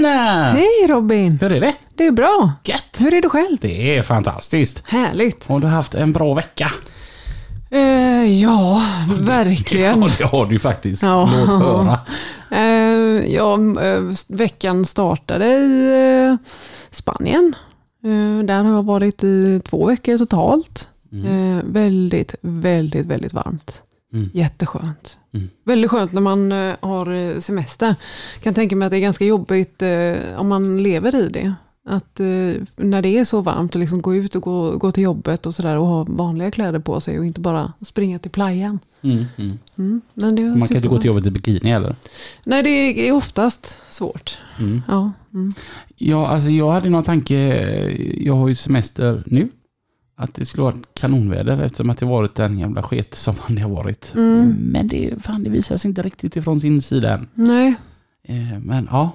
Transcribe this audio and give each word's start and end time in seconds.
Hej 0.00 0.06
Lina! 0.06 0.52
Hej 0.52 0.86
Robin! 0.88 1.38
Hur 1.40 1.52
är 1.52 1.60
det? 1.60 1.74
Det 1.94 2.06
är 2.06 2.10
bra. 2.10 2.52
Gött! 2.64 2.96
Hur 2.98 3.14
är 3.14 3.22
du 3.22 3.28
själv? 3.28 3.58
Det 3.60 3.96
är 3.96 4.02
fantastiskt. 4.02 4.82
Härligt. 4.86 5.50
Och 5.50 5.60
du 5.60 5.66
har 5.66 5.74
haft 5.74 5.94
en 5.94 6.12
bra 6.12 6.34
vecka. 6.34 6.72
Eh, 7.70 8.40
ja, 8.42 8.82
verkligen. 9.20 10.02
Ja, 10.02 10.10
det 10.18 10.24
har 10.24 10.46
du 10.46 10.58
faktiskt. 10.58 11.02
Ja. 11.02 11.30
Låt 11.32 11.62
höra. 11.62 12.00
Eh, 12.50 13.34
ja, 13.34 13.54
eh, 13.82 14.02
veckan 14.28 14.84
startade 14.84 15.46
i 15.46 16.28
eh, 16.28 16.36
Spanien. 16.90 17.54
Eh, 18.04 18.44
där 18.44 18.64
har 18.64 18.72
jag 18.72 18.82
varit 18.82 19.24
i 19.24 19.60
två 19.64 19.86
veckor 19.86 20.18
totalt. 20.18 20.88
Mm. 21.12 21.72
Väldigt, 21.72 22.34
väldigt, 22.40 23.06
väldigt 23.06 23.32
varmt. 23.32 23.82
Mm. 24.12 24.30
Jätteskönt. 24.32 25.18
Mm. 25.32 25.48
Väldigt 25.64 25.90
skönt 25.90 26.12
när 26.12 26.20
man 26.20 26.52
eh, 26.52 26.74
har 26.80 27.12
eh, 27.14 27.38
semester. 27.40 27.94
Kan 28.42 28.54
tänka 28.54 28.76
mig 28.76 28.86
att 28.86 28.90
det 28.90 28.96
är 28.96 29.00
ganska 29.00 29.24
jobbigt 29.24 29.82
eh, 29.82 30.14
om 30.36 30.48
man 30.48 30.82
lever 30.82 31.14
i 31.14 31.28
det. 31.28 31.54
Att 31.84 32.18
när 32.76 33.02
det 33.02 33.18
är 33.18 33.24
så 33.24 33.40
varmt, 33.40 33.76
att 33.76 33.80
liksom 33.80 34.02
gå 34.02 34.14
ut 34.14 34.36
och 34.36 34.42
gå, 34.42 34.76
gå 34.76 34.92
till 34.92 35.02
jobbet 35.02 35.46
och 35.46 35.54
sådär 35.54 35.78
och 35.78 35.86
ha 35.86 36.04
vanliga 36.08 36.50
kläder 36.50 36.78
på 36.78 37.00
sig 37.00 37.18
och 37.18 37.26
inte 37.26 37.40
bara 37.40 37.72
springa 37.80 38.18
till 38.18 38.30
playan. 38.30 38.78
Mm, 39.02 39.24
mm. 39.36 39.58
Mm, 39.78 40.00
men 40.14 40.36
det 40.36 40.42
Man 40.42 40.60
kan 40.60 40.76
inte 40.76 40.88
gå 40.88 40.98
till 40.98 41.06
jobbet 41.06 41.26
i 41.26 41.30
bikini 41.30 41.70
heller. 41.70 41.96
Nej, 42.44 42.62
det 42.62 43.08
är 43.08 43.12
oftast 43.12 43.78
svårt. 43.90 44.38
Mm. 44.58 44.82
Ja, 44.88 45.12
mm. 45.34 45.54
Ja, 45.96 46.28
alltså 46.28 46.50
jag 46.50 46.70
hade 46.70 46.88
någon 46.88 47.04
tanke. 47.04 47.36
Jag 48.16 48.34
har 48.34 48.48
ju 48.48 48.54
semester 48.54 49.22
nu. 49.26 49.48
Att 50.20 50.34
det 50.34 50.46
skulle 50.46 50.62
vara 50.62 50.76
kanonväder 50.94 51.62
eftersom 51.62 51.90
att 51.90 51.98
det 51.98 52.06
varit 52.06 52.38
en 52.38 52.58
jävla 52.58 52.82
sket 52.82 53.14
som 53.14 53.34
det 53.48 53.60
har 53.60 53.70
varit. 53.70 54.12
Mm. 54.14 54.54
Men 54.58 54.88
det, 54.88 55.14
fan, 55.22 55.42
det 55.42 55.50
visar 55.50 55.76
sig 55.76 55.88
inte 55.88 56.02
riktigt 56.02 56.36
ifrån 56.36 56.60
sin 56.60 56.82
sida 56.82 57.14
än. 57.14 57.28
Nej. 57.34 57.74
Eh, 58.22 58.58
Men 58.60 58.88
ja. 58.90 59.10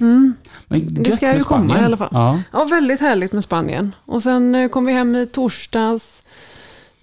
Mm. 0.00 0.34
Men 0.66 0.94
Det 0.94 1.16
ska 1.16 1.34
ju 1.34 1.40
komma 1.40 1.80
i 1.80 1.84
alla 1.84 1.96
fall. 1.96 2.08
Ja. 2.12 2.40
Ja, 2.52 2.64
väldigt 2.64 3.00
härligt 3.00 3.32
med 3.32 3.44
Spanien. 3.44 3.94
Och 4.04 4.22
sen 4.22 4.54
eh, 4.54 4.68
kom 4.68 4.86
vi 4.86 4.92
hem 4.92 5.16
i 5.16 5.26
torsdags. 5.26 6.22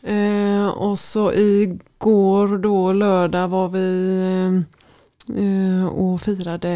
Eh, 0.04 0.68
och 0.68 1.00
så 1.00 1.34
igår 1.34 2.58
då, 2.58 2.94
lördag, 2.94 3.48
var 3.48 3.70
vi 3.70 4.64
eh, 5.38 5.88
och 5.88 6.22
firade 6.22 6.72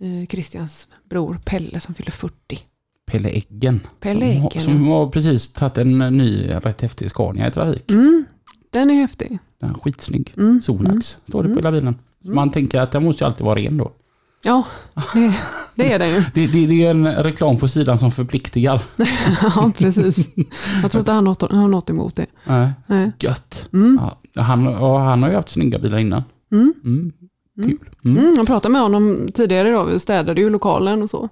eh, 0.00 0.26
Christians 0.28 0.86
bror 1.10 1.40
Pelle 1.44 1.80
som 1.80 1.94
fyllde 1.94 2.12
40. 2.12 2.58
Pelle 3.12 3.28
Eggen. 3.28 3.80
Pelle 4.00 4.20
Som 4.32 4.42
har- 4.42 4.50
Eggen. 4.50 4.62
Som 4.62 4.86
har 4.88 5.06
precis 5.06 5.52
tagit 5.52 5.78
en 5.78 5.98
ny 5.98 6.48
rätt 6.50 6.80
häftig 6.80 7.10
Scania 7.10 7.48
i 7.48 7.50
trafik. 7.50 7.90
Mm, 7.90 8.24
den 8.70 8.90
är 8.90 8.94
häftig. 8.94 9.38
Den 9.60 9.70
är 9.70 9.74
skitsnygg. 9.74 10.34
Mm, 10.36 10.60
Sonax 10.62 10.90
mm. 10.90 11.02
står 11.02 11.42
det 11.42 11.48
på 11.48 11.52
Mm. 11.52 11.56
hela 11.56 11.72
bilen. 11.72 11.94
Mm. 12.24 12.34
Man 12.36 12.50
tänker 12.50 12.80
att 12.80 12.90
den 12.92 13.04
måste 13.04 13.24
ju 13.24 13.26
alltid 13.28 13.44
vara 13.46 13.58
ren 13.58 13.76
då. 13.76 13.92
Ja, 14.44 14.62
det, 15.14 15.34
det 15.74 15.92
är 15.92 15.98
den 15.98 16.08
ju. 16.08 16.22
Det, 16.34 16.46
det, 16.46 16.66
det 16.66 16.84
är 16.84 16.90
en 16.90 17.06
reklam 17.14 17.56
på 17.58 17.68
sidan 17.68 17.98
som 17.98 18.12
förpliktigar. 18.12 18.82
ja, 19.42 19.72
precis. 19.78 20.16
Jag 20.82 20.90
tror 20.90 21.00
inte 21.00 21.12
han 21.12 21.26
har 21.26 21.68
något, 21.68 21.90
emot 21.90 22.16
det. 22.16 22.26
Nej. 22.46 22.70
Nej. 22.86 23.12
Gött. 23.18 23.68
Mm. 23.72 24.00
Ja, 24.34 24.42
han, 24.42 24.66
han 24.84 25.22
har 25.22 25.30
ju 25.30 25.36
haft 25.36 25.50
snygga 25.50 25.78
bilar 25.78 25.98
innan. 25.98 26.22
Mm. 26.52 26.74
Mm. 26.84 27.12
Kul. 27.64 28.36
Jag 28.36 28.46
pratade 28.46 28.72
med 28.72 28.82
honom 28.82 29.28
tidigare 29.34 29.68
idag, 29.68 29.84
vi 29.84 29.98
städade 29.98 30.40
ju 30.40 30.50
lokalen 30.50 31.02
och 31.02 31.10
så. 31.10 31.28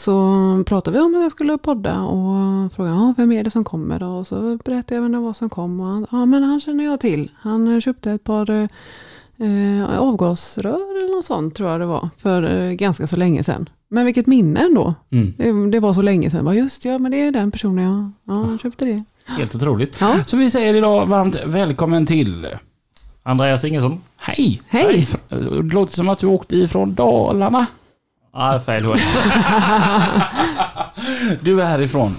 Så 0.00 0.64
pratade 0.66 0.98
vi 0.98 1.04
om 1.04 1.14
att 1.14 1.22
jag 1.22 1.32
skulle 1.32 1.58
podda 1.58 2.00
och 2.00 2.72
frågade 2.72 2.96
ja, 2.96 3.14
vem 3.16 3.32
är 3.32 3.44
det 3.44 3.50
som 3.50 3.64
kommer 3.64 3.98
då? 3.98 4.06
Och 4.06 4.26
så 4.26 4.58
berättade 4.64 4.94
jag 4.94 5.02
vem 5.02 5.12
det 5.12 5.18
var 5.18 5.32
som 5.32 5.50
kom 5.50 5.80
och 5.80 5.86
han, 5.86 6.06
ja 6.10 6.26
men 6.26 6.42
han 6.42 6.60
känner 6.60 6.84
jag 6.84 7.00
till. 7.00 7.30
Han 7.36 7.74
eh, 7.74 7.80
köpte 7.80 8.12
ett 8.12 8.24
par 8.24 8.50
eh, 8.50 10.00
avgasrör 10.00 10.98
eller 10.98 11.16
något 11.16 11.24
sånt 11.24 11.54
tror 11.54 11.70
jag 11.70 11.80
det 11.80 11.86
var 11.86 12.08
för 12.18 12.42
eh, 12.42 12.72
ganska 12.72 13.06
så 13.06 13.16
länge 13.16 13.42
sedan. 13.42 13.68
Men 13.88 14.04
vilket 14.04 14.26
minne 14.26 14.60
ändå. 14.60 14.94
Mm. 15.10 15.34
Det, 15.36 15.70
det 15.70 15.80
var 15.80 15.92
så 15.92 16.02
länge 16.02 16.30
sedan. 16.30 16.44
Bara, 16.44 16.54
just 16.54 16.84
ja, 16.84 16.98
men 16.98 17.12
det 17.12 17.20
är 17.20 17.30
den 17.30 17.50
personen 17.50 17.84
jag 17.84 18.10
ja, 18.24 18.44
han 18.44 18.58
köpte 18.58 18.84
det. 18.84 19.04
Helt 19.26 19.54
otroligt. 19.54 19.96
Ja, 20.00 20.24
Så 20.26 20.36
vi 20.36 20.50
säger 20.50 20.74
idag 20.74 21.06
varmt 21.06 21.36
välkommen 21.44 22.06
till... 22.06 22.46
Andreas 23.22 23.64
Ingesson. 23.64 24.00
Hej! 24.16 24.62
Hej. 24.68 25.06
Det 25.28 25.74
låter 25.74 25.94
som 25.94 26.08
att 26.08 26.18
du 26.18 26.26
åkte 26.26 26.56
ifrån 26.56 26.94
Dalarna. 26.94 27.66
Nej, 28.34 28.60
fel 28.60 28.84
håll. 28.84 28.98
Du 31.42 31.60
är 31.60 31.66
härifrån 31.66 32.16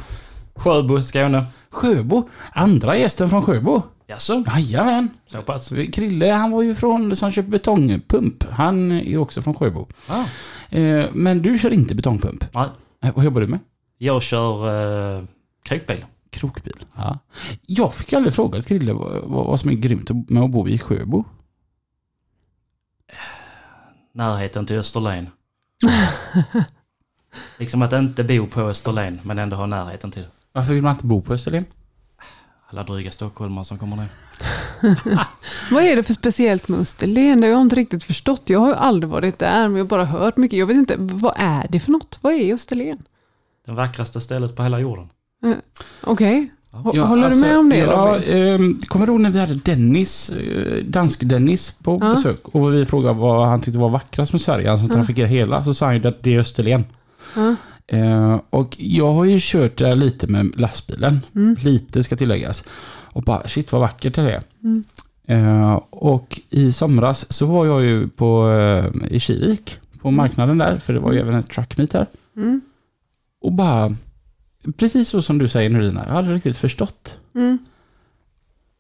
Sjöbo, 0.55 1.01
Skåne. 1.01 1.45
Sjöbo. 1.69 2.29
Andra 2.51 2.97
gästen 2.97 3.29
från 3.29 3.41
Sjöbo. 3.41 3.81
Jaså? 4.07 4.43
Jajamän. 4.47 5.09
Så 5.27 5.41
pass? 5.41 5.73
Krille, 5.93 6.31
han 6.31 6.51
var 6.51 6.61
ju 6.61 6.75
från 6.75 7.15
som 7.15 7.31
köpte 7.31 7.51
betongpump. 7.51 8.43
Han 8.43 8.91
är 8.91 9.17
också 9.17 9.41
från 9.41 9.53
Sjöbo. 9.53 9.87
Ah. 10.07 10.23
Eh, 10.75 11.05
men 11.13 11.41
du 11.41 11.57
kör 11.57 11.73
inte 11.73 11.95
betongpump. 11.95 12.53
Nej. 12.53 12.67
Eh, 13.03 13.15
vad 13.15 13.25
jobbar 13.25 13.41
du 13.41 13.47
med? 13.47 13.59
Jag 13.97 14.23
kör 14.23 14.69
uh, 15.19 15.25
krokbil. 15.63 16.05
Krokbil. 16.29 16.85
Ja. 16.95 17.19
Jag 17.65 17.93
fick 17.93 18.13
aldrig 18.13 18.33
fråga 18.33 18.61
Krille 18.61 18.93
vad 18.93 19.23
vad 19.23 19.59
som 19.59 19.69
är 19.69 19.75
grymt 19.75 20.29
med 20.29 20.43
att 20.43 20.51
bo 20.51 20.67
i 20.67 20.77
Sjöbo. 20.77 21.23
Närheten 24.13 24.65
till 24.65 24.77
Österlen. 24.77 25.29
liksom 27.57 27.81
att 27.81 27.93
inte 27.93 28.23
bo 28.23 28.47
på 28.47 28.61
Österlen, 28.61 29.19
men 29.23 29.39
ändå 29.39 29.55
ha 29.55 29.65
närheten 29.65 30.11
till. 30.11 30.25
Varför 30.53 30.73
vill 30.73 30.83
man 30.83 30.93
inte 30.93 31.05
bo 31.05 31.21
på 31.21 31.33
Österlen? 31.33 31.65
Alla 32.69 32.83
dryga 32.83 33.11
stockholmare 33.11 33.65
som 33.65 33.79
kommer 33.79 33.95
ner. 33.95 34.07
Vad 35.71 35.83
är 35.83 35.95
det 35.95 36.03
för 36.03 36.13
speciellt 36.13 36.67
med 36.67 36.79
Österlen? 36.79 37.41
Det 37.41 37.47
har 37.47 37.51
jag 37.51 37.61
inte 37.61 37.75
riktigt 37.75 38.03
förstått. 38.03 38.41
Jag 38.49 38.59
har 38.59 38.67
ju 38.67 38.75
aldrig 38.75 39.09
varit 39.09 39.39
där, 39.39 39.67
men 39.67 39.77
jag 39.77 39.83
har 39.83 39.89
bara 39.89 40.05
hört 40.05 40.37
mycket. 40.37 40.59
Jag 40.59 40.65
vet 40.67 40.77
inte, 40.77 40.95
vad 40.97 41.33
är 41.37 41.67
det 41.69 41.79
för 41.79 41.91
något? 41.91 42.19
Vad 42.21 42.33
är 42.33 42.53
Österlen? 42.53 43.03
Det 43.65 43.71
vackraste 43.71 44.21
stället 44.21 44.55
på 44.55 44.63
hela 44.63 44.79
jorden. 44.79 45.09
Okej, 46.01 46.35
Hå- 46.39 46.49
Ja, 46.93 47.05
håller 47.05 47.23
alltså, 47.23 47.39
du 47.41 47.47
med 47.47 47.57
om 47.59 47.69
det 47.69 47.77
Ja, 47.77 48.17
ehm, 48.17 48.79
kommer 48.87 49.05
du 49.05 49.11
ihåg 49.11 49.21
när 49.21 49.29
vi 49.29 49.39
hade 49.39 49.55
Dennis, 49.55 50.29
eh, 50.29 50.83
dansk-Dennis 50.85 51.77
på 51.83 51.97
Ja. 52.01 52.11
besök 52.15 52.39
och 52.43 52.73
vi 52.73 52.85
frågade 52.85 53.19
vad 53.19 53.47
han 53.47 53.61
tyckte 53.61 53.79
var 53.79 53.89
vackrast 53.89 54.31
med 54.31 54.41
Sverige, 54.41 54.69
han 54.69 54.77
som 54.77 54.87
Ja. 54.87 54.93
trafikerar 54.93 55.27
hela, 55.27 55.63
så 55.63 55.73
sa 55.73 55.85
han 55.85 55.97
ju 56.01 56.07
att 56.07 56.23
det 56.23 56.35
är 56.35 56.39
Österlen. 56.39 56.83
Ja. 57.35 57.55
Eh, 57.87 58.39
och 58.49 58.75
jag 58.79 59.13
har 59.13 59.25
ju 59.25 59.37
kört 59.41 59.77
där 59.77 59.95
lite 59.95 60.27
med 60.27 60.59
lastbilen, 60.59 61.19
Mm. 61.35 61.55
lite 61.63 62.03
ska 62.03 62.15
tilläggas. 62.17 62.63
Och 63.13 63.23
bara 63.23 63.47
shit 63.47 63.71
vad 63.71 63.81
vackert 63.81 64.15
det 64.15 64.21
är. 64.21 64.43
Mm. 64.63 64.83
Eh, 65.27 65.73
och 65.89 66.39
i 66.49 66.71
somras 66.71 67.33
så 67.33 67.45
var 67.45 67.65
jag 67.65 67.83
ju 67.83 68.07
på, 68.07 68.49
eh, 68.51 69.13
i 69.15 69.19
Kivik, 69.19 69.77
på 70.01 70.11
marknaden 70.11 70.57
där, 70.57 70.77
för 70.77 70.93
det 70.93 70.99
var 70.99 71.11
ju 71.11 71.19
även 71.19 71.35
ett 71.35 71.49
truck 71.49 71.77
meet 71.77 71.91
där. 71.91 72.05
Mm. 72.37 72.61
Och 73.41 73.51
bara, 73.53 73.95
precis 74.77 75.09
så 75.09 75.21
som 75.21 75.37
du 75.37 75.47
säger 75.47 75.69
nu 75.69 75.81
Lina, 75.81 76.05
jag 76.07 76.13
hade 76.13 76.33
riktigt 76.33 76.57
förstått. 76.57 77.17
Mm. 77.35 77.57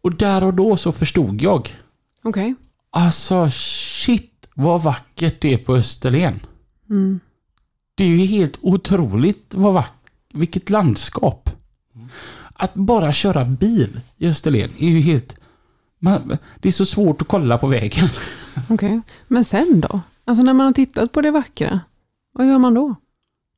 Och 0.01 0.15
där 0.15 0.43
och 0.43 0.53
då 0.53 0.77
så 0.77 0.91
förstod 0.91 1.41
jag. 1.41 1.75
Okej. 2.23 2.55
Alltså 2.89 3.49
shit 3.51 4.47
vad 4.55 4.83
vackert 4.83 5.41
det 5.41 5.53
är 5.53 5.57
på 5.57 5.75
Österlen. 5.75 6.39
Mm. 6.89 7.19
Det 7.95 8.03
är 8.03 8.07
ju 8.07 8.25
helt 8.25 8.57
otroligt 8.61 9.53
vad 9.53 9.73
vackert. 9.73 9.97
Vilket 10.33 10.69
landskap. 10.69 11.49
Att 12.53 12.73
bara 12.73 13.13
köra 13.13 13.45
bil 13.45 13.99
i 14.17 14.27
Österlen 14.27 14.69
är 14.79 14.89
ju 14.89 14.99
helt... 14.99 15.39
Man, 15.99 16.37
det 16.59 16.69
är 16.69 16.73
så 16.73 16.85
svårt 16.85 17.21
att 17.21 17.27
kolla 17.27 17.57
på 17.57 17.67
vägen. 17.67 18.09
Okej. 18.69 19.01
Men 19.27 19.43
sen 19.43 19.81
då? 19.81 19.99
Alltså 20.25 20.43
när 20.43 20.53
man 20.53 20.65
har 20.65 20.73
tittat 20.73 21.11
på 21.11 21.21
det 21.21 21.31
vackra, 21.31 21.79
vad 22.33 22.47
gör 22.47 22.59
man 22.59 22.73
då? 22.73 22.95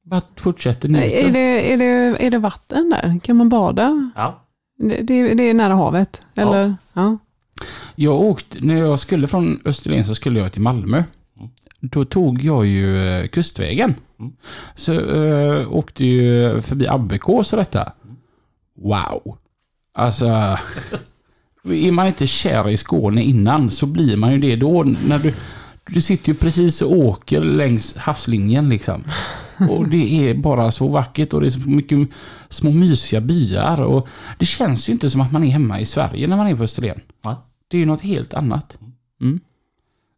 Bara 0.03 0.21
fortsätter 0.35 0.89
Är 0.89 0.91
njuta. 0.91 1.29
det, 1.29 1.73
är, 1.73 1.77
det, 1.77 2.25
är 2.25 2.31
det 2.31 2.37
vatten 2.37 2.89
där? 2.89 3.19
Kan 3.23 3.35
man 3.35 3.49
bada? 3.49 4.11
Ja. 4.15 4.45
Det, 4.77 5.01
det, 5.01 5.33
det 5.33 5.43
är 5.43 5.53
nära 5.53 5.73
havet? 5.73 6.27
Eller? 6.35 6.75
Ja. 6.93 7.17
Jag 7.95 8.21
åkte, 8.21 8.57
när 8.61 8.75
jag 8.75 8.99
skulle 8.99 9.27
från 9.27 9.61
Österlen 9.65 10.05
så 10.05 10.15
skulle 10.15 10.39
jag 10.39 10.51
till 10.53 10.61
Malmö. 10.61 10.97
Mm. 10.97 11.49
Då 11.79 12.05
tog 12.05 12.41
jag 12.43 12.65
ju 12.65 13.07
eh, 13.07 13.27
kustvägen. 13.27 13.95
Mm. 14.19 14.33
Så 14.75 14.93
äh, 14.93 15.73
åkte 15.73 16.05
ju 16.05 16.61
förbi 16.61 16.87
Abbekås 16.87 17.53
och 17.53 17.59
detta. 17.59 17.91
Wow! 18.75 19.37
Alltså... 19.93 20.25
är 21.63 21.91
man 21.91 22.07
inte 22.07 22.27
kär 22.27 22.69
i 22.69 22.77
Skåne 22.77 23.23
innan 23.23 23.71
så 23.71 23.85
blir 23.85 24.17
man 24.17 24.31
ju 24.31 24.37
det 24.37 24.55
då. 24.55 24.83
När 24.83 25.19
du, 25.19 25.33
du 25.85 26.01
sitter 26.01 26.29
ju 26.29 26.35
precis 26.35 26.81
och 26.81 26.91
åker 26.91 27.41
längs 27.41 27.97
havslinjen 27.97 28.69
liksom. 28.69 29.03
Och 29.69 29.87
det 29.89 30.29
är 30.29 30.33
bara 30.33 30.71
så 30.71 30.87
vackert 30.87 31.33
och 31.33 31.41
det 31.41 31.47
är 31.47 31.51
så 31.51 31.69
mycket 31.69 32.09
små 32.49 32.71
mysiga 32.71 33.21
byar. 33.21 33.81
Och 33.81 34.07
det 34.39 34.45
känns 34.45 34.89
ju 34.89 34.93
inte 34.93 35.09
som 35.09 35.21
att 35.21 35.31
man 35.31 35.43
är 35.43 35.47
hemma 35.51 35.79
i 35.79 35.85
Sverige 35.85 36.27
när 36.27 36.37
man 36.37 36.47
är 36.47 36.55
på 36.55 36.63
Österlen. 36.63 36.99
Nej. 37.25 37.35
Det 37.67 37.77
är 37.77 37.79
ju 37.79 37.85
något 37.85 38.01
helt 38.01 38.33
annat. 38.33 38.77
Mm. 39.21 39.39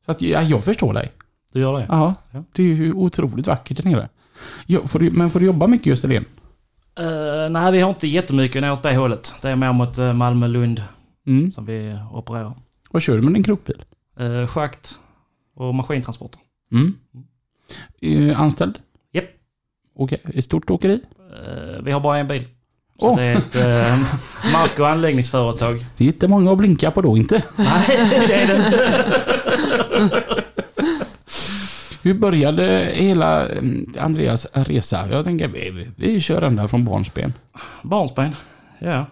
Så 0.06 0.12
att, 0.12 0.22
ja, 0.22 0.42
jag 0.42 0.64
förstår 0.64 0.94
dig. 0.94 1.12
Du 1.54 1.60
gör 1.60 1.74
det? 1.80 1.86
Ja, 1.90 2.14
Ja. 2.32 2.44
det 2.54 2.64
är 2.64 2.68
ju 2.76 2.94
otroligt 2.94 3.48
vackert 3.48 3.78
där 3.78 3.84
nere. 3.84 4.10
Ja, 4.66 4.88
får 4.88 5.00
du, 5.00 5.12
men 5.12 5.30
får 5.30 5.40
du 5.40 5.46
jobba 5.46 5.68
mycket 5.68 5.88
i 5.88 5.92
Österlen? 5.92 6.26
Eh, 7.00 7.50
nej, 7.52 7.72
vi 7.72 7.80
har 7.82 7.90
inte 7.90 8.08
jättemycket 8.08 8.64
åt 8.64 8.84
det 8.84 8.96
hållet. 8.96 9.34
Det 9.42 9.50
är 9.50 9.56
mer 9.56 9.74
mot 9.74 10.00
uh, 10.00 10.14
Malmö-Lund 10.14 10.84
Mm. 11.28 11.52
som 11.52 11.66
vi 11.66 11.98
opererar. 12.12 12.54
Vad 12.92 13.02
kör 13.02 13.16
du 13.16 13.22
med 13.22 13.34
din 13.34 13.44
krokbil? 13.44 13.84
Uh, 14.22 14.48
schakt 14.48 15.00
och 15.56 15.76
maskintransporter. 15.76 16.40
Mm. 16.72 16.94
Eh, 18.02 18.40
anställd? 18.42 18.80
Okej, 19.96 20.22
ett 20.34 20.46
stort 20.46 20.70
åkeri? 20.72 21.00
Eh, 21.20 21.84
vi 21.84 21.92
har 21.92 22.00
bara 22.00 22.18
en 22.18 22.28
bil. 22.28 22.44
Så 23.00 23.10
Åh. 23.10 23.18
det 23.18 23.24
är 23.24 23.38
ett 23.38 23.56
eh, 23.56 24.00
mark 24.54 24.80
och 24.80 24.90
anläggningsföretag. 24.90 25.86
Det 25.98 26.04
är 26.04 26.08
inte 26.08 26.28
många 26.28 26.52
att 26.52 26.58
blinka 26.58 26.92
på 26.92 27.02
då 27.02 27.18
inte. 27.18 27.44
Nej, 27.56 28.10
det 28.10 28.34
är 28.34 28.48
det 28.48 28.56
inte. 28.66 29.06
Hur 32.02 32.14
började 32.14 32.92
hela 32.94 33.50
mm, 33.50 33.94
Andreas 34.00 34.48
resa? 34.54 35.08
Jag 35.10 35.26
tänker 35.26 35.48
vi, 35.48 35.88
vi, 35.96 36.22
kör 36.22 36.42
ända 36.42 36.68
från 36.68 36.86
barnsben. 36.86 37.34
Barnsben. 37.82 38.36
Ja. 38.80 39.06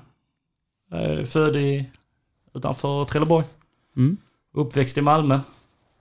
Eh, 0.94 1.26
född 1.26 1.56
i, 1.56 1.86
utanför 2.54 3.06
Trelleborg. 3.06 3.46
Mm. 3.98 4.18
Uppväxt 4.54 4.98
i 4.98 5.02
Malmö. 5.02 5.40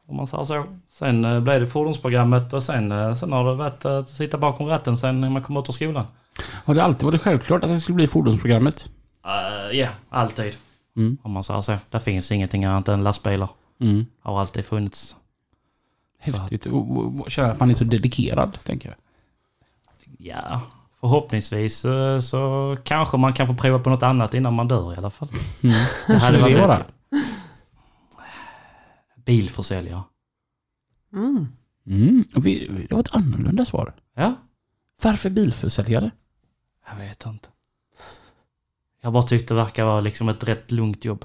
Om 0.08 0.16
man 0.16 0.26
säger 0.26 0.44
så. 0.44 0.64
Sen 0.90 1.24
eh, 1.24 1.40
blev 1.40 1.60
det 1.60 1.66
fordonsprogrammet 1.66 2.52
och 2.52 2.62
sen, 2.62 2.92
eh, 2.92 3.14
sen 3.14 3.32
har 3.32 3.44
det 3.44 3.54
varit 3.54 3.84
att 3.84 4.08
sitta 4.08 4.38
bakom 4.38 4.66
ratten 4.66 4.96
sen 4.96 5.20
när 5.20 5.30
man 5.30 5.42
kom 5.42 5.56
ut 5.56 5.68
ur 5.68 5.72
skolan. 5.72 6.04
Har 6.64 6.74
det 6.74 6.82
alltid 6.84 7.02
varit 7.06 7.22
självklart 7.22 7.64
att 7.64 7.70
det 7.70 7.80
skulle 7.80 7.96
bli 7.96 8.06
fordonsprogrammet? 8.06 8.88
Eh, 9.26 9.78
Ja, 9.78 9.88
alltid. 10.10 10.54
Mm. 10.96 11.18
Om 11.22 11.32
man 11.32 11.44
säger 11.44 11.60
så. 11.62 11.76
Det 11.90 12.00
finns 12.00 12.32
ingenting 12.32 12.64
annat 12.64 12.88
än 12.88 13.04
lastbilar. 13.04 13.48
Mm. 13.80 14.06
Har 14.22 14.40
alltid 14.40 14.64
funnits. 14.64 15.16
Häftigt. 16.18 16.66
Känna 17.28 17.50
att 17.50 17.60
man 17.60 17.70
är 17.70 17.74
så 17.74 17.84
dedikerad, 17.84 18.58
tänker 18.64 18.88
jag. 18.88 18.96
Ja, 20.18 20.60
förhoppningsvis 21.00 21.84
eh, 21.84 22.20
så 22.20 22.76
kanske 22.84 23.16
man 23.16 23.32
kan 23.32 23.46
få 23.46 23.54
prova 23.54 23.78
på 23.78 23.90
något 23.90 24.02
annat 24.02 24.34
innan 24.34 24.54
man 24.54 24.68
dör 24.68 24.94
i 24.94 24.96
alla 24.96 25.10
fall. 25.10 25.28
Mm. 25.62 25.74
Det 26.06 26.16
hade 26.18 26.36
det 26.36 26.42
varit 26.42 26.80
rätt 26.80 26.86
Bilförsäljare. 29.24 30.02
Mm. 31.12 31.46
Mm. 31.86 32.24
vi- 32.36 32.86
Det 32.88 32.94
var 32.94 33.00
ett 33.00 33.14
annorlunda 33.14 33.64
svar. 33.64 33.94
Ja, 34.14 34.34
Varför 35.02 35.30
bilförsäljare? 35.30 36.10
jag 36.90 36.96
vet 36.96 37.26
inte. 37.26 37.48
Jag 39.02 39.12
bara 39.12 39.22
tyckte 39.22 39.54
det 39.54 39.62
verkar 39.62 39.84
vara 39.84 40.00
liksom 40.00 40.28
ett 40.28 40.44
rätt 40.44 40.70
lugnt 40.70 41.04
jobb. 41.04 41.24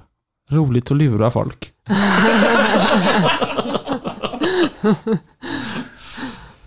Roligt 0.49 0.91
att 0.91 0.97
lura 0.97 1.31
folk. 1.31 1.73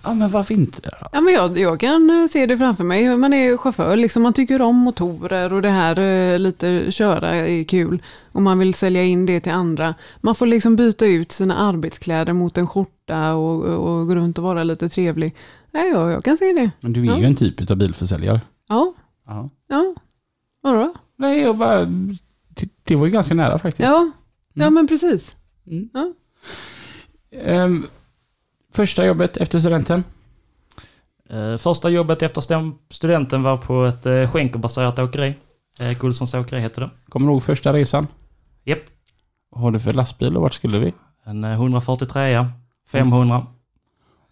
ja, 0.02 0.14
men 0.14 0.30
varför 0.30 0.54
inte? 0.54 0.90
Ja, 1.12 1.20
men 1.20 1.34
jag, 1.34 1.58
jag 1.58 1.80
kan 1.80 2.10
eh, 2.10 2.26
se 2.26 2.46
det 2.46 2.58
framför 2.58 2.84
mig. 2.84 3.16
Man 3.16 3.32
är 3.32 3.56
chaufför, 3.56 3.96
liksom, 3.96 4.22
man 4.22 4.32
tycker 4.32 4.62
om 4.62 4.76
motorer 4.76 5.52
och 5.52 5.62
det 5.62 5.68
här 5.70 5.98
eh, 6.00 6.38
lite 6.38 6.92
köra 6.92 7.30
är 7.30 7.64
kul. 7.64 8.02
Och 8.32 8.42
man 8.42 8.58
vill 8.58 8.74
sälja 8.74 9.02
in 9.04 9.26
det 9.26 9.40
till 9.40 9.52
andra. 9.52 9.94
Man 10.20 10.34
får 10.34 10.46
liksom 10.46 10.76
byta 10.76 11.06
ut 11.06 11.32
sina 11.32 11.56
arbetskläder 11.58 12.32
mot 12.32 12.58
en 12.58 12.66
skjorta 12.66 13.34
och, 13.34 13.62
och 13.64 14.06
gå 14.06 14.14
runt 14.14 14.38
och 14.38 14.44
vara 14.44 14.62
lite 14.64 14.88
trevlig. 14.88 15.34
Ja, 15.70 15.80
ja, 15.80 16.10
jag 16.10 16.24
kan 16.24 16.36
se 16.36 16.52
det. 16.52 16.70
Men 16.80 16.92
du 16.92 17.00
är 17.02 17.04
Ja. 17.06 17.18
ju 17.18 17.24
en 17.24 17.36
typ 17.36 17.70
av 17.70 17.76
bilförsäljare. 17.76 18.40
Ja, 18.68 18.94
Ja. 19.26 19.50
ja. 19.68 19.94
Vadå? 20.62 20.92
Nej, 21.16 21.40
jag 21.40 21.56
bara... 21.56 21.84
Det, 22.48 22.68
det 22.84 22.96
var 22.96 23.06
ju 23.06 23.12
ganska 23.12 23.34
nära 23.34 23.58
faktiskt. 23.58 23.88
Ja, 23.88 24.10
ja 24.54 24.62
Mm. 24.62 24.74
men 24.74 24.86
precis. 24.88 25.36
Mm. 25.66 25.88
Ja. 25.92 26.12
Ehm, 27.42 27.86
första 28.72 29.06
jobbet 29.06 29.36
efter 29.36 29.58
studenten? 29.58 30.04
Eh, 31.30 31.56
första 31.56 31.88
jobbet 31.88 32.22
efter 32.22 32.42
studenten 32.90 33.42
var 33.42 33.56
på 33.56 33.84
ett 33.84 34.06
eh, 34.06 34.30
skänkebaserat 34.30 34.98
åkeri. 34.98 35.34
Eh, 35.80 35.98
Guldsons 35.98 36.34
åkeri 36.34 36.60
hette 36.60 36.80
det. 36.80 36.90
Kommer 37.08 37.26
du 37.26 37.32
ihåg 37.32 37.42
första 37.42 37.72
resan? 37.72 38.06
Japp. 38.64 38.78
Vad 39.50 39.62
har 39.62 39.70
du 39.70 39.80
för 39.80 39.92
lastbil 39.92 40.36
och 40.36 40.42
vart 40.42 40.54
skulle 40.54 40.78
vi? 40.78 40.94
En 41.24 41.44
eh, 41.44 41.52
143 41.52 42.46
500. 42.88 43.46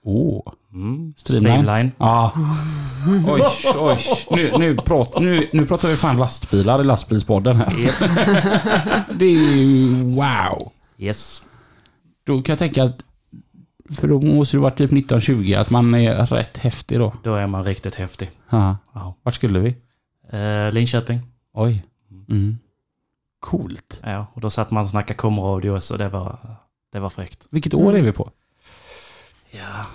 Åh. 0.03 0.43
Mm. 0.73 1.15
Streamline. 1.17 1.53
Streamline. 1.53 1.91
Ja. 1.99 2.33
Oj, 3.29 3.43
oj. 3.79 3.99
Nu, 4.31 4.53
nu, 4.59 4.77
prat, 4.77 5.21
nu, 5.21 5.49
nu 5.53 5.67
pratar 5.67 5.89
vi 5.89 5.97
fan 5.97 6.17
lastbilar 6.17 6.81
i 6.81 6.85
lastbilspodden 6.85 7.57
här. 7.57 7.79
Japp. 7.79 8.11
Det 9.19 9.27
är 9.27 9.57
ju 9.57 10.05
wow. 10.05 10.73
Yes. 10.99 11.43
Då 12.27 12.43
kan 12.43 12.53
jag 12.53 12.59
tänka 12.59 12.85
att 12.85 13.03
för 13.91 14.09
då 14.09 14.21
måste 14.21 14.57
du 14.57 14.61
vara 14.61 14.71
typ 14.71 14.93
1920 14.93 15.55
att 15.59 15.71
man 15.71 15.95
är 15.95 16.27
rätt 16.27 16.59
häftig 16.59 16.99
då. 16.99 17.13
Då 17.23 17.35
är 17.35 17.47
man 17.47 17.65
riktigt 17.65 17.95
häftig. 17.95 18.31
Ja. 18.51 18.77
Ja. 18.95 19.15
Vart 19.23 19.35
skulle 19.35 19.59
vi? 19.59 19.77
Eh, 20.39 20.73
Linköping. 20.73 21.21
Oj. 21.53 21.85
Mm. 22.29 22.59
Coolt. 23.41 24.01
Ja, 24.05 24.27
och 24.35 24.41
då 24.41 24.51
satt 24.51 24.71
man 24.71 24.83
och 24.85 24.91
snackade 24.91 25.15
komradio 25.17 25.81
så 25.81 25.97
det 25.97 26.09
var, 26.09 26.57
det 26.93 27.01
var 27.01 27.11
fräckt. 27.11 27.47
Vilket 27.51 27.75
år 27.75 27.97
är 27.97 28.03
vi 28.03 28.13
på? 28.13 28.31
Ja, 29.51 29.87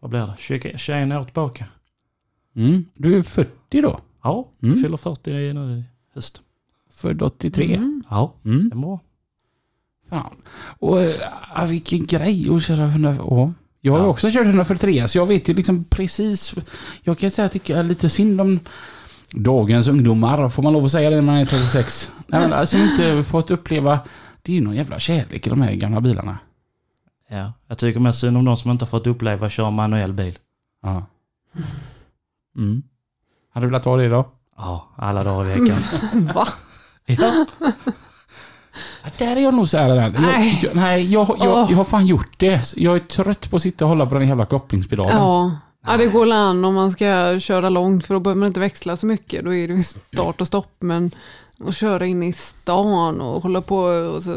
vad 0.00 0.10
blir 0.10 0.20
det? 0.26 0.34
20, 0.38 0.78
21 0.78 1.12
år 1.12 1.24
tillbaka. 1.24 1.66
Mm. 2.56 2.84
Du 2.94 3.18
är 3.18 3.22
40 3.22 3.80
då? 3.80 4.00
Ja, 4.22 4.48
Mm. 4.62 4.74
jag 4.74 4.82
fyller 4.84 4.96
40 4.96 5.52
nu 5.52 5.78
i 5.78 5.84
höst. 6.14 6.42
Född 6.90 7.22
83? 7.22 7.74
Mm. 7.74 8.02
Ja, 8.10 8.32
Mm. 8.44 8.68
det 8.68 8.74
är 8.76 8.80
bra. 8.80 9.00
Fan. 10.12 10.36
Och 10.78 11.02
äh, 11.02 11.66
vilken 11.68 12.06
grej 12.06 12.48
att 12.50 12.62
köra 12.62 12.84
100... 12.84 13.16
Åh. 13.20 13.50
Jag 13.80 13.92
har 13.92 13.98
ju 13.98 14.04
Ja. 14.04 14.10
också 14.10 14.30
kört 14.30 14.46
143 14.46 15.08
så 15.08 15.18
jag 15.18 15.26
vet 15.26 15.48
ju 15.48 15.54
liksom 15.54 15.84
precis... 15.84 16.54
Jag 17.02 17.18
kan 17.18 17.30
säga 17.30 17.46
att 17.46 17.54
jag 17.54 17.62
tycker 17.62 17.82
lite 17.82 18.08
synd 18.08 18.40
om 18.40 18.60
dagens 19.32 19.88
ungdomar. 19.88 20.48
Får 20.48 20.62
man 20.62 20.72
lov 20.72 20.84
att 20.84 20.90
säga 20.90 21.10
det 21.10 21.16
när 21.16 21.22
man 21.22 21.36
är 21.36 21.44
36? 21.46 22.12
Nej 22.26 22.40
men 22.40 22.52
alltså 22.52 22.78
inte 22.78 23.22
fått 23.22 23.50
uppleva... 23.50 23.98
Det 24.42 24.52
är 24.52 24.56
ju 24.56 24.62
någon 24.62 24.74
jävla 24.76 24.98
kärlek 25.00 25.46
i 25.46 25.50
de 25.50 25.62
här 25.62 25.72
gamla 25.74 26.00
bilarna. 26.00 26.38
Ja, 27.28 27.52
jag 27.68 27.78
tycker 27.78 28.00
mest 28.00 28.20
synd 28.20 28.36
om 28.36 28.44
de 28.44 28.56
som 28.56 28.70
inte 28.70 28.84
har 28.84 28.90
fått 28.90 29.06
uppleva 29.06 29.46
att 29.46 29.52
köra 29.52 29.70
manuell 29.70 30.12
bil. 30.12 30.38
Ja. 30.82 31.06
Mm. 32.56 32.82
Hade 33.54 33.66
du 33.66 33.70
velat 33.70 33.84
ha 33.84 33.96
det 33.96 34.04
idag? 34.04 34.24
Ja, 34.56 34.88
alla 34.96 35.24
dagar 35.24 35.50
i 35.50 35.60
veckan. 35.60 35.78
Va? 36.34 36.48
ja. 37.06 37.46
Ja, 39.02 39.10
där 39.18 39.36
är 39.36 39.40
jag 39.40 39.54
nog 39.54 39.68
så 39.68 39.78
här. 39.78 39.94
Jag, 39.94 40.20
Nej. 40.20 40.60
jag, 40.62 40.76
nej, 40.76 41.12
jag, 41.12 41.36
jag, 41.40 41.58
Åh. 41.58 41.66
jag 41.70 41.76
har 41.76 41.84
fan 41.84 42.06
gjort 42.06 42.38
det. 42.38 42.72
Jag 42.76 42.94
är 42.94 43.00
trött 43.00 43.50
på 43.50 43.56
att 43.56 43.62
sitta 43.62 43.84
och 43.84 43.88
hålla 43.88 44.06
på 44.06 44.14
den 44.14 44.28
jävla 44.28 44.46
kopplingspedalen. 44.46 45.16
Ja. 45.16 45.56
ja, 45.86 45.96
det 45.96 46.06
går 46.06 46.32
an 46.32 46.64
om 46.64 46.74
man 46.74 46.92
ska 46.92 47.40
köra 47.40 47.68
långt 47.68 48.06
för 48.06 48.14
då 48.14 48.20
behöver 48.20 48.38
man 48.38 48.46
inte 48.46 48.60
växla 48.60 48.96
så 48.96 49.06
mycket. 49.06 49.44
Då 49.44 49.54
är 49.54 49.68
det 49.68 49.82
start 49.82 50.40
och 50.40 50.46
stopp. 50.46 50.76
Men 50.80 51.10
att 51.68 51.76
köra 51.76 52.06
in 52.06 52.22
i 52.22 52.32
stan 52.32 53.20
och 53.20 53.42
hålla 53.42 53.60
på 53.60 53.76
och 53.76 54.22
så 54.22 54.34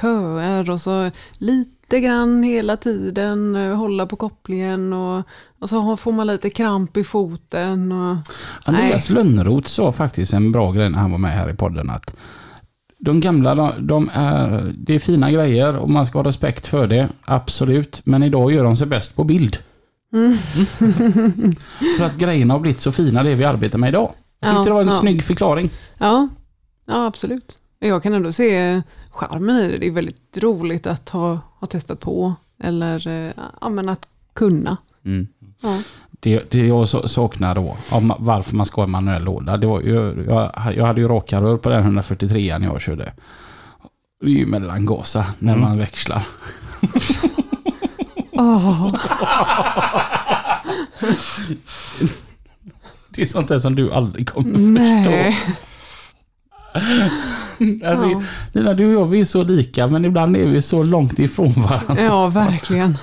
köer 0.00 0.70
och 0.70 0.80
så 0.80 1.10
lite 1.38 2.00
grann 2.00 2.42
hela 2.42 2.76
tiden 2.76 3.56
eh, 3.56 3.76
hålla 3.76 4.06
på 4.06 4.16
kopplingen 4.16 4.92
och, 4.92 5.22
och 5.58 5.68
så 5.68 5.96
får 5.96 6.12
man 6.12 6.26
lite 6.26 6.50
kramp 6.50 6.96
i 6.96 7.04
foten. 7.04 7.92
Och, 7.92 8.16
Andreas 8.64 9.10
Lönnroth 9.10 9.68
sa 9.68 9.92
faktiskt 9.92 10.32
en 10.32 10.52
bra 10.52 10.72
grej 10.72 10.90
när 10.90 10.98
han 10.98 11.10
var 11.10 11.18
med 11.18 11.32
här 11.32 11.50
i 11.50 11.54
podden 11.54 11.90
att 11.90 12.16
de 12.98 13.20
gamla, 13.20 13.54
de, 13.54 13.86
de 13.86 14.10
är, 14.14 14.72
det 14.78 14.94
är 14.94 14.98
fina 14.98 15.30
grejer 15.30 15.76
och 15.76 15.90
man 15.90 16.06
ska 16.06 16.18
ha 16.18 16.24
respekt 16.24 16.66
för 16.66 16.86
det, 16.86 17.08
absolut. 17.24 18.00
Men 18.04 18.22
idag 18.22 18.52
gör 18.52 18.64
de 18.64 18.76
sig 18.76 18.86
bäst 18.86 19.16
på 19.16 19.24
bild. 19.24 19.58
mm. 20.12 20.34
För 21.98 22.04
att 22.04 22.16
grejerna 22.16 22.54
har 22.54 22.60
blivit 22.60 22.80
så 22.80 22.92
fina 22.92 23.22
det 23.22 23.34
vi 23.34 23.44
arbetar 23.44 23.78
med 23.78 23.88
idag. 23.88 24.12
Jag 24.40 24.50
tyckte 24.50 24.60
Ja, 24.60 24.64
det 24.64 24.70
var 24.70 24.80
en 24.82 24.88
ja. 24.88 25.00
snygg 25.00 25.22
förklaring. 25.22 25.70
Ja, 25.98 26.28
ja, 26.86 27.06
absolut. 27.06 27.58
Jag 27.78 28.02
kan 28.02 28.14
ändå 28.14 28.32
se 28.32 28.82
charmen 29.10 29.56
i 29.56 29.68
det. 29.68 29.76
Det 29.76 29.86
är 29.86 29.90
väldigt 29.90 30.38
roligt 30.38 30.86
att 30.86 31.08
ha, 31.08 31.38
ha 31.60 31.66
testat 31.66 32.00
på 32.00 32.34
eller 32.62 33.08
eh, 33.08 33.32
ja, 33.60 33.68
men 33.68 33.88
att 33.88 34.08
kunna. 34.32 34.76
Mm. 35.04 35.26
Ja. 35.62 35.78
Det, 36.24 36.50
det 36.50 36.66
jag 36.66 36.88
så- 36.88 37.08
saknar 37.08 37.54
då, 37.54 37.76
om 37.92 38.12
varför 38.18 38.56
man 38.56 38.66
ska 38.66 38.80
ha 38.80 38.84
en 38.84 38.90
manuell 38.90 39.24
låda, 39.24 39.56
det 39.56 39.66
var 39.66 39.80
ju, 39.80 40.24
jag, 40.28 40.50
jag 40.76 40.86
hade 40.86 41.00
ju 41.00 41.08
raka 41.08 41.40
rör 41.40 41.56
på 41.56 41.68
den 41.68 41.82
143 41.82 42.58
när 42.58 42.66
jag 42.66 42.80
körde. 42.80 43.12
Det 44.20 44.26
är 44.26 44.30
ju 44.30 44.46
mellangasa 44.46 45.26
när 45.38 45.52
Mm. 45.52 45.68
man 45.68 45.78
växlar. 45.78 46.22
Åh, 48.36 48.94
Det 53.14 53.22
är 53.22 53.26
sånt 53.26 53.48
där 53.48 53.58
som 53.58 53.74
du 53.74 53.92
aldrig 53.92 54.28
kommer 54.28 54.50
förstå. 54.52 54.64
nej. 54.64 55.36
Alltså, 57.84 58.08
Ja. 58.10 58.22
Lina, 58.52 58.74
du 58.74 58.86
och 58.96 59.02
jag 59.02 59.06
vi 59.06 59.20
är 59.20 59.24
så 59.24 59.42
lika 59.42 59.86
men 59.86 60.04
ibland 60.04 60.36
är 60.36 60.46
vi 60.46 60.62
så 60.62 60.82
långt 60.82 61.18
ifrån 61.18 61.52
varandra. 61.52 62.02
Ja, 62.02 62.28
verkligen. 62.28 62.98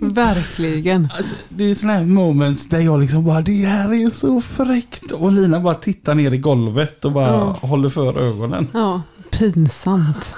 Verkligen. 0.00 1.08
Alltså, 1.16 1.36
det 1.48 1.64
är 1.70 1.74
sådana 1.74 1.98
här 1.98 2.04
moments 2.06 2.68
där 2.68 2.80
jag 2.80 3.00
liksom 3.00 3.24
bara 3.24 3.40
det 3.40 3.66
här 3.66 3.92
är 4.06 4.10
så 4.10 4.40
fräckt 4.40 5.12
och 5.12 5.32
Lina 5.32 5.60
bara 5.60 5.74
tittar 5.74 6.14
ner 6.14 6.32
i 6.32 6.38
golvet 6.38 7.04
och 7.04 7.12
bara 7.12 7.26
Ja. 7.28 7.56
håller 7.68 7.88
för 7.88 8.18
ögonen. 8.18 8.68
Ja, 8.72 9.02
pinsamt. 9.30 10.34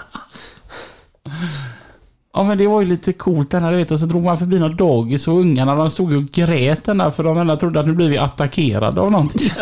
Ja 2.37 2.45
men 2.45 2.59
det 2.59 2.67
var 2.67 2.81
ju 2.81 2.87
lite 2.87 3.13
coolt 3.13 3.51
den 3.51 3.63
här 3.63 3.71
du 3.71 3.77
vet 3.77 3.91
och 3.91 4.01
så 4.01 4.07
drog 4.07 4.23
man 4.25 4.39
förbi 4.39 4.59
något 4.59 4.79
dagis 4.79 5.29
och 5.29 5.39
ungarna 5.39 5.75
de 5.75 5.91
stod 5.91 6.11
ju 6.13 6.17
och 6.17 6.25
grät 6.25 6.85
den 6.85 6.99
där 6.99 7.11
för 7.11 7.25
de 7.25 7.39
alla 7.39 7.57
trodde 7.57 7.81
att 7.81 7.87
nu 7.87 7.93
blir 7.93 8.09
vi 8.09 8.19
attackerade 8.19 9.01
av 9.01 9.11
någonting. 9.11 9.51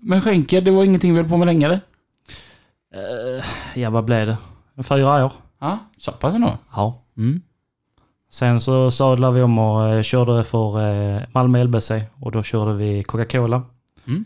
Men 0.00 0.22
skänker, 0.22 0.60
det 0.60 0.70
var 0.70 0.84
ingenting 0.84 1.14
vi 1.14 1.20
höll 1.20 1.30
på 1.30 1.36
med 1.36 1.46
längre? 1.46 1.80
Eh, 2.94 3.44
ja, 3.82 3.90
vad 3.90 4.04
blev 4.04 4.26
det? 4.26 4.36
Fyra 4.82 5.24
år. 5.24 5.32
Ja, 5.64 5.78
så 5.98 6.12
pass 6.12 6.34
ändå. 6.34 6.58
Ja. 6.74 7.02
Mm. 7.16 7.42
Sen 8.30 8.60
så 8.60 8.90
sadlade 8.90 9.34
vi 9.34 9.42
om 9.42 9.58
och 9.58 9.88
eh, 9.88 10.02
körde 10.02 10.44
för 10.44 10.80
eh, 10.80 11.22
Malmö 11.32 11.64
LBC 11.64 11.90
och 12.20 12.32
då 12.32 12.42
körde 12.42 12.74
vi 12.74 13.02
Coca-Cola. 13.02 13.62
Mm. 14.06 14.24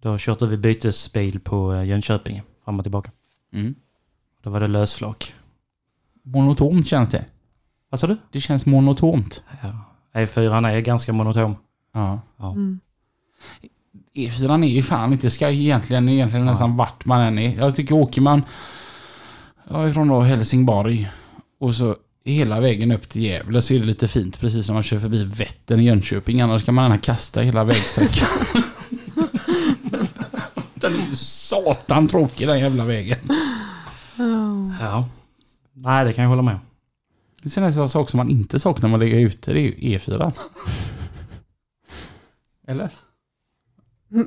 Då 0.00 0.18
körde 0.18 0.46
vi 0.46 0.56
bytesbil 0.56 1.40
på 1.40 1.74
eh, 1.74 1.84
Jönköping, 1.84 2.42
fram 2.64 2.78
och 2.78 2.84
tillbaka. 2.84 3.10
Mm. 3.52 3.74
Då 4.42 4.50
var 4.50 4.60
det 4.60 4.68
lösflak. 4.68 5.34
Monotont 6.22 6.86
känns 6.86 7.10
det. 7.10 7.24
Vad 7.88 8.00
sa 8.00 8.06
du? 8.06 8.16
Det 8.30 8.40
känns 8.40 8.66
monotont. 8.66 9.42
Ja. 9.62 9.78
E4 10.20 10.68
är 10.68 10.80
ganska 10.80 11.12
monotom. 11.12 11.56
Ja. 11.92 12.20
Ja. 12.36 12.52
Mm. 12.52 12.80
E4 14.14 14.64
är 14.64 14.68
ju 14.68 14.82
fan 14.82 15.12
inte 15.12 15.30
ska 15.30 15.50
egentligen, 15.50 16.08
egentligen 16.08 16.46
nästan 16.46 16.76
vart 16.76 17.06
man 17.06 17.20
än 17.20 17.38
är. 17.38 17.56
Jag 17.56 17.76
tycker 17.76 17.94
åker 17.94 18.20
man 18.20 18.42
ja, 19.72 19.88
ifrån 19.88 20.08
då 20.08 20.20
Helsingborg 20.20 21.10
och 21.60 21.74
så 21.74 21.96
hela 22.24 22.60
vägen 22.60 22.92
upp 22.92 23.08
till 23.08 23.22
Gävle 23.22 23.62
så 23.62 23.74
är 23.74 23.78
det 23.78 23.84
lite 23.84 24.08
fint 24.08 24.40
precis 24.40 24.66
som 24.66 24.74
man 24.74 24.82
kör 24.82 24.98
förbi 24.98 25.24
Vättern 25.24 25.80
i 25.80 25.84
Jönköping. 25.84 26.40
Annars 26.40 26.64
kan 26.64 26.74
man 26.74 26.84
gärna 26.84 26.98
kasta 26.98 27.40
hela 27.40 27.64
vägsträckan. 27.64 28.28
den 30.74 30.94
är 30.94 31.06
ju 31.06 31.14
satan 31.16 32.08
tråkig 32.08 32.48
den 32.48 32.58
jävla 32.58 32.84
vägen. 32.84 33.18
Ja. 34.16 34.74
ja. 34.80 35.08
Nej, 35.72 36.04
det 36.04 36.12
kan 36.12 36.22
jag 36.22 36.28
hålla 36.28 36.42
med 36.42 36.54
om. 36.54 36.60
Sen 37.50 37.64
är 37.64 37.70
det 37.70 37.82
en 37.82 37.88
sak 37.88 38.10
som 38.10 38.18
man 38.18 38.28
inte 38.28 38.60
saknar 38.60 38.88
när 38.88 38.90
man 38.90 39.00
ligger 39.00 39.18
ute. 39.18 39.52
Det 39.52 39.60
är 39.60 39.62
ju 39.62 39.98
E4. 39.98 40.32
Eller? 42.66 42.90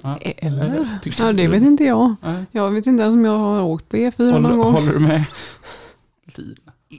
Ja. 0.03 0.17
Eller? 0.21 0.99
Tycker 1.01 1.23
Ja, 1.25 1.33
det 1.33 1.47
vet 1.47 1.63
inte 1.63 1.83
jag. 1.83 2.15
Nej. 2.21 2.45
Jag 2.51 2.71
vet 2.71 2.87
inte 2.87 3.03
ens 3.03 3.13
om 3.15 3.25
jag 3.25 3.37
har 3.37 3.61
åkt 3.61 3.89
på 3.89 3.97
E4 3.97 4.31
någon 4.31 4.43
Håller, 4.45 4.55
gång. 4.55 4.73
håller 4.73 4.93
du 4.93 4.99
med? 4.99 5.25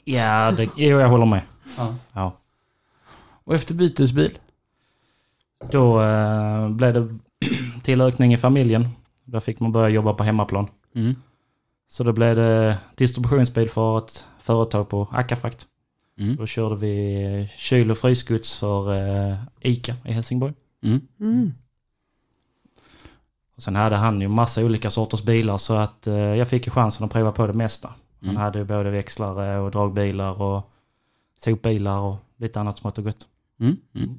Ja, 0.05 0.53
det, 0.57 0.69
jo, 0.77 0.99
jag 1.01 1.09
håller 1.09 1.27
med. 1.27 1.41
Ja. 1.79 1.95
Ja. 2.13 2.37
Och 3.45 3.55
efter 3.55 3.75
bytesbil? 3.75 4.39
Då 5.71 6.03
eh, 6.03 6.71
blev 6.71 6.95
det 6.95 7.19
tillökning 7.83 8.35
i 8.35 8.37
familjen. 8.37 8.89
Då 9.25 9.41
fick 9.41 9.61
man 9.61 9.73
börja 9.73 9.89
jobba 9.89 10.15
på 10.15 10.25
hemmaplan. 10.25 10.69
Mm. 10.95 11.15
Så 11.89 12.05
då 12.05 12.13
blev 12.13 12.37
det 12.37 12.79
distributionsbil 12.95 13.69
för 13.71 13.99
ett 13.99 14.27
företag 14.41 14.89
på 14.89 15.09
Accafrakt. 15.13 15.67
Mm. 16.19 16.37
Då 16.37 16.47
körde 16.47 16.77
vi 16.77 17.49
kyl 17.57 17.91
och 17.91 17.99
frysgods 17.99 18.55
för 18.59 18.95
eh, 18.95 19.37
ICA 19.61 19.95
i 20.05 20.13
Helsingborg. 20.13 20.55
Mm. 21.21 21.53
Och 23.57 23.63
sen 23.63 23.77
hade 23.77 23.97
han 23.97 24.21
ju 24.21 24.29
massa 24.29 24.65
olika 24.65 24.91
sorters 24.91 25.23
bilar 25.23 25.59
så 25.59 25.75
att 25.75 26.07
eh, 26.07 26.15
jag 26.15 26.49
fick 26.49 26.67
ju 26.67 26.71
chansen 26.71 27.05
att 27.07 27.13
prova 27.13 27.33
på 27.33 27.47
det 27.47 27.53
mesta. 27.53 27.89
Han 28.21 28.31
Mm. 28.31 28.43
hade 28.43 28.59
ju 28.59 28.65
både 28.65 28.91
växlare 28.91 29.59
och 29.59 29.71
dragbilar 29.71 30.43
och 30.43 30.71
sopbilar 31.39 31.99
och 31.99 32.17
lite 32.37 32.61
annat 32.61 32.79
smått 32.79 32.99
och 32.99 33.05
gott. 33.05 33.27
Mm. 33.61 33.77
Mm. 33.95 34.19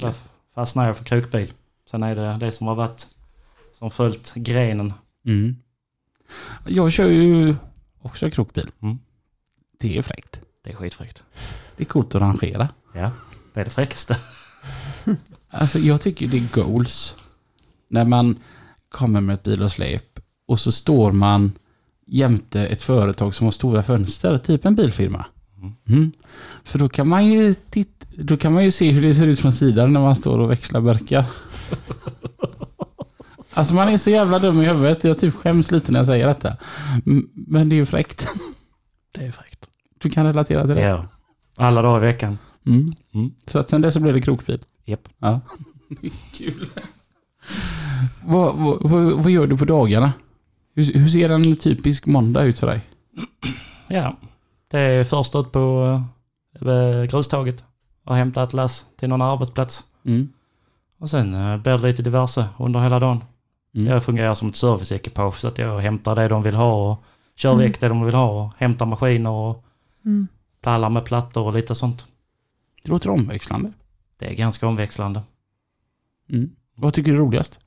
Där 0.00 0.14
fastnade 0.54 0.88
jag 0.88 0.96
för 0.96 1.04
krokbil. 1.04 1.52
Sen 1.90 2.02
är 2.02 2.16
det 2.16 2.36
det 2.46 2.52
som 2.52 2.66
har 2.66 2.74
varit 2.74 3.06
som 3.78 3.90
följt 3.90 4.32
grenen. 4.34 4.92
Mm. 5.26 5.56
Jag 6.66 6.92
kör 6.92 7.08
ju 7.08 7.54
också 8.00 8.30
krokbil. 8.30 8.70
Mm. 8.82 8.98
Det 9.78 9.98
är 9.98 10.02
fräckt. 10.02 10.40
Det 10.62 10.70
är 10.70 10.74
skitfräckt. 10.74 11.22
Det 11.76 11.82
är 11.82 11.86
coolt 11.86 12.14
att 12.14 12.22
rangera. 12.22 12.68
Ja, 12.94 13.10
det 13.54 13.60
är 13.60 13.64
det 13.64 13.70
fräckaste. 13.70 14.16
Alltså 15.54 15.78
jag 15.78 16.00
tycker 16.00 16.28
det 16.28 16.36
är 16.36 16.62
goals. 16.64 17.16
När 17.92 18.04
man 18.04 18.38
kommer 18.88 19.20
med 19.20 19.34
ett 19.34 19.42
bil 19.42 19.62
och 19.62 19.70
släp 19.70 20.20
och 20.46 20.60
så 20.60 20.72
står 20.72 21.12
man 21.12 21.52
jämte 22.06 22.66
ett 22.66 22.82
företag 22.82 23.34
som 23.34 23.46
har 23.46 23.52
stora 23.52 23.82
fönster, 23.82 24.38
typ 24.38 24.64
en 24.64 24.74
bilfirma. 24.74 25.26
Mm. 25.56 25.72
Mm. 25.88 26.12
För 26.64 26.78
då 26.78 26.88
kan 26.88 27.08
man 27.08 27.26
ju 27.26 27.54
titta, 27.54 28.06
då 28.16 28.36
kan 28.36 28.52
man 28.52 28.64
ju 28.64 28.70
se 28.70 28.90
hur 28.90 29.02
det 29.02 29.14
ser 29.14 29.26
ut 29.26 29.40
från 29.40 29.52
sidan 29.52 29.92
när 29.92 30.00
man 30.00 30.16
står 30.16 30.38
och 30.38 30.50
växlar 30.50 30.80
burkar. 30.80 31.24
Alltså 33.54 33.74
man 33.74 33.88
är 33.88 33.98
så 33.98 34.10
jävla 34.10 34.38
dum 34.38 34.62
i 34.62 34.66
huvudet. 34.66 35.04
Jag 35.04 35.18
typ 35.18 35.34
skäms 35.34 35.70
lite 35.70 35.92
när 35.92 36.00
jag 36.00 36.06
säger 36.06 36.26
detta. 36.26 36.56
Men 37.34 37.68
det 37.68 37.74
är 37.74 37.76
ju 37.76 37.86
fräckt. 37.86 38.28
Det 39.12 39.24
är 39.24 39.30
fräckt. 39.30 39.66
Du 39.98 40.10
kan 40.10 40.26
relatera 40.26 40.66
till 40.66 40.74
det? 40.74 40.82
Ja. 40.82 41.08
Alla 41.56 41.82
dagar 41.82 42.04
i 42.04 42.06
veckan. 42.06 42.38
Mm. 42.66 42.92
Mm. 43.14 43.30
Så 43.46 43.58
att 43.58 43.70
sen 43.70 43.80
dess 43.80 43.94
så 43.94 44.00
blev 44.00 44.14
det 44.14 44.20
krokbil? 44.20 44.64
Japp. 44.84 45.08
Ja. 45.18 45.40
Kul. 46.32 46.68
Vad, 48.24 48.56
vad, 48.80 49.22
vad, 49.22 49.30
gör 49.30 49.46
du 49.46 49.56
på 49.56 49.64
dagarna? 49.64 50.12
Hur, 50.74 50.92
hur 50.94 51.08
ser 51.08 51.30
en 51.30 51.56
typisk 51.56 52.06
måndag 52.06 52.42
ut 52.42 52.58
för 52.58 52.66
dig? 52.66 52.80
Ja. 53.88 54.16
Det 54.68 54.78
är 54.78 55.04
först 55.04 55.34
ut 55.34 55.52
på 55.52 56.02
eh, 56.60 57.04
grustaget 57.10 57.64
och 58.04 58.16
hämta 58.16 58.42
ett 58.42 58.52
lass 58.52 58.86
till 58.96 59.08
någon 59.08 59.22
arbetsplats. 59.22 59.84
Mm. 60.04 60.28
Och 60.98 61.10
sen 61.10 61.34
eh, 61.34 61.56
blir 61.56 61.78
det 61.78 61.88
lite 61.88 62.02
diverse 62.02 62.48
under 62.58 62.80
hela 62.80 62.98
dagen. 62.98 63.24
Mm. 63.74 63.86
Jag 63.92 64.04
fungerar 64.04 64.34
som 64.34 64.48
ett 64.48 64.56
serviceekipage 64.56 65.34
så 65.34 65.48
att 65.48 65.58
jag 65.58 65.78
hämtar 65.78 66.16
det 66.16 66.28
de 66.28 66.42
vill 66.42 66.54
ha 66.54 66.92
och 66.92 67.02
kör 67.36 67.52
Mm. 67.52 67.62
väck 67.64 67.80
det 67.80 67.88
de 67.88 68.04
vill 68.04 68.14
ha 68.14 68.44
och 68.44 68.52
hämtar 68.58 68.86
maskiner 68.86 69.30
och 69.30 69.64
Mm. 70.04 70.28
pallar 70.60 70.90
med 70.90 71.04
plattor 71.04 71.46
och 71.46 71.54
lite 71.54 71.74
sånt. 71.74 72.06
Det 72.82 72.88
låter 72.90 73.10
omväxlande. 73.10 73.72
Det 74.18 74.26
är 74.30 74.34
ganska 74.34 74.66
omväxlande. 74.66 75.22
Mm. 76.30 76.50
Vad 76.74 76.94
tycker 76.94 77.10
du 77.10 77.16
är 77.16 77.20
roligast? 77.20 77.60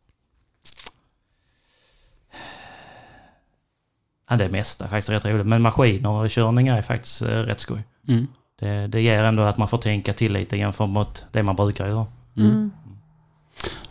Ja, 4.30 4.36
det 4.36 4.50
mesta 4.50 4.86
är 4.86 4.90
faktiskt 4.90 5.10
rätt 5.10 5.26
roligt. 5.26 5.46
Men 5.46 5.62
maskiner 5.62 6.10
och 6.10 6.30
körningar 6.30 6.78
är 6.78 6.82
faktiskt 6.82 7.22
eh, 7.22 7.28
rätt 7.28 7.60
skoj. 7.60 7.84
Mm. 8.08 8.28
Det, 8.60 8.88
det 8.88 9.02
ger 9.02 9.24
ändå 9.24 9.44
att 9.44 9.58
man 9.58 9.68
får 9.68 9.78
tänka 9.78 10.14
till 10.14 10.34
lite 10.34 10.58
jämfört 10.58 10.90
mot 10.90 11.26
det 11.32 11.44
man 11.44 11.56
brukar 11.56 11.88
göra. 11.88 12.06
Mm. 12.38 12.52
Mm. 12.52 12.72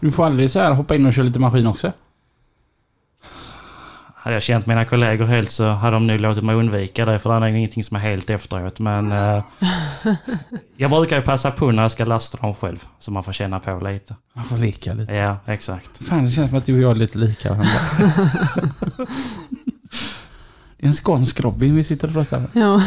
Du 0.00 0.10
får 0.10 0.24
aldrig 0.26 0.50
så 0.50 0.60
här 0.60 0.72
hoppa 0.72 0.94
in 0.94 1.06
och 1.06 1.12
köra 1.12 1.24
lite 1.24 1.38
maskin 1.38 1.66
också? 1.66 1.92
Hade 4.24 4.36
jag 4.36 4.42
känt 4.42 4.66
mina 4.66 4.84
kollegor 4.84 5.24
helt 5.24 5.50
så 5.50 5.70
hade 5.70 5.96
de 5.96 6.06
nu 6.06 6.18
låtit 6.18 6.44
mig 6.44 6.54
undvika 6.54 7.04
det 7.04 7.18
för 7.18 7.30
det 7.30 7.36
är 7.36 7.40
nog 7.40 7.48
ingenting 7.58 7.84
som 7.84 7.96
är 7.96 8.00
helt 8.00 8.30
efteråt. 8.30 8.78
Men 8.78 9.12
eh, 9.12 9.44
jag 10.76 10.90
brukar 10.90 11.16
ju 11.16 11.22
passa 11.22 11.50
på 11.50 11.72
när 11.72 11.82
jag 11.82 11.90
ska 11.90 12.04
lasta 12.04 12.38
dem 12.38 12.54
själv 12.54 12.84
så 12.98 13.10
man 13.10 13.22
får 13.22 13.32
känna 13.32 13.60
på 13.60 13.80
lite. 13.84 14.14
Man 14.32 14.44
får 14.44 14.58
leka 14.58 14.94
lite. 14.94 15.12
Ja, 15.12 15.36
exakt. 15.46 16.04
Fan, 16.04 16.24
det 16.24 16.30
känns 16.30 16.50
som 16.50 16.58
att 16.58 16.66
du 16.66 16.74
och 16.74 16.82
jag 16.82 16.90
är 16.90 16.94
lite 16.94 17.18
lika 17.18 17.48
en 20.84 20.92
skånsk 20.92 21.40
Robin 21.40 21.76
vi 21.76 21.84
sitter 21.84 22.08
och 22.08 22.14
pratar 22.14 22.40
med. 22.40 22.48
Ja. 22.52 22.82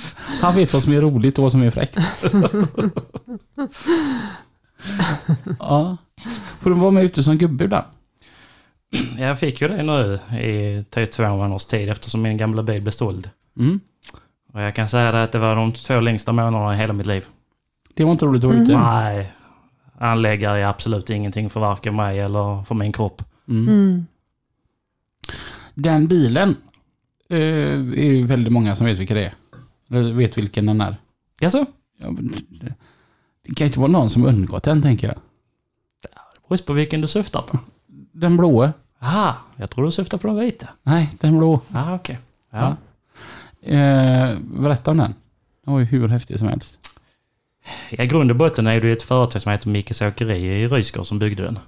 Han 0.40 0.54
vet 0.54 0.72
vad 0.72 0.82
som 0.82 0.92
är 0.92 1.00
roligt 1.00 1.38
och 1.38 1.42
vad 1.42 1.52
som 1.52 1.62
är 1.62 1.70
fräckt. 1.70 1.98
ja. 5.58 5.96
Får 6.60 6.70
du 6.70 6.76
vara 6.76 6.90
med 6.90 7.04
ute 7.04 7.22
som 7.22 7.38
gubbe 7.38 7.64
ibland? 7.64 7.86
Jag 9.18 9.38
fick 9.38 9.60
ju 9.60 9.68
det 9.68 9.82
nu 9.82 10.18
i 10.40 10.84
typ 10.90 11.10
två 11.10 11.28
månaders 11.28 11.64
tid 11.64 11.88
eftersom 11.88 12.22
min 12.22 12.36
gamla 12.36 12.62
bil 12.62 12.82
blev 12.82 12.92
såld. 12.92 13.30
Mm. 13.58 13.80
Och 14.52 14.60
jag 14.60 14.74
kan 14.74 14.88
säga 14.88 15.22
att 15.22 15.32
det 15.32 15.38
var 15.38 15.56
de 15.56 15.72
två 15.72 16.00
längsta 16.00 16.32
månaderna 16.32 16.74
i 16.74 16.78
hela 16.78 16.92
mitt 16.92 17.06
liv. 17.06 17.24
Det 17.94 18.04
var 18.04 18.12
inte 18.12 18.26
roligt 18.26 18.44
att 18.44 18.50
vara 18.50 18.62
ute. 18.62 18.78
Nej, 18.78 19.32
anläggare 19.98 20.60
är 20.60 20.66
absolut 20.66 21.10
ingenting 21.10 21.50
för 21.50 21.60
varken 21.60 21.96
mig 21.96 22.18
eller 22.18 22.62
för 22.62 22.74
min 22.74 22.92
kropp. 22.92 23.22
Mm. 23.48 23.68
Mm. 23.68 24.06
Den 25.74 26.06
bilen 26.06 26.56
eh, 27.28 27.38
är 27.38 28.12
ju 28.12 28.26
väldigt 28.26 28.52
många 28.52 28.76
som 28.76 28.86
vet 28.86 28.98
vilka 28.98 29.14
det 29.14 29.24
är. 29.24 29.34
Eller 29.90 30.12
vet 30.12 30.38
vilken 30.38 30.66
den 30.66 30.80
är. 30.80 30.96
Jaså? 31.40 31.66
Ja, 31.98 32.10
men 32.10 32.34
det, 32.48 32.74
det 33.42 33.54
kan 33.54 33.66
inte 33.66 33.80
vara 33.80 33.90
någon 33.90 34.10
som 34.10 34.26
undgått 34.26 34.62
den 34.62 34.82
tänker 34.82 35.06
jag. 35.06 35.16
Det 36.02 36.48
beror 36.48 36.58
på 36.58 36.72
vilken 36.72 37.00
du 37.00 37.08
syftar 37.08 37.42
på. 37.42 37.58
Den 38.12 38.36
blåa. 38.36 38.72
Aha, 39.00 39.36
jag 39.56 39.70
tror 39.70 39.86
du 39.86 39.92
syftar 39.92 40.18
på 40.18 40.26
den 40.26 40.38
vita. 40.38 40.68
Nej, 40.82 41.14
den 41.20 41.38
blå. 41.38 41.60
Ah, 41.72 41.94
okej. 41.94 42.18
Ja. 42.50 42.76
Eh, 43.62 44.38
berätta 44.38 44.90
om 44.90 44.96
den. 44.96 45.14
Den 45.64 45.72
var 45.74 45.80
ju 45.80 45.86
hur 45.86 46.08
häftig 46.08 46.38
som 46.38 46.48
helst. 46.48 46.78
I 47.90 48.06
grund 48.06 48.30
och 48.30 48.36
botten 48.36 48.66
är 48.66 48.80
det 48.80 48.86
ju 48.86 48.92
ett 48.92 49.02
företag 49.02 49.42
som 49.42 49.52
heter 49.52 49.68
Mickes 49.68 50.02
Åkeri 50.02 50.62
i 50.62 50.68
Rysgård 50.68 51.06
som 51.06 51.18
byggde 51.18 51.42
den. 51.42 51.58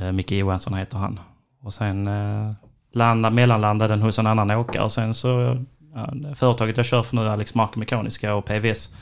Eh, 0.00 0.12
Micke 0.12 0.32
Johansson 0.32 0.74
heter 0.74 0.98
han. 0.98 1.20
Och 1.60 1.74
sen 1.74 2.06
eh, 2.06 2.52
landa, 2.92 3.30
mellanlandade 3.30 3.94
den 3.94 4.02
hos 4.02 4.18
en 4.18 4.26
annan 4.26 4.50
åkare. 4.50 4.84
Och 4.84 4.92
sen 4.92 5.14
så, 5.14 5.62
ja, 5.94 6.14
företaget 6.34 6.76
jag 6.76 6.86
kör 6.86 7.02
för 7.02 7.16
nu, 7.16 7.28
Alex 7.28 7.54
Mark 7.54 7.76
Mekaniska 7.76 8.34
och 8.34 8.44
PVS, 8.44 8.94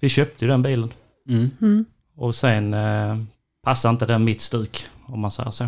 vi 0.00 0.08
köpte 0.08 0.44
ju 0.44 0.50
den 0.50 0.62
bilen. 0.62 0.92
Mm. 1.28 1.50
Mm. 1.60 1.84
Och 2.16 2.34
sen 2.34 2.74
eh, 2.74 3.18
passade 3.62 3.92
inte 3.92 4.06
den 4.06 4.24
mitt 4.24 4.40
stuk, 4.40 4.86
om 5.06 5.20
man 5.20 5.30
säger 5.30 5.50
så. 5.50 5.66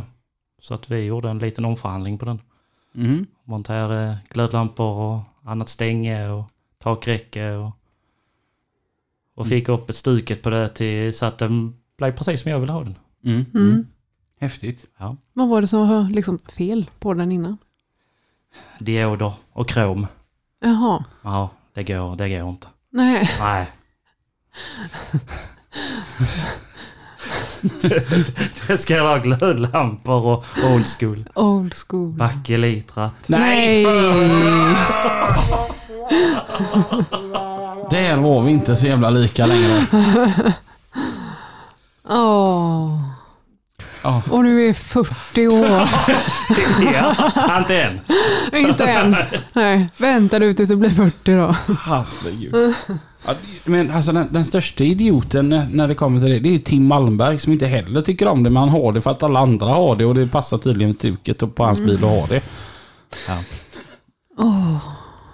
Så 0.60 0.74
att 0.74 0.90
vi 0.90 1.04
gjorde 1.04 1.30
en 1.30 1.38
liten 1.38 1.64
omförhandling 1.64 2.18
på 2.18 2.24
den. 2.24 2.40
Mm. 2.94 3.26
Monterade 3.44 4.18
glödlampor 4.30 4.96
och 4.96 5.20
annat 5.44 5.68
stänge 5.68 6.28
och 6.28 6.44
takräcke 6.78 7.50
och, 7.50 7.72
och 9.34 9.46
fick 9.46 9.68
upp 9.68 9.90
ett 9.90 9.96
stuket 9.96 10.42
på 10.42 10.50
det 10.50 10.68
till, 10.68 11.14
så 11.14 11.26
att 11.26 11.38
den 11.38 11.74
blev 11.98 12.12
precis 12.16 12.42
som 12.42 12.50
jag 12.50 12.60
ville 12.60 12.72
ha 12.72 12.84
den. 12.84 12.98
Mm. 13.24 13.86
Häftigt. 14.40 14.84
Ja. 14.98 15.16
Vad 15.32 15.48
var 15.48 15.60
det 15.60 15.68
som 15.68 15.88
var 15.88 16.02
liksom 16.10 16.38
fel 16.38 16.90
på 16.98 17.14
den 17.14 17.32
innan? 17.32 17.58
Dioder 18.78 19.32
och 19.52 19.68
krom. 19.68 20.06
Jaha, 20.60 21.04
Ja, 21.22 21.50
det 21.74 21.82
går, 21.82 22.16
det 22.16 22.28
går 22.28 22.48
inte. 22.50 22.66
nej. 22.90 23.28
Nej. 23.40 23.70
det, 27.82 28.68
det 28.68 28.78
ska 28.78 29.02
vara 29.02 29.18
glödlampor 29.18 30.24
och 30.26 30.44
old 30.64 30.86
school. 30.86 31.28
Old 31.34 31.74
school. 31.74 32.12
Bakelitrat. 32.12 33.14
Nej! 33.26 33.84
Där 37.90 38.16
var 38.16 38.42
vi 38.42 38.50
inte 38.50 38.76
så 38.76 38.86
jävla 38.86 39.10
lika 39.10 39.46
längre. 39.46 39.86
Åh. 42.08 43.09
Ja. 44.02 44.22
Och 44.30 44.44
nu 44.44 44.68
är 44.68 44.72
40 44.72 45.46
år. 45.46 45.88
ja, 46.94 47.58
inte 47.58 47.82
än. 47.82 48.00
Inte 48.52 48.84
än. 48.84 49.16
Nej, 49.52 49.88
vänta 49.96 50.38
du 50.38 50.54
tills 50.54 50.68
du 50.68 50.76
blir 50.76 50.90
40 50.90 51.34
då. 51.34 51.74
Herregud. 51.82 52.74
Men 53.64 53.90
alltså 53.90 54.12
den, 54.12 54.28
den 54.30 54.44
största 54.44 54.84
idioten 54.84 55.48
när, 55.72 55.88
det 55.88 55.94
kommer 55.94 56.20
till 56.20 56.30
det, 56.30 56.38
det 56.38 56.54
är 56.54 56.58
Tim 56.58 56.86
Malmberg 56.86 57.38
som 57.38 57.52
inte 57.52 57.66
heller 57.66 58.02
tycker 58.02 58.28
om 58.28 58.42
det, 58.42 58.50
men 58.50 58.60
han 58.60 58.68
har 58.68 58.92
det 58.92 59.00
för 59.00 59.10
att 59.10 59.22
alla 59.22 59.40
andra 59.40 59.66
har 59.66 59.96
det 59.96 60.04
och 60.04 60.14
det 60.14 60.26
passar 60.26 60.58
tydligen 60.58 60.94
tuket 60.94 61.42
och 61.42 61.54
på 61.54 61.64
hans 61.64 61.80
bil 61.80 62.04
att 62.04 62.10
ha 62.10 62.26
det. 62.26 62.42
Ja. 63.28 63.38
Åh. 64.38 64.76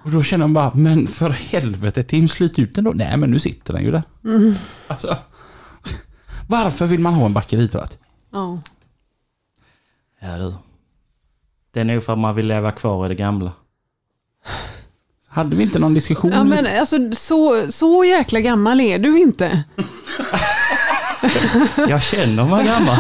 Och 0.05 0.11
då 0.11 0.23
känner 0.23 0.47
man 0.47 0.55
bara, 0.55 0.73
men 0.75 1.07
för 1.07 1.31
helvete 1.31 2.03
Tim, 2.03 2.29
slit 2.29 2.59
ut 2.59 2.75
den 2.75 2.85
då. 2.85 2.93
Nej, 2.95 3.17
men 3.17 3.31
nu 3.31 3.39
sitter 3.39 3.73
den 3.73 3.83
ju 3.85 3.91
där. 3.91 4.03
Mm. 4.25 4.55
Alltså, 4.87 5.17
varför 6.47 6.87
vill 6.87 7.01
man 7.01 7.15
ha 7.15 7.27
en 7.27 7.33
bakeritratt? 7.33 7.99
Ja. 8.31 8.59
Ja 10.21 10.37
du. 10.39 10.55
Det 11.73 11.81
är 11.81 11.85
nog 11.85 12.05
för 12.05 12.13
att 12.13 12.19
man 12.19 12.35
vill 12.35 12.47
leva 12.47 12.73
kvar 12.73 13.07
i 13.07 13.09
det 13.09 13.15
gamla. 13.15 13.53
Hade 15.29 15.57
vi 15.57 15.63
inte 15.63 15.79
någon 15.79 15.95
diskussion? 15.95 16.33
ja 16.33 16.45
men 16.45 16.67
alltså 16.81 16.97
så, 17.13 17.67
så 17.73 18.05
jäkla 18.05 18.41
gammal 18.41 18.81
är 18.81 18.99
du 18.99 19.19
inte. 19.21 19.65
Jag 21.89 22.03
känner 22.03 22.45
mig 22.45 22.67
gammal. 22.67 22.97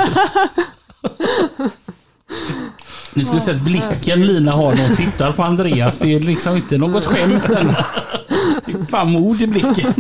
Ni 3.14 3.24
skulle 3.24 3.40
sett 3.40 3.60
blicken 3.60 4.26
Lina 4.26 4.52
har 4.52 4.74
när 4.74 4.86
hon 4.88 4.96
tittar 4.96 5.32
på 5.32 5.42
Andreas. 5.42 5.98
Det 5.98 6.14
är 6.14 6.20
liksom 6.20 6.56
inte 6.56 6.78
något 6.78 7.04
skämt. 7.04 7.44
Det 8.66 8.72
är 8.72 8.86
fan 8.90 9.12
mod 9.12 9.40
i 9.40 9.46
blicken. 9.46 9.94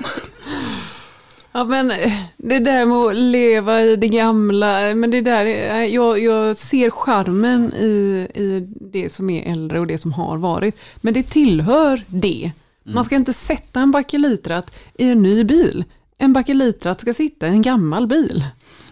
Ja 1.56 1.64
men 1.64 1.90
eh, 1.90 2.12
det 2.36 2.58
där 2.58 2.86
med 2.86 2.96
att 2.96 3.16
leva 3.16 3.82
i 3.82 3.96
det 3.96 4.08
gamla, 4.08 4.94
men 4.94 5.10
det 5.10 5.20
där, 5.20 5.46
är- 5.46 5.84
jag, 5.84 6.18
jag 6.18 6.56
ser 6.56 6.90
charmen 6.90 7.72
i, 7.74 7.86
i 8.34 8.68
det 8.92 9.12
som 9.12 9.30
är 9.30 9.50
äldre 9.52 9.80
och 9.80 9.86
det 9.86 9.98
som 9.98 10.12
har 10.12 10.36
varit. 10.36 10.80
Men 10.96 11.14
det 11.14 11.22
tillhör 11.22 12.02
det. 12.08 12.50
Man 12.84 13.04
ska 13.04 13.16
inte 13.16 13.32
sätta 13.32 13.80
en 13.80 13.90
bakelitrat 13.90 14.76
i 14.98 15.10
en 15.10 15.22
ny 15.22 15.44
bil. 15.44 15.84
En 16.18 16.32
bakelitrat 16.32 17.00
ska 17.00 17.14
sitta 17.14 17.46
i 17.46 17.50
en 17.50 17.62
gammal 17.62 18.06
bil. 18.06 18.44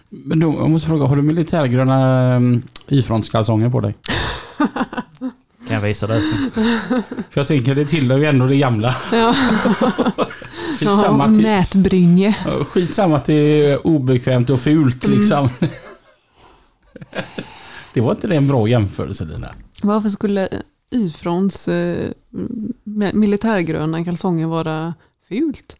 Men 0.09 0.39
då, 0.39 0.53
jag 0.59 0.69
måste 0.69 0.87
fråga, 0.87 1.05
har 1.05 1.15
du 1.15 1.21
militärgröna 1.21 2.39
Y-frontskalsonger 2.87 3.69
på 3.69 3.79
dig? 3.81 3.95
Kan 5.75 5.81
jag 5.81 5.87
visa 5.87 6.07
det 6.07 6.21
sen. 6.21 6.51
För 7.29 7.41
jag 7.41 7.47
tänker 7.47 7.75
det 7.75 7.85
tillhör 7.85 8.17
ju 8.17 8.25
ändå 8.25 8.45
det 8.45 8.57
gamla. 8.57 8.95
Ja, 9.11 9.35
ja 10.15 10.27
Skitsamma 10.79 11.25
och 11.25 11.33
till, 11.33 11.43
nätbrynje. 11.43 12.35
Ja, 12.45 12.63
skitsamma 12.65 13.15
att 13.17 13.25
det 13.25 13.33
är 13.33 13.87
obekvämt 13.87 14.49
och 14.49 14.59
fult 14.59 15.07
liksom. 15.07 15.49
Det 17.93 18.01
var 18.01 18.11
inte 18.11 18.27
det 18.27 18.35
en 18.35 18.47
bra 18.47 18.67
jämförelse 18.67 19.25
Lina? 19.25 19.55
Varför 19.81 20.09
skulle 20.09 20.49
Y-frons 20.91 21.67
eh, 21.67 22.11
mi- 22.85 23.13
militärgröna 23.15 24.05
kalsonger 24.05 24.47
vara 24.47 24.93
fult? 25.29 25.75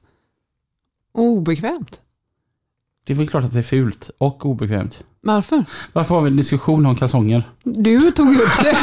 Och 1.12 1.23
obekvämt? 1.23 2.01
Det 3.03 3.13
är 3.13 3.17
väl 3.17 3.29
klart 3.29 3.43
att 3.43 3.53
det 3.53 3.60
är 3.60 3.63
fult 3.63 4.10
och 4.17 4.45
obekvämt. 4.45 5.03
Varför? 5.25 5.65
Varför 5.93 6.15
har 6.15 6.21
vi 6.21 6.29
en 6.29 6.35
diskussion 6.38 6.85
om 6.85 6.95
kalsonger? 6.95 7.43
Du 7.63 8.11
tog 8.11 8.35
upp 8.35 8.49
det. 8.63 8.77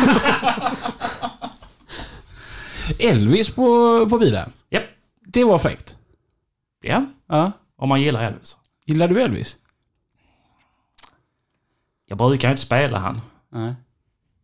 Elvis 3.08 3.50
på, 3.50 3.62
på 4.10 4.18
bilen. 4.18 4.52
Japp. 4.70 4.82
Det 5.26 5.44
var 5.44 5.58
fräckt. 5.58 5.96
Ja, 6.82 7.04
Ja. 7.28 7.52
om 7.76 7.88
man 7.88 8.02
gillar 8.02 8.22
Elvis. 8.22 8.56
Gillar 8.86 9.08
du 9.08 9.20
Elvis? 9.22 9.56
Jag 12.08 12.18
brukar 12.18 12.50
inte 12.50 12.62
spela 12.62 12.98
han. 12.98 13.20
Nej. 13.52 13.74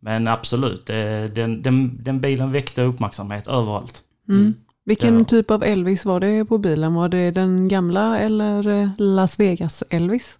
Men 0.00 0.28
absolut, 0.28 0.87
det- 0.87 1.28
den, 1.34 1.62
den, 1.62 2.02
den 2.04 2.20
bilen 2.20 2.52
väckte 2.52 2.82
uppmärksamhet 2.82 3.46
överallt. 3.48 4.02
Mm. 4.28 4.54
Vilken 4.84 5.18
Ja. 5.18 5.24
typ 5.24 5.50
av 5.50 5.62
Elvis 5.64 6.04
var 6.04 6.20
det 6.20 6.44
på 6.44 6.58
bilen? 6.58 6.94
Var 6.94 7.08
det 7.08 7.30
den 7.30 7.68
gamla 7.68 8.18
eller 8.18 8.68
eh, 8.68 8.88
Las 8.98 9.40
Vegas 9.40 9.82
Elvis? 9.90 10.38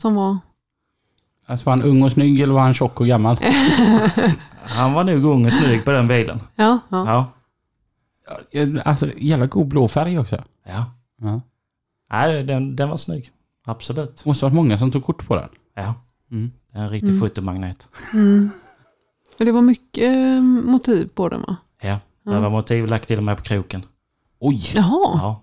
Som 0.00 0.14
var... 0.14 0.38
Alltså 1.46 1.66
var 1.66 1.70
han 1.76 1.82
ung 1.82 2.02
och 2.02 2.12
snygg 2.12 2.40
eller 2.40 2.54
var 2.54 2.60
han 2.60 2.74
tjock 2.74 3.00
och 3.00 3.06
gammal? 3.06 3.36
Han 4.66 4.92
var 4.92 5.04
nog 5.04 5.24
ung 5.24 5.46
och 5.46 5.52
snygg 5.52 5.84
på 5.84 5.90
den 5.90 6.06
bilen. 6.08 6.40
Ja, 6.56 6.78
ja. 6.88 7.32
Ja. 8.52 8.82
Alltså 8.84 9.10
jävla 9.16 9.46
god 9.46 9.68
blå 9.68 9.88
färg 9.88 10.18
också. 10.18 10.42
Ja. 10.66 10.92
Ja. 11.20 11.40
Nej, 12.12 12.42
den, 12.44 12.76
den 12.76 12.88
var 12.88 12.96
snygg. 12.96 13.30
Absolut. 13.66 14.24
Måste 14.24 14.44
varit 14.44 14.54
många 14.54 14.78
som 14.78 14.90
tog 14.90 15.04
kort 15.04 15.26
på 15.26 15.36
den. 15.36 15.48
Ja. 15.74 15.94
Mm. 16.30 16.50
Det 16.72 16.78
är 16.78 16.82
En 16.82 16.90
riktig 16.90 17.08
Mm. 17.08 17.20
fotomagnet. 17.20 17.88
Mm. 18.12 18.50
Men 19.38 19.46
det 19.46 19.52
var 19.52 19.62
mycket 19.62 20.04
eh, 20.04 20.40
motiv 20.42 21.08
på 21.14 21.28
den 21.28 21.40
va? 21.40 21.56
Ja. 21.82 22.00
Ja. 22.24 22.32
Det 22.32 22.40
var 22.40 22.50
motiv 22.50 22.86
lagt 22.86 23.06
till 23.08 23.18
och 23.18 23.24
med 23.24 23.36
på 23.36 23.42
kroken. 23.42 23.82
Oj! 24.38 24.62
Jaha. 24.74 25.18
Ja. 25.22 25.40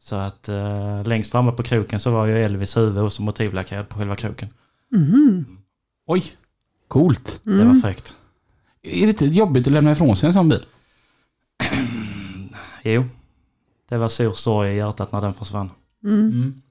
Så 0.00 0.16
att 0.16 0.48
eh, 0.48 1.04
längst 1.04 1.32
framme 1.32 1.52
på 1.52 1.62
kroken 1.62 2.00
så 2.00 2.10
var 2.10 2.26
ju 2.26 2.44
Elvis 2.44 2.76
huvud 2.76 3.02
och 3.02 3.12
så 3.12 3.22
motivlackerad 3.22 3.88
på 3.88 3.98
själva 3.98 4.16
kroken. 4.16 4.48
Mhm. 4.92 5.44
Oj! 6.06 6.24
Coolt. 6.88 7.40
Det 7.44 7.50
var 7.50 7.60
Mm. 7.60 7.80
fräckt. 7.82 8.14
Är 8.82 9.00
det 9.06 9.08
inte 9.08 9.26
jobbigt 9.26 9.66
att 9.66 9.72
lämna 9.72 9.92
ifrån 9.92 10.16
sig 10.16 10.26
en 10.26 10.32
sån 10.32 10.48
bil? 10.48 10.64
Jo. 12.82 13.04
Det 13.88 13.96
var 13.98 14.08
stor 14.08 14.32
sorg 14.32 14.72
i 14.72 14.76
hjärtat 14.76 15.12
när 15.12 15.20
den 15.20 15.34
försvann. 15.34 15.70
Mm. 16.04 16.20
Mm. 16.20 16.62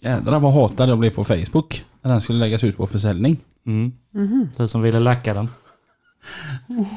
Jädrar 0.00 0.38
vad 0.40 0.52
hatad 0.54 0.88
jag 0.90 0.98
blev 0.98 1.10
på 1.10 1.24
Facebook. 1.24 1.84
När 2.02 2.10
den 2.10 2.20
skulle 2.20 2.38
läggas 2.38 2.64
ut 2.64 2.76
på 2.76 2.86
försäljning. 2.86 3.36
Mm. 3.66 3.92
Mhm. 4.10 4.48
Du 4.56 4.68
som 4.68 4.82
ville 4.82 5.00
lacka 5.00 5.34
den. 5.34 5.48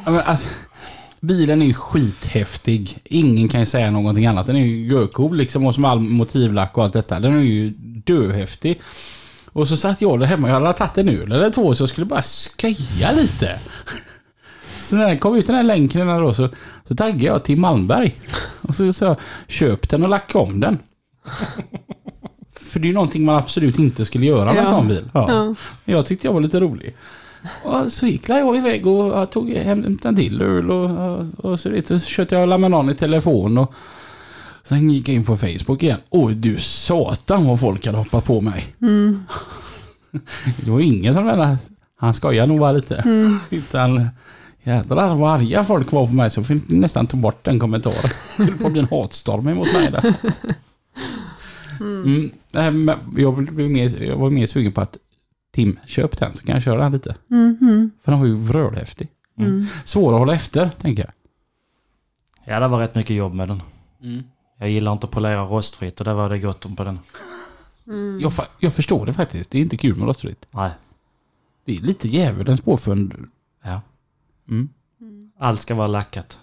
Ja, 0.05 0.11
men 0.11 0.19
alltså, 0.19 0.49
bilen 1.19 1.61
är 1.61 1.65
ju 1.65 1.73
skithäftig. 1.73 2.99
Ingen 3.03 3.47
kan 3.49 3.59
ju 3.59 3.65
säga 3.65 3.91
någonting 3.91 4.25
annat. 4.25 4.47
Den 4.47 4.55
är 4.55 4.65
ju 4.65 4.85
görcool 4.87 5.37
liksom 5.37 5.65
och 5.65 5.73
som 5.75 5.85
all 5.85 5.99
motivlack 5.99 6.77
och 6.77 6.83
allt 6.83 6.93
detta. 6.93 7.19
Den 7.19 7.33
är 7.33 7.39
ju 7.41 7.69
döhäftig. 8.05 8.81
Och 9.53 9.67
så 9.67 9.77
satt 9.77 10.01
jag 10.01 10.19
där 10.19 10.27
hemma. 10.27 10.47
Jag 10.49 10.61
hade 10.61 10.73
tagit 10.73 10.97
en 10.97 11.09
öl 11.09 11.31
eller 11.31 11.49
två 11.49 11.75
så 11.75 11.81
jag 11.81 11.89
skulle 11.89 12.05
bara 12.05 12.21
skoja 12.21 13.11
lite. 13.15 13.59
Så 14.63 14.95
när 14.95 15.07
den 15.07 15.19
kom 15.19 15.35
ut 15.35 15.47
den 15.47 15.55
här 15.55 15.63
länken 15.63 16.07
där 16.07 16.21
då 16.21 16.33
så, 16.33 16.49
så 16.87 16.95
taggade 16.95 17.23
jag 17.25 17.43
till 17.43 17.57
Malmberg. 17.57 18.19
Och 18.61 18.75
så 18.75 18.93
sa 18.93 19.05
jag 19.05 19.15
köp 19.47 19.89
den 19.89 20.03
och 20.03 20.09
lacka 20.09 20.39
om 20.39 20.59
den. 20.59 20.79
För 22.55 22.79
det 22.79 22.85
är 22.85 22.87
ju 22.87 22.93
någonting 22.93 23.25
man 23.25 23.35
absolut 23.35 23.79
inte 23.79 24.05
skulle 24.05 24.25
göra 24.25 24.45
med 24.45 24.57
en 24.57 24.63
Ja. 24.63 24.69
sån 24.69 24.87
bil. 24.87 25.09
Ja. 25.13 25.25
Ja. 25.29 25.55
Jag 25.85 26.05
tyckte 26.05 26.27
jag 26.27 26.33
var 26.33 26.41
lite 26.41 26.59
rolig. 26.59 26.95
Och 27.63 27.91
så 27.91 28.07
gick 28.07 28.29
jag 28.29 28.57
iväg 28.57 28.87
och 28.87 29.05
jag 29.17 29.31
tog 29.31 29.49
hem 29.49 29.97
en 30.03 30.15
till 30.15 30.41
öl 30.41 30.71
och, 30.71 30.89
och, 31.45 31.59
så, 31.59 31.69
vet, 31.69 31.87
du, 31.87 31.99
så 31.99 32.05
köpte 32.05 32.35
jag 32.35 32.49
Lamanon 32.49 32.89
i 32.89 32.95
telefon 32.95 33.57
och 33.57 33.73
sen 34.71 34.89
gick 34.89 35.07
jag 35.09 35.15
in 35.15 35.23
på 35.25 35.37
Facebook 35.37 35.83
igen. 35.83 35.99
Oj 36.09 36.35
du 36.35 36.57
satan 36.57 37.47
vad 37.47 37.59
folk 37.59 37.85
hade 37.85 37.97
hoppat 37.97 38.25
på 38.25 38.41
mig. 38.41 38.75
Mm. 38.81 39.23
Det 40.65 40.71
var 40.71 40.79
ingen 40.79 41.13
som 41.13 41.25
menade, 41.25 41.57
han 41.95 42.13
skojar 42.13 42.47
nog 42.47 42.59
bara 42.59 42.71
lite. 42.71 42.95
Mm. 42.95 43.39
Utan 43.49 44.07
jädrar 44.63 45.15
vad 45.15 45.33
arga 45.39 45.63
folk 45.63 45.91
var 45.91 46.07
på 46.07 46.13
mig 46.13 46.29
så 46.31 46.39
jag 46.39 46.47
fick 46.47 46.69
nästan 46.69 47.07
ta 47.07 47.17
bort 47.17 47.43
den 47.43 47.59
kommentaren. 47.59 48.11
Det 48.37 48.43
höll 48.43 48.57
på 48.57 48.65
att 48.67 48.71
bli 48.71 48.81
en 48.81 48.87
hatstorm 48.91 49.47
emot 49.47 49.73
mig 49.73 49.91
där. 49.91 50.13
Mm. 51.79 52.31
nej, 52.51 52.71
men 52.71 52.97
Jag, 53.15 53.45
blev 53.45 53.69
mer, 53.71 54.03
jag 54.03 54.17
var 54.17 54.29
mer 54.29 54.47
sugen 54.47 54.71
på 54.71 54.81
att 54.81 54.97
Tim, 55.53 55.79
köp 55.85 56.17
den 56.17 56.33
så 56.33 56.43
kan 56.43 56.53
jag 56.55 56.63
köra 56.63 56.83
den 56.83 56.91
lite. 56.91 57.15
Mm, 57.31 57.57
mm, 57.61 57.91
För 58.03 58.11
den 58.11 58.19
var 58.19 58.27
ju 58.27 58.35
vrölhäftig. 58.35 59.07
mm. 59.39 59.67
Svår 59.85 60.13
att 60.13 60.19
hålla 60.19 60.35
efter, 60.35 60.69
tänker 60.81 61.03
jag. 61.03 61.11
Ja, 62.53 62.59
det 62.59 62.67
var 62.67 62.79
rätt 62.79 62.95
mycket 62.95 63.15
jobb 63.15 63.33
med 63.33 63.47
den. 63.47 63.61
Jag 64.61 64.69
gillar 64.69 64.91
inte 64.91 65.05
att 65.05 65.11
polera 65.11 65.43
rostfritt 65.43 65.99
och 65.99 66.05
där 66.05 66.13
var 66.13 66.29
det 66.29 66.39
gott 66.39 66.65
om 66.65 66.75
på 66.75 66.83
den. 66.83 66.99
Mm. 67.87 68.19
Jag, 68.19 68.33
jag 68.59 68.73
förstår 68.73 69.05
det 69.05 69.13
faktiskt. 69.13 69.51
Det 69.51 69.57
är 69.57 69.61
inte 69.61 69.77
kul 69.77 69.95
med 69.95 70.07
rostfritt. 70.07 70.47
Nej. 70.51 70.71
Det 71.65 71.77
är 71.77 71.81
lite 71.81 72.07
djävulens 72.07 72.61
påfund. 72.61 73.13
Ja. 73.63 73.81
Mm. 74.49 74.69
Allt 75.39 75.61
ska 75.61 75.75
vara 75.75 75.87
lackat. 75.87 76.39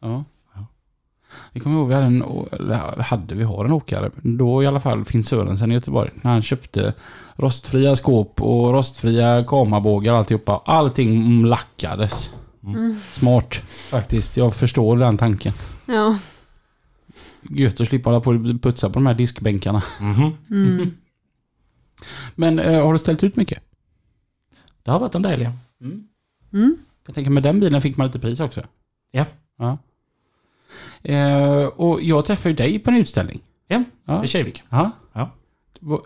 Ja. 0.00 0.24
Vi 1.52 1.60
kommer 1.60 1.76
ihåg 1.76 1.88
vi 1.88 1.94
hade 1.94 2.06
en, 2.06 2.24
hade, 3.00 3.34
vi 3.34 3.44
har 3.44 3.64
en 3.64 3.72
åkare. 3.72 4.10
Då 4.22 4.62
i 4.62 4.66
alla 4.66 4.80
fall 4.80 5.04
Finn 5.04 5.24
Sörensen 5.24 5.70
i 5.70 5.74
Göteborg. 5.74 6.10
När 6.14 6.30
han 6.30 6.42
köpte 6.42 6.94
rostfria 7.36 7.96
skåp 7.96 8.42
och 8.42 8.72
rostfria 8.72 9.44
kamerabågar 9.44 10.12
och 10.12 10.18
alltihopa. 10.18 10.62
Allting 10.64 11.44
lackades. 11.44 12.34
Mm. 12.64 13.00
Smart 13.12 13.54
faktiskt. 13.90 14.36
Jag 14.36 14.54
förstår 14.54 14.96
den 14.96 15.18
tanken. 15.18 15.52
Ja. 15.86 16.18
Gött 17.50 17.80
att 17.80 17.88
slippa 17.88 18.10
hålla 18.10 18.20
på 18.20 18.30
och 18.30 18.62
putsa 18.62 18.88
på 18.88 18.94
de 18.94 19.06
här 19.06 19.14
diskbänkarna. 19.14 19.82
Mhm. 20.00 20.32
Mm. 20.50 20.90
Men 22.34 22.58
eh, 22.58 22.84
har 22.84 22.92
du 22.92 22.98
ställt 22.98 23.24
ut 23.24 23.36
mycket? 23.36 23.62
Det 24.82 24.90
har 24.90 25.00
varit 25.00 25.14
en 25.14 25.22
del 25.22 25.40
ja. 25.40 25.52
Mm. 26.52 26.76
Jag 27.06 27.14
tänker 27.14 27.30
med 27.30 27.42
den 27.42 27.60
bilen 27.60 27.80
fick 27.82 27.96
man 27.96 28.06
lite 28.06 28.18
pris 28.18 28.40
också. 28.40 28.62
Ja. 29.10 29.26
ja. 29.56 29.78
Eh, 31.02 31.64
och 31.66 32.02
jag 32.02 32.24
träffade 32.24 32.48
ju 32.50 32.56
dig 32.56 32.78
på 32.78 32.90
en 32.90 32.96
utställning. 32.96 33.40
Ja, 33.66 33.84
Ja. 34.04 34.24
i 34.24 34.28
Kivik. 34.28 34.62
Ja. 34.70 34.90
Ja. 35.12 35.30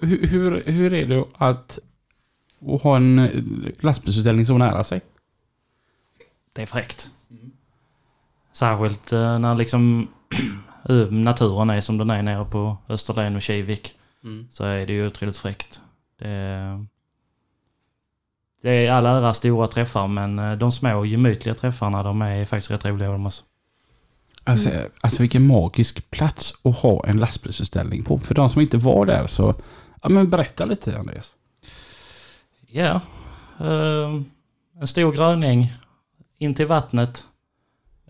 Hur, 0.01 0.27
hur, 0.27 0.63
hur 0.67 0.93
är 0.93 1.07
det 1.07 1.25
att, 1.35 1.79
ha 2.83 2.97
en 2.97 3.19
eh, 3.19 3.43
lastbilsutställning 3.81 4.47
så 4.47 4.59
nära 4.59 4.85
sig? 4.85 5.01
Det 6.53 6.63
är 6.63 6.67
fräckt. 6.67 7.11
Särskilt 8.53 9.13
eh, 9.13 9.39
när 9.39 9.55
liksom 9.55 10.09
naturen 11.11 11.71
är 11.71 11.81
som 11.81 11.99
den 11.99 12.11
är 12.11 12.23
nere 12.23 12.45
på 12.45 12.77
Österlen 12.89 13.37
och 13.37 13.43
Kivik. 13.43 13.95
Så 14.51 14.65
är 14.65 14.87
det 14.87 14.93
ju 14.93 15.07
otroligt 15.07 15.37
fräckt. 15.37 15.81
Det 16.19 16.29
är, 16.29 16.87
det 18.63 18.71
är 18.71 18.93
all 18.93 19.07
ära 19.07 19.35
stora 19.35 19.67
träffar 19.67 20.09
men 20.09 20.39
eh, 20.39 20.53
de 20.53 20.73
små 20.73 21.05
gemytliga 21.05 21.55
träffarna 21.55 22.03
de 22.03 22.23
är 22.23 22.45
faktiskt 22.45 22.71
rätt 22.71 22.85
roliga 22.85 23.11
de 23.11 23.27
också. 23.27 23.45
Alltså, 24.45 24.71
alltså 25.01 25.23
vilken 25.23 25.47
magisk 25.47 26.11
plats 26.11 26.55
att 26.63 26.79
ha 26.79 27.07
en 27.07 27.21
lastbilsutställning 27.21 28.05
på. 28.05 28.19
För 28.19 28.35
de 28.35 28.51
som 28.51 28.63
inte 28.63 28.77
var 28.77 29.07
där 29.07 29.27
så, 29.27 29.55
ja 30.03 30.09
men 30.09 30.31
berätta 30.31 30.65
lite 30.65 30.99
Andreas. 30.99 31.33
Ja, 32.67 33.01
eh, 33.61 34.21
en 34.81 34.87
stor 34.87 35.13
gröning 35.13 35.73
in 36.39 36.55
till 36.55 36.67
vattnet. 36.67 37.25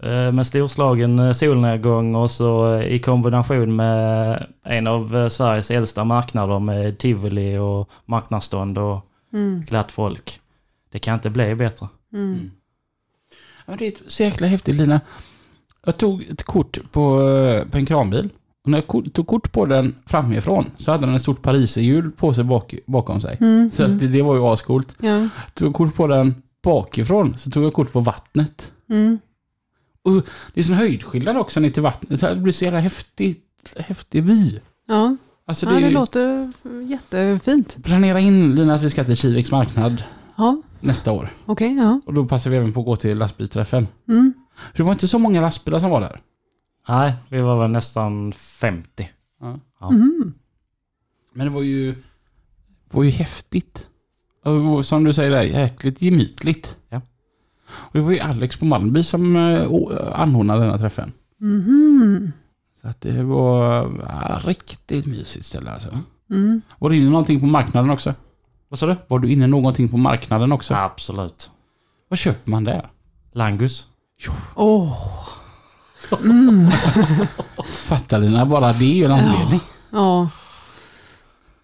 Eh, 0.02 0.32
Med 0.32 0.46
storslagen 0.46 1.18
eh, 1.18 1.32
solnedgång 1.32 2.14
och 2.14 2.30
så 2.30 2.74
eh, 2.74 2.86
i 2.86 2.98
kombination 2.98 3.76
med 3.76 4.46
en 4.64 4.86
av 4.86 5.28
Sveriges 5.28 5.70
äldsta 5.70 6.04
marknader 6.04 6.58
med 6.58 6.98
tivoli 6.98 7.58
och 7.58 7.90
marknadsstånd 8.06 8.78
och 8.78 9.04
Mm. 9.32 9.64
glatt 9.68 9.92
folk. 9.92 10.40
Det 10.92 10.98
kan 10.98 11.14
inte 11.14 11.30
bli 11.30 11.54
bättre. 11.54 11.88
Mm. 12.12 12.50
Ja, 13.58 13.62
men 13.66 13.78
det 13.78 13.86
är 13.86 13.92
så 14.06 14.22
jäkla 14.22 14.46
häftigt 14.46 14.74
Lina. 14.74 15.00
Jag 15.86 15.96
tog 15.96 16.22
ett 16.22 16.42
kort 16.42 16.78
på, 16.92 17.18
på 17.70 17.78
en 17.78 17.86
kranbil. 17.86 18.28
Och 18.64 18.70
när 18.70 18.82
jag 18.88 19.12
tog 19.12 19.26
kort 19.26 19.52
på 19.52 19.66
den 19.66 19.94
framifrån 20.06 20.70
så 20.76 20.90
hade 20.92 21.06
den 21.06 21.14
ett 21.14 21.22
stort 21.22 21.42
pariserhjul 21.42 22.10
på 22.10 22.34
sig 22.34 22.44
bak, 22.44 22.74
bakom 22.86 23.20
sig. 23.20 23.36
Mm. 23.40 23.70
Så 23.70 23.84
att 23.84 23.98
det, 23.98 24.08
det 24.08 24.22
var 24.22 24.34
ju 24.34 24.40
ascoolt. 24.42 24.96
Ja. 25.00 25.28
Tog 25.54 25.74
kort 25.74 25.94
på 25.94 26.06
den 26.06 26.42
bakifrån 26.62 27.38
så 27.38 27.50
tog 27.50 27.64
jag 27.64 27.72
kort 27.74 27.92
på 27.92 28.00
vattnet. 28.00 28.72
Mm. 30.08 30.22
Det 30.54 30.60
är 30.60 30.64
sån 30.64 30.74
höjdskillnad 30.74 31.36
också 31.36 31.60
ner 31.60 31.70
till 31.70 31.82
vattnet. 31.82 32.20
Det 32.20 32.36
blir 32.36 32.52
så 32.52 32.64
jävla 32.64 32.80
häftigt, 32.80 33.74
häftig 33.76 34.22
vy. 34.22 34.58
Ja. 34.86 35.16
Alltså 35.46 35.66
ja, 35.66 35.72
det, 35.72 35.80
det 35.80 35.90
låter 35.90 36.52
jättefint. 36.88 37.84
Planera 37.84 38.20
in 38.20 38.54
Lina 38.54 38.74
att 38.74 38.82
vi 38.82 38.90
ska 38.90 39.04
till 39.04 39.16
Kiviks 39.16 39.50
marknad 39.50 40.02
Ja, 40.36 40.62
nästa 40.80 41.12
år. 41.12 41.28
okej. 41.46 41.74
ja. 41.76 42.00
Och 42.06 42.14
då 42.14 42.24
passar 42.26 42.50
vi 42.50 42.56
även 42.56 42.72
på 42.72 42.80
att 42.80 42.86
gå 42.86 42.96
till 42.96 43.18
lastbilsträffen. 43.18 43.88
Mm. 44.08 44.34
För 44.72 44.78
det 44.78 44.82
var 44.82 44.92
inte 44.92 45.08
så 45.08 45.18
många 45.18 45.40
lastbilar 45.40 45.78
som 45.78 45.90
var 45.90 46.00
där. 46.00 46.20
Nej, 46.88 47.12
vi 47.28 47.40
var 47.40 47.60
väl 47.62 47.70
nästan 47.70 48.32
50. 48.32 49.08
Ja. 49.40 49.58
Ja. 49.80 49.88
Mm. 49.90 50.34
Men 51.32 51.46
det 51.46 51.52
var 51.52 51.62
ju, 51.62 51.94
var 52.90 53.02
ju 53.02 53.10
häftigt. 53.10 53.86
Och 54.44 54.86
som 54.86 55.04
du 55.04 55.12
säger 55.12 55.30
där, 55.30 55.42
jäkligt 55.42 56.02
gemytligt. 56.02 56.77
Ja. 57.68 57.72
Och 57.76 57.90
det 57.92 58.00
var 58.00 58.12
ju 58.12 58.18
Alex 58.18 58.56
på 58.56 58.64
Malmby 58.64 59.02
som 59.02 59.36
eh, 59.36 60.20
anordnade 60.20 60.60
denna 60.60 60.78
träffen. 60.78 61.12
Mhm. 61.40 62.32
Så 62.82 62.88
att 62.88 63.00
det 63.00 63.22
var 63.22 63.82
ja, 64.08 64.40
riktigt 64.44 65.06
mysigt 65.06 65.46
ställe 65.46 65.70
alltså. 65.70 65.98
Mm. 66.30 66.60
Var 66.78 66.90
du 66.90 66.96
inne 66.96 67.10
någonting 67.10 67.40
på 67.40 67.46
marknaden 67.46 67.90
också? 67.90 68.14
Vad 68.68 68.78
sa 68.78 68.86
du? 68.86 68.96
Var 69.08 69.18
du 69.18 69.32
inne 69.32 69.46
någonting 69.46 69.88
på 69.88 69.96
marknaden 69.96 70.52
också? 70.52 70.74
Absolut. 70.74 71.50
Vad 72.08 72.18
köper 72.18 72.50
man 72.50 72.64
där? 72.64 72.90
Langus. 73.32 73.86
Åh. 74.54 74.92
Mm. 76.24 76.70
Fattar 77.66 78.18
Lina, 78.18 78.46
bara 78.46 78.72
det 78.72 78.84
är 78.84 78.94
ju 78.94 79.04
en 79.04 79.10
anledning. 79.12 79.60
Ja. 79.90 80.28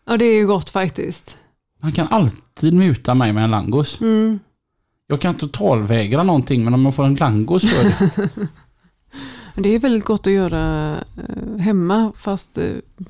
Ja, 0.07 0.17
det 0.17 0.25
är 0.25 0.35
ju 0.35 0.47
gott 0.47 0.71
faktiskt. 0.71 1.39
Man 1.83 1.93
kan 1.93 2.09
alltid 2.09 2.75
muta 2.75 3.15
mig 3.15 3.33
med 3.33 3.45
en 3.45 3.51
langos. 3.51 4.01
Mm. 4.01 4.41
Jag 5.07 5.21
kan 5.21 5.35
totalvägra 5.35 6.23
någonting 6.23 6.65
men 6.65 6.75
om 6.75 6.85
jag 6.85 6.95
får 6.95 7.05
en 7.05 7.15
langos 7.15 7.63
för 7.63 7.85
det. 7.85 8.29
Det 9.57 9.69
är 9.69 9.79
väldigt 9.79 10.05
gott 10.05 10.27
att 10.27 10.33
göra 10.33 10.95
eh, 11.29 11.59
hemma 11.59 12.13
fast 12.17 12.59
eh, 12.59 12.65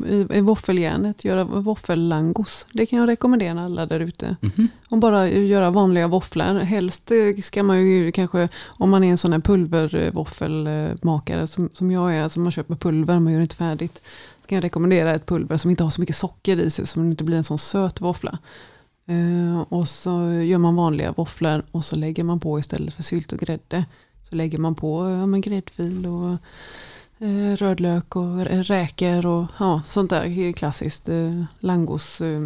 i, 0.06 0.26
i 0.30 0.40
våffeljärnet. 0.40 1.24
Göra 1.24 1.44
våffellangos. 1.44 2.66
Det 2.72 2.86
kan 2.86 2.98
jag 2.98 3.08
rekommendera 3.08 3.64
alla 3.64 3.86
där 3.86 4.00
ute. 4.00 4.36
Mhm. 4.40 4.68
Och 4.88 4.98
bara 4.98 5.28
göra 5.28 5.70
vanliga 5.70 6.08
våfflor. 6.08 6.60
Helst 6.60 7.10
eh, 7.10 7.42
ska 7.42 7.62
man 7.62 7.86
ju 7.86 8.12
kanske, 8.12 8.48
om 8.64 8.90
man 8.90 9.04
är 9.04 9.10
en 9.10 9.18
sån 9.18 9.32
här 9.32 9.40
pulvervåffelmakare 9.40 11.46
som, 11.46 11.70
som 11.74 11.90
jag 11.90 12.14
är, 12.14 12.22
alltså 12.22 12.40
man 12.40 12.52
köper 12.52 12.74
pulver, 12.74 13.20
man 13.20 13.32
gör 13.32 13.40
inte 13.40 13.56
färdigt. 13.56 14.02
Kan 14.46 14.56
jag 14.56 14.64
rekommendera 14.64 15.14
ett 15.14 15.26
pulver 15.26 15.56
som 15.56 15.70
inte 15.70 15.84
har 15.84 15.90
så 15.90 16.00
mycket 16.00 16.16
socker 16.16 16.56
i 16.56 16.70
sig, 16.70 16.86
så 16.86 17.00
det 17.00 17.06
inte 17.06 17.24
blir 17.24 17.36
en 17.36 17.44
sån 17.44 17.58
söt 17.58 18.00
våffla. 18.00 18.38
Eh, 19.06 19.60
och 19.60 19.88
så 19.88 20.32
gör 20.32 20.58
man 20.58 20.76
vanliga 20.76 21.12
våfflor 21.12 21.62
och 21.70 21.84
så 21.84 21.96
lägger 21.96 22.24
man 22.24 22.40
på 22.40 22.58
istället 22.58 22.94
för 22.94 23.02
sylt 23.02 23.32
och 23.32 23.38
grädde. 23.38 23.84
Så 24.28 24.34
lägger 24.34 24.58
man 24.58 24.74
på 24.74 25.10
ja, 25.10 25.26
men 25.26 25.40
gräddfil 25.40 26.06
och 26.06 26.30
eh, 27.26 27.56
rödlök 27.56 28.16
och 28.16 28.22
rä- 28.46 28.62
räkor 28.62 29.26
och 29.26 29.46
ja, 29.58 29.82
sånt 29.84 30.10
där 30.10 30.52
klassiskt 30.52 31.08
eh, 31.08 31.44
langos 31.60 32.20
eh, 32.20 32.42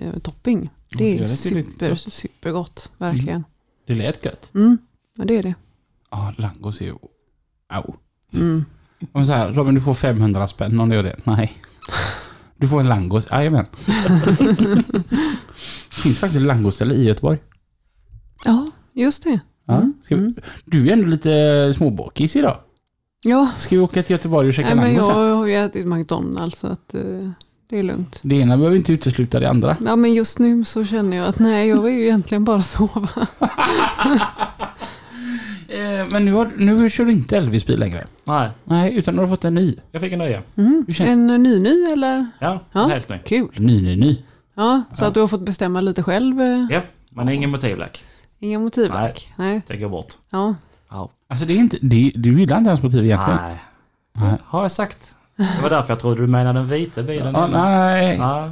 eh, 0.00 0.18
topping. 0.22 0.70
Ja, 0.88 0.98
Det 0.98 1.04
det 1.04 1.10
är 1.18 1.22
är 1.22 1.26
riktigt 1.26 1.38
super, 1.40 1.90
gott. 1.90 2.12
supergott, 2.12 2.90
verkligen. 2.98 3.44
Det 3.86 3.94
lät 3.94 4.24
gött. 4.24 4.50
Mm. 4.54 4.78
Ja, 5.16 5.24
det 5.24 5.36
är 5.36 5.42
det. 5.42 5.54
Ja, 6.10 6.34
langos 6.38 6.80
är 6.80 6.84
ju... 6.84 6.94
Au. 7.68 7.94
Mm. 8.34 8.64
Om 9.12 9.26
så 9.26 9.32
här, 9.32 9.52
Robin 9.52 9.74
du 9.74 9.80
får 9.80 9.94
500 9.94 10.48
spänn 10.48 10.80
om 10.80 10.88
du 10.88 10.94
gör 10.96 11.02
det. 11.02 11.16
Nej. 11.24 11.52
Du 12.60 12.68
får 12.68 12.80
en 12.80 12.88
langos. 12.88 13.26
Jajamän. 13.30 13.66
Det 13.86 14.84
finns 16.02 16.18
faktiskt 16.18 16.42
langoställe 16.42 16.94
i 16.94 17.04
Göteborg. 17.04 17.38
Ja, 18.44 18.66
just 18.94 19.24
det. 19.24 19.40
Ja. 19.66 19.74
Mm. 19.76 19.92
Ska 20.04 20.16
vi, 20.16 20.20
Mm. 20.22 20.34
du 20.64 20.88
är 20.88 20.92
ändå 20.92 21.06
lite 21.06 21.74
småbakis 21.76 22.36
idag. 22.36 22.56
Ja, 23.24 23.50
Ska 23.56 23.76
vi 23.76 23.82
åka 23.82 24.02
till 24.02 24.12
Göteborg 24.12 24.48
och 24.48 24.54
käka 24.54 24.66
nej, 24.68 24.76
men 24.76 24.84
langos 24.84 25.06
jag 25.08 25.16
sen? 25.16 25.36
har 25.36 25.46
ju 25.46 25.54
ätit 25.54 25.86
McDonalds 25.86 26.58
så 26.58 26.66
att 26.66 26.94
eh, 26.94 27.30
det 27.70 27.78
är 27.78 27.82
lugnt. 27.82 28.20
Det 28.22 28.34
ena 28.34 28.56
behöver 28.56 28.76
inte 28.76 28.92
utesluta 28.92 29.40
det 29.40 29.50
andra. 29.50 29.76
Ja, 29.86 29.96
men 29.96 30.14
just 30.14 30.38
nu 30.38 30.64
så 30.64 30.84
känner 30.84 31.16
jag 31.16 31.26
att 31.26 31.38
nej, 31.38 31.68
jag 31.68 31.82
vill 31.82 31.94
ju 31.94 32.02
egentligen 32.04 32.44
bara 32.44 32.62
sova. 32.62 33.08
Eh, 35.68 36.06
men 36.10 36.24
nu, 36.24 36.32
har, 36.32 36.50
nu 36.56 36.90
kör 36.90 37.04
du 37.04 37.12
inte 37.12 37.36
Elvis 37.36 37.66
bil 37.66 37.78
längre. 37.78 38.06
Nej, 38.24 38.48
Nej, 38.64 38.94
utan 38.94 39.14
du 39.14 39.20
har 39.20 39.28
fått 39.28 39.44
en 39.44 39.54
ny. 39.54 39.76
jag 39.92 40.02
fick 40.02 40.12
en 40.12 40.18
nya. 40.18 40.42
Mm. 40.56 40.84
Hur 40.86 40.94
känns- 40.94 41.08
En 41.10 41.26
ny-ny 41.26 41.84
eller? 41.92 42.26
Ja, 42.38 42.60
Ja. 42.72 42.84
en 42.84 42.90
helt 42.90 43.08
ny. 43.08 43.18
Kul. 43.18 43.48
Ny, 43.56 43.82
ny, 43.82 43.96
ny. 43.96 44.22
Ja, 44.54 44.82
så 44.94 45.04
Ja. 45.04 45.08
att 45.08 45.14
du 45.14 45.20
har 45.20 45.26
fått 45.28 45.40
bestämma 45.40 45.80
lite 45.80 46.02
själv. 46.02 46.40
eh, 46.40 46.66
Ja, 46.70 46.80
men 47.10 47.28
ingen 47.28 47.50
motivlack. 47.50 48.04
Inga 48.38 48.58
motivlack. 48.58 49.32
Nej. 49.36 49.62
Det 49.66 49.76
går 49.76 49.88
bort. 49.88 50.14
Ja. 50.30 50.54
Ja. 50.90 51.10
Alltså 51.28 51.46
det 51.46 51.52
är 51.52 51.56
inte... 51.56 51.76
Det, 51.82 52.12
du 52.14 52.40
gillar 52.40 52.58
inte 52.58 52.68
ens 52.70 52.82
motiv 52.82 53.04
egentligen? 53.04 53.38
Nej. 53.42 53.56
Nej. 54.12 54.34
Har 54.44 54.62
jag 54.62 54.72
sagt. 54.72 55.14
Det 55.36 55.62
var 55.62 55.70
därför 55.70 55.90
jag 55.90 56.00
trodde 56.00 56.20
du 56.20 56.26
menade 56.26 56.58
den 56.58 56.68
vita 56.68 57.02
bilen. 57.02 57.34
Ja, 57.34 57.46
nej. 57.46 58.16
Ja. 58.16 58.50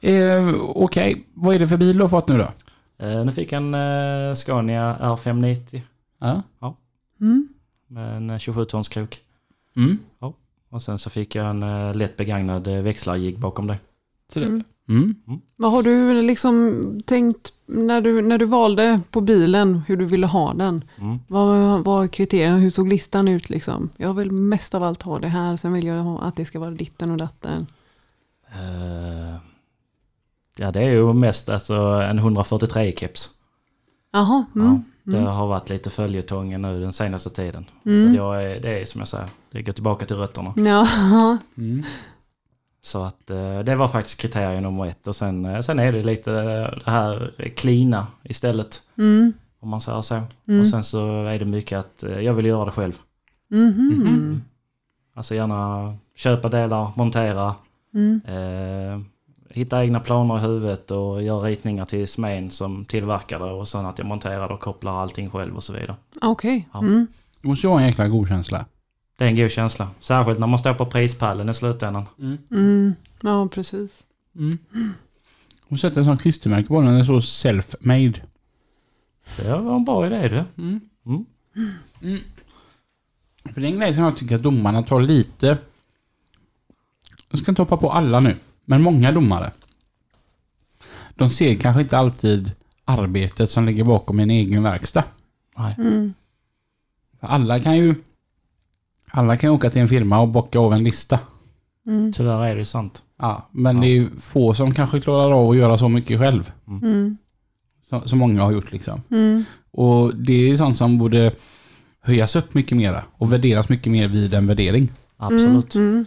Eh, 0.00 0.54
Okej, 0.60 1.24
vad 1.34 1.54
är 1.54 1.58
det 1.58 1.68
för 1.68 1.76
bil 1.76 1.96
du 1.96 2.02
har 2.04 2.08
fått 2.08 2.28
nu 2.28 2.38
då? 2.38 2.48
Eh, 3.06 3.24
nu 3.24 3.32
fick 3.32 3.52
jag 3.52 3.62
en 3.62 3.74
eh, 3.74 4.34
Scania 4.34 4.96
R590 5.00 5.80
Ja. 6.18 6.42
Mm. 7.20 7.48
med 7.86 8.16
en 8.16 8.30
eh, 8.30 8.38
27 8.38 8.64
tons 8.64 8.88
krok. 8.88 9.20
Mm. 9.76 9.98
Och 10.70 10.82
sen 10.82 10.98
så 10.98 11.10
fick 11.10 11.34
jag 11.34 11.50
en 11.50 11.62
eh, 11.62 11.94
lätt 11.94 12.16
begagnad 12.16 12.66
eh, 12.66 12.82
växlarjigg 12.82 13.38
bakom 13.38 13.66
det. 13.66 13.78
Så 14.32 14.40
det, 14.40 14.62
Mm. 14.88 15.14
Mm. 15.26 15.40
Vad 15.56 15.72
har 15.72 15.82
du 15.82 16.22
liksom 16.22 16.82
tänkt 17.06 17.52
när 17.66 18.00
du, 18.00 18.22
när 18.22 18.38
du 18.38 18.44
valde 18.44 19.00
på 19.10 19.20
bilen 19.20 19.82
hur 19.86 19.96
du 19.96 20.04
ville 20.04 20.26
ha 20.26 20.54
den? 20.54 20.84
Mm. 20.98 21.18
Vad 21.28 21.84
var 21.84 22.06
kriterierna? 22.06 22.56
Hur 22.56 22.70
såg 22.70 22.88
listan 22.88 23.28
ut 23.28 23.50
liksom? 23.50 23.90
Jag 23.96 24.14
vill 24.14 24.32
mest 24.32 24.74
av 24.74 24.82
allt 24.82 25.02
ha 25.02 25.18
det 25.18 25.28
här, 25.28 25.56
sen 25.56 25.72
vill 25.72 25.86
jag 25.86 26.02
ha 26.02 26.20
att 26.20 26.36
det 26.36 26.44
ska 26.44 26.58
vara 26.60 26.70
ditten 26.70 27.10
och 27.10 27.16
datten. 27.16 27.66
Eh, 28.52 29.36
ja, 30.56 30.70
det 30.70 30.80
är 30.80 30.90
ju 30.90 31.12
mest 31.12 31.48
alltså 31.48 31.74
en 31.74 32.20
143-keps. 32.20 33.30
Jaha, 34.12 34.44
mm. 35.08 35.24
Det 35.24 35.30
har 35.30 35.46
varit 35.46 35.70
lite 35.70 35.90
följetongen 35.90 36.62
nu 36.62 36.80
den 36.80 36.92
senaste 36.92 37.30
tiden. 37.30 37.64
Mm. 37.86 38.10
Så 38.10 38.16
jag 38.16 38.44
är, 38.44 38.60
det 38.60 38.80
är 38.80 38.84
som 38.84 38.98
jag 38.98 39.08
säger, 39.08 39.28
det 39.50 39.62
går 39.62 39.72
tillbaka 39.72 40.06
till 40.06 40.16
rötterna. 40.16 40.52
ja. 40.56 40.86
Mm. 41.58 41.82
Så 42.82 43.02
att 43.02 43.30
eh, 43.30 43.58
det 43.58 43.74
var 43.74 43.88
faktiskt 43.88 44.20
kriterie 44.20 44.60
nummer 44.60 44.86
ett. 44.86 45.08
Och 45.08 45.16
sen, 45.16 45.44
eh, 45.44 45.60
sen 45.60 45.78
är 45.78 45.92
det 45.92 46.02
lite 46.02 46.32
eh, 46.32 46.78
det 46.84 46.90
här 46.90 47.32
klina 47.56 48.06
istället. 48.22 48.82
Mm. 48.98 49.32
Om 49.60 49.68
man 49.68 49.80
säger 49.80 50.02
så. 50.02 50.14
Mm. 50.48 50.60
Och 50.60 50.68
sen 50.68 50.84
så 50.84 51.22
är 51.24 51.38
det 51.38 51.44
mycket 51.44 51.78
att 51.78 52.04
jag 52.22 52.34
vill 52.34 52.46
göra 52.46 52.64
det 52.64 52.70
själv. 52.70 52.98
Mhm. 53.50 54.02
Mhm. 54.04 54.42
Alltså 55.14 55.34
gärna 55.34 55.94
köpa 56.16 56.48
delar, 56.48 56.90
montera, 56.96 57.54
Mm. 57.94 58.20
eh, 58.26 59.00
hitta 59.48 59.84
egna 59.84 60.00
planer 60.00 60.38
i 60.38 60.40
huvudet 60.40 60.90
och 60.90 61.22
göra 61.22 61.46
ritningar 61.46 61.84
till 61.84 62.08
smeden 62.08 62.50
som 62.50 62.84
tillverkar 62.84 63.38
det 63.38 63.44
och 63.44 63.68
sen 63.68 63.86
att 63.86 63.98
jag 63.98 64.06
monterar 64.06 64.52
och 64.52 64.60
kopplar 64.60 65.02
allting 65.02 65.30
själv 65.30 65.56
och 65.56 65.64
så 65.64 65.72
vidare. 65.72 65.96
Okej. 66.22 66.68
Ja. 66.72 66.78
Mm. 66.78 67.06
Måste 67.40 67.66
ju 67.66 67.70
vara 67.70 67.80
en 67.80 67.86
jäkla 67.86 68.08
god 68.08 68.28
känsla. 68.28 68.64
Det 69.16 69.24
är 69.24 69.28
en 69.28 69.36
god 69.36 69.50
känsla. 69.50 69.90
Särskilt 70.00 70.38
när 70.38 70.46
man 70.46 70.58
står 70.58 70.74
på 70.74 70.86
prispallen 70.86 71.48
i 71.48 71.54
slutändan. 71.54 72.06
Mm. 72.50 72.94
Ja, 73.22 73.48
precis. 73.48 74.04
Mm. 74.36 74.58
Hon 75.68 75.78
sätter 75.78 75.98
en 76.00 76.04
sån 76.04 76.16
klistermärke 76.16 76.68
på 76.68 76.80
den. 76.80 76.90
Den 76.90 77.00
är 77.00 77.04
så 77.04 77.20
self-made. 77.20 78.20
Det 79.36 79.58
var 79.58 79.76
en 79.76 79.84
bra 79.84 80.06
idé 80.06 80.28
du. 80.28 80.62
Mm. 80.62 80.80
Mm. 81.06 81.24
Mm. 82.02 82.20
För 83.54 83.60
det 83.60 83.66
är 83.66 83.72
en 83.72 83.78
grej 83.78 83.94
som 83.94 84.04
jag 84.04 84.16
tycker 84.16 84.36
att 84.36 84.42
domarna 84.42 84.82
tar 84.82 85.00
lite... 85.00 85.58
Jag 87.30 87.40
ska 87.40 87.50
inte 87.50 87.62
hoppa 87.62 87.76
på 87.76 87.92
alla 87.92 88.20
nu, 88.20 88.36
men 88.68 88.82
många 88.82 89.12
domare. 89.12 89.50
De 91.14 91.30
ser 91.30 91.54
kanske 91.54 91.82
inte 91.82 91.98
alltid 91.98 92.52
arbetet 92.84 93.50
som 93.50 93.64
ligger 93.66 93.84
bakom 93.84 94.20
en 94.20 94.30
egen 94.30 94.62
verkstad. 94.62 95.04
Nej. 95.58 95.74
Mm. 95.78 96.14
För 97.20 97.26
alla 97.26 97.60
kan 97.60 97.76
ju... 97.76 97.94
Alla 99.10 99.36
kan 99.36 99.50
ju 99.50 99.54
åka 99.56 99.70
till 99.70 99.82
en 99.82 99.88
firma 99.88 100.20
och 100.20 100.28
bocka 100.28 100.58
av 100.58 100.72
en 100.72 100.84
lista. 100.84 101.18
Mm. 101.86 102.12
Tyvärr 102.12 102.42
är 102.46 102.54
det 102.54 102.58
ju 102.58 102.64
sant. 102.64 103.02
Ja, 103.18 103.48
men 103.52 103.76
Ja. 103.76 103.82
det 103.82 103.88
är 103.88 103.94
ju 103.94 104.10
få 104.20 104.54
som 104.54 104.74
kanske 104.74 105.00
klarar 105.00 105.32
av 105.32 105.50
att 105.50 105.56
göra 105.56 105.78
så 105.78 105.88
mycket 105.88 106.18
själv. 106.18 106.52
Mm. 106.66 107.16
Som, 107.88 108.08
som 108.08 108.18
många 108.18 108.42
har 108.42 108.52
gjort 108.52 108.72
liksom. 108.72 109.02
Mm. 109.10 109.44
Och 109.70 110.16
det 110.16 110.50
är 110.50 110.56
sånt 110.56 110.76
som 110.76 110.98
borde 110.98 111.32
höjas 112.00 112.36
upp 112.36 112.54
mycket 112.54 112.76
mera 112.76 113.04
och 113.12 113.32
värderas 113.32 113.68
mycket 113.68 113.92
mer 113.92 114.08
vid 114.08 114.34
en 114.34 114.46
värdering. 114.46 114.88
Absolut. 115.16 115.74
Mm. 115.74 116.06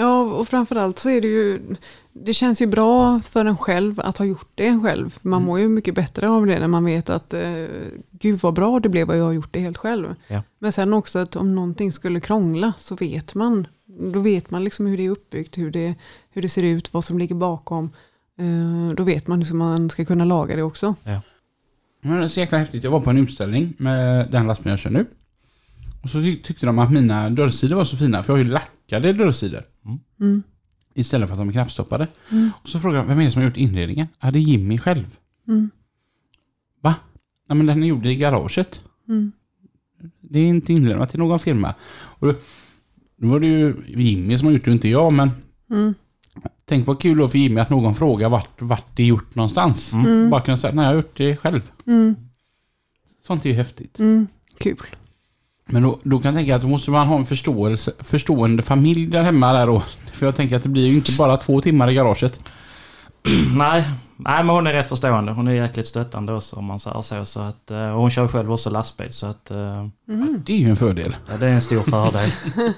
Ja, 0.00 0.20
och 0.22 0.48
framförallt 0.48 0.98
så 0.98 1.10
är 1.10 1.20
det 1.20 1.28
ju, 1.28 1.60
det 2.12 2.32
känns 2.34 2.62
ju 2.62 2.66
bra 2.66 3.20
för 3.20 3.44
en 3.44 3.56
själv 3.56 4.00
att 4.00 4.18
ha 4.18 4.24
gjort 4.24 4.50
det 4.54 4.80
själv. 4.82 5.18
Man 5.22 5.32
Mm. 5.38 5.46
mår 5.46 5.58
ju 5.60 5.68
mycket 5.68 5.94
bättre 5.94 6.28
av 6.28 6.46
det 6.46 6.58
när 6.58 6.66
man 6.66 6.84
vet 6.84 7.10
att 7.10 7.34
eh, 7.34 7.42
gud 8.10 8.38
vad 8.42 8.54
bra 8.54 8.80
det 8.80 8.88
blev 8.88 9.06
vad 9.06 9.18
jag 9.18 9.24
har 9.24 9.32
gjort 9.32 9.52
det 9.52 9.60
helt 9.60 9.76
själv. 9.76 10.14
Ja. 10.28 10.42
Men 10.58 10.72
sen 10.72 10.92
också 10.92 11.18
att 11.18 11.36
om 11.36 11.54
någonting 11.54 11.92
skulle 11.92 12.20
krångla 12.20 12.72
så 12.78 12.94
vet 12.96 13.34
man, 13.34 13.66
då 14.12 14.20
vet 14.20 14.50
man 14.50 14.64
liksom 14.64 14.86
hur 14.86 14.96
det 14.96 15.06
är 15.06 15.10
uppbyggt, 15.10 15.58
hur 15.58 15.70
det, 15.70 15.94
hur 16.30 16.42
det 16.42 16.48
ser 16.48 16.62
ut, 16.62 16.92
vad 16.92 17.04
som 17.04 17.18
ligger 17.18 17.34
bakom. 17.34 17.90
Eh, 18.38 18.94
då 18.94 19.02
vet 19.02 19.26
man 19.26 19.42
hur 19.42 19.54
man 19.54 19.90
ska 19.90 20.04
kunna 20.04 20.24
laga 20.24 20.56
det 20.56 20.62
också. 20.62 20.94
Men 22.02 22.18
det 22.18 22.24
är 22.24 22.28
så 22.28 22.40
jäkla 22.40 22.58
häftigt. 22.58 22.84
Jag 22.84 22.90
var 22.90 23.00
på 23.00 23.10
en 23.10 23.18
utställning 23.18 23.74
med 23.78 24.30
den 24.30 24.46
lastbilen 24.46 24.70
jag 24.72 24.78
kör 24.80 24.90
nu. 24.90 25.06
Och 26.02 26.10
så 26.10 26.20
ty- 26.20 26.42
tyckte 26.42 26.66
de 26.66 26.78
att 26.78 26.92
mina 26.92 27.30
dörrsidor 27.30 27.76
var 27.76 27.84
så 27.84 27.96
fina, 27.96 28.22
för 28.22 28.32
jag 28.32 28.38
har 28.38 28.44
ju 28.44 28.50
lackade 28.50 29.12
dörrsidor. 29.12 29.62
Mm. 30.20 30.42
Istället 30.94 31.28
för 31.28 31.34
att 31.34 31.40
de 31.40 31.48
är 31.48 31.52
knappstoppade. 31.52 32.08
Mm. 32.30 32.50
Och 32.62 32.68
så 32.68 32.80
frågade 32.80 33.02
de, 33.02 33.08
vem 33.08 33.18
är 33.18 33.24
det 33.24 33.30
som 33.30 33.42
har 33.42 33.48
gjort 33.48 33.56
inredningen? 33.56 34.06
Ja, 34.20 34.30
det 34.30 34.38
är 34.38 34.40
Jimmy 34.40 34.78
själv. 34.78 35.18
Mm. 35.48 35.70
Va? 36.80 36.94
Nej, 37.48 37.56
men 37.56 37.66
den 37.66 37.82
är 37.82 37.88
gjord 37.88 38.06
i 38.06 38.16
garaget. 38.16 38.82
Mm. 39.08 39.32
Det 40.20 40.38
är 40.38 40.46
inte 40.46 40.72
inlämnat 40.72 41.10
till 41.10 41.18
någon 41.18 41.38
firma. 41.38 41.74
Och 41.92 42.26
då, 42.26 42.34
då 43.16 43.28
var 43.28 43.40
det 43.40 43.46
ju 43.46 43.76
Jimmy 43.86 44.38
som 44.38 44.46
har 44.46 44.52
gjort 44.52 44.64
det, 44.64 44.72
inte 44.72 44.88
jag, 44.88 45.12
men 45.12 45.30
Mm. 45.70 45.94
tänk 46.64 46.86
vad 46.86 47.00
kul 47.00 47.18
då 47.18 47.28
för 47.28 47.38
Jimmy 47.38 47.60
att 47.60 47.70
någon 47.70 47.94
frågar 47.94 48.28
vart, 48.28 48.62
vart 48.62 48.96
det 48.96 49.02
är 49.02 49.06
gjort 49.06 49.34
någonstans. 49.34 49.92
Mm. 49.92 50.30
Bara 50.30 50.40
kunna 50.40 50.56
säga, 50.56 50.74
nej 50.74 50.84
jag 50.84 50.90
har 50.90 50.96
gjort 50.96 51.16
det 51.16 51.36
själv. 51.36 51.70
Mm. 51.86 52.14
Sånt 53.26 53.44
är 53.44 53.50
ju 53.50 53.56
häftigt. 53.56 53.98
Mm. 53.98 54.26
Kul. 54.58 54.76
Men 55.72 55.82
då, 55.82 55.98
då 56.02 56.18
kan 56.20 56.34
jag 56.34 56.38
tänka 56.40 56.56
att 56.56 56.62
då 56.62 56.68
måste 56.68 56.90
man 56.90 57.06
ha 57.06 57.16
en 57.16 57.24
förståelse, 57.24 57.92
förstående 57.98 58.62
familj 58.62 59.06
där 59.06 59.22
hemma 59.22 59.52
där 59.52 59.66
då. 59.66 59.80
För 60.12 60.26
jag 60.26 60.36
tänker 60.36 60.56
att 60.56 60.62
det 60.62 60.68
blir 60.68 60.86
ju 60.86 60.94
inte 60.94 61.12
bara 61.18 61.36
två 61.36 61.60
timmar 61.60 61.90
i 61.90 61.94
garaget. 61.94 62.40
Nej, 63.56 63.84
nej, 64.16 64.44
men 64.44 64.48
hon 64.54 64.66
är 64.66 64.72
rätt 64.72 64.88
förstående. 64.88 65.32
Hon 65.32 65.48
är 65.48 65.52
jäkligt 65.52 65.86
stöttande 65.86 66.32
också 66.32 66.56
om 66.56 66.64
man 66.64 66.80
säger 66.80 67.02
så. 67.02 67.24
så 67.24 67.40
att, 67.40 67.70
eh, 67.70 67.90
och 67.90 68.00
hon 68.00 68.10
kör 68.10 68.28
själv 68.28 68.52
också 68.52 68.70
lastbil 68.70 69.12
så 69.12 69.26
att 69.26 69.50
eh, 69.50 69.86
Mm. 70.08 70.42
Det 70.46 70.52
är 70.52 70.56
ju 70.58 70.68
en 70.70 70.76
fördel. 70.76 71.16
ja, 71.30 71.36
det 71.36 71.46
är 71.46 71.50
en 71.52 71.62
stor 71.62 71.82
fördel. 71.82 72.30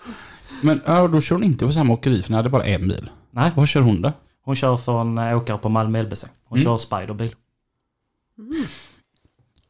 Men 0.62 0.80
ja, 0.86 1.08
då 1.08 1.20
kör 1.20 1.36
hon 1.36 1.44
inte 1.44 1.66
på 1.66 1.72
samma 1.72 1.92
åkeri 1.92 2.22
för 2.22 2.30
ni 2.30 2.36
hade 2.36 2.48
bara 2.50 2.64
en 2.64 2.88
bil. 2.88 3.10
Nej, 3.30 3.50
Vad 3.56 3.68
kör 3.68 3.80
hon 3.80 4.02
då? 4.02 4.12
hon 4.44 4.56
kör 4.56 4.76
för 4.76 5.00
en 5.00 5.18
eh, 5.18 5.36
åkare 5.36 5.58
på 5.58 5.68
Malmö 5.68 6.02
LBC. 6.02 6.24
Hon 6.44 6.58
Mm. 6.58 6.64
kör 6.64 6.78
Spiderbil. 6.78 7.34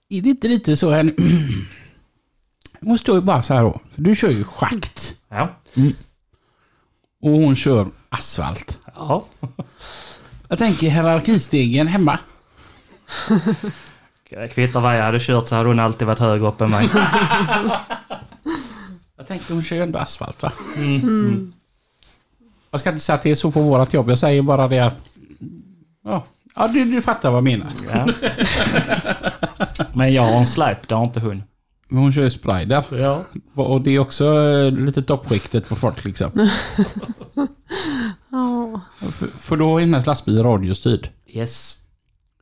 Är 0.08 0.20
det 0.22 0.28
inte 0.28 0.48
lite 0.48 0.76
så 0.76 0.90
här 0.90 1.04
nu? 2.80 2.86
Jag 2.86 2.88
måste 2.88 3.12
ju 3.12 3.20
bara 3.20 3.42
så 3.42 3.54
här 3.54 3.62
då. 3.62 3.80
För 3.90 4.02
du 4.02 4.16
kör 4.16 4.30
ju 4.30 4.44
schakt. 4.44 5.14
Ja. 5.28 5.48
Och 7.22 7.30
hon 7.30 7.56
kör 7.56 7.86
asfalt. 8.08 8.80
Ja. 8.94 9.24
Jag 10.48 10.58
tänker 10.58 10.90
hierarkistegen 10.90 11.86
hemma. 11.86 12.18
Jag 14.30 14.50
kvittar 14.50 14.80
vad 14.80 14.98
jag 14.98 15.02
hade 15.02 15.20
kört 15.20 15.48
så 15.48 15.56
hade 15.56 15.68
hon 15.68 15.80
alltid 15.80 16.06
varit 16.06 16.18
högre 16.18 16.46
upp 16.46 16.60
än 16.60 16.70
mig. 16.70 16.88
Jag 19.16 19.26
tänker 19.26 19.54
hon 19.54 19.62
kör 19.62 19.76
ju 19.76 19.82
ändå 19.82 19.98
asfalt 19.98 20.42
va? 20.42 20.52
Mm. 20.76 21.00
Mm. 21.00 21.52
Jag 22.70 22.80
ska 22.80 22.90
inte 22.90 23.02
säga 23.02 23.16
att 23.16 23.22
det 23.22 23.30
är 23.30 23.34
så 23.34 23.50
på 23.50 23.60
vårt 23.60 23.92
jobb. 23.92 24.10
Jag 24.10 24.18
säger 24.18 24.42
bara 24.42 24.68
det 24.68 24.78
att... 24.80 25.08
Ja, 26.04 26.24
ja 26.54 26.68
du, 26.68 26.84
du 26.84 27.02
fattar 27.02 27.30
vad 27.30 27.36
jag 27.36 27.44
menar. 27.44 27.68
Ja. 27.92 28.08
Men 29.94 30.12
jag 30.12 30.22
har 30.22 30.38
en 30.38 30.46
släp, 30.46 30.88
det 30.88 30.94
har 30.94 31.04
inte 31.04 31.20
hon. 31.20 31.42
Men 31.88 31.99
hon 31.99 32.12
kör 32.12 32.22
ju 32.22 32.31
sprider. 32.31 32.85
Ja. 32.90 33.25
Och 33.55 33.83
det 33.83 33.90
är 33.90 33.99
också 33.99 34.25
eh, 34.25 34.70
lite 34.72 35.03
toppskiktet 35.03 35.68
på 35.68 35.77
folk 35.77 36.05
liksom. 36.05 36.31
Ja. 38.31 38.81
För, 39.11 39.27
för 39.27 39.57
då 39.57 39.77
är 39.77 39.81
hennes 39.81 40.07
lastbil 40.07 40.42
radiostyrd. 40.42 41.09
Yes. 41.27 41.77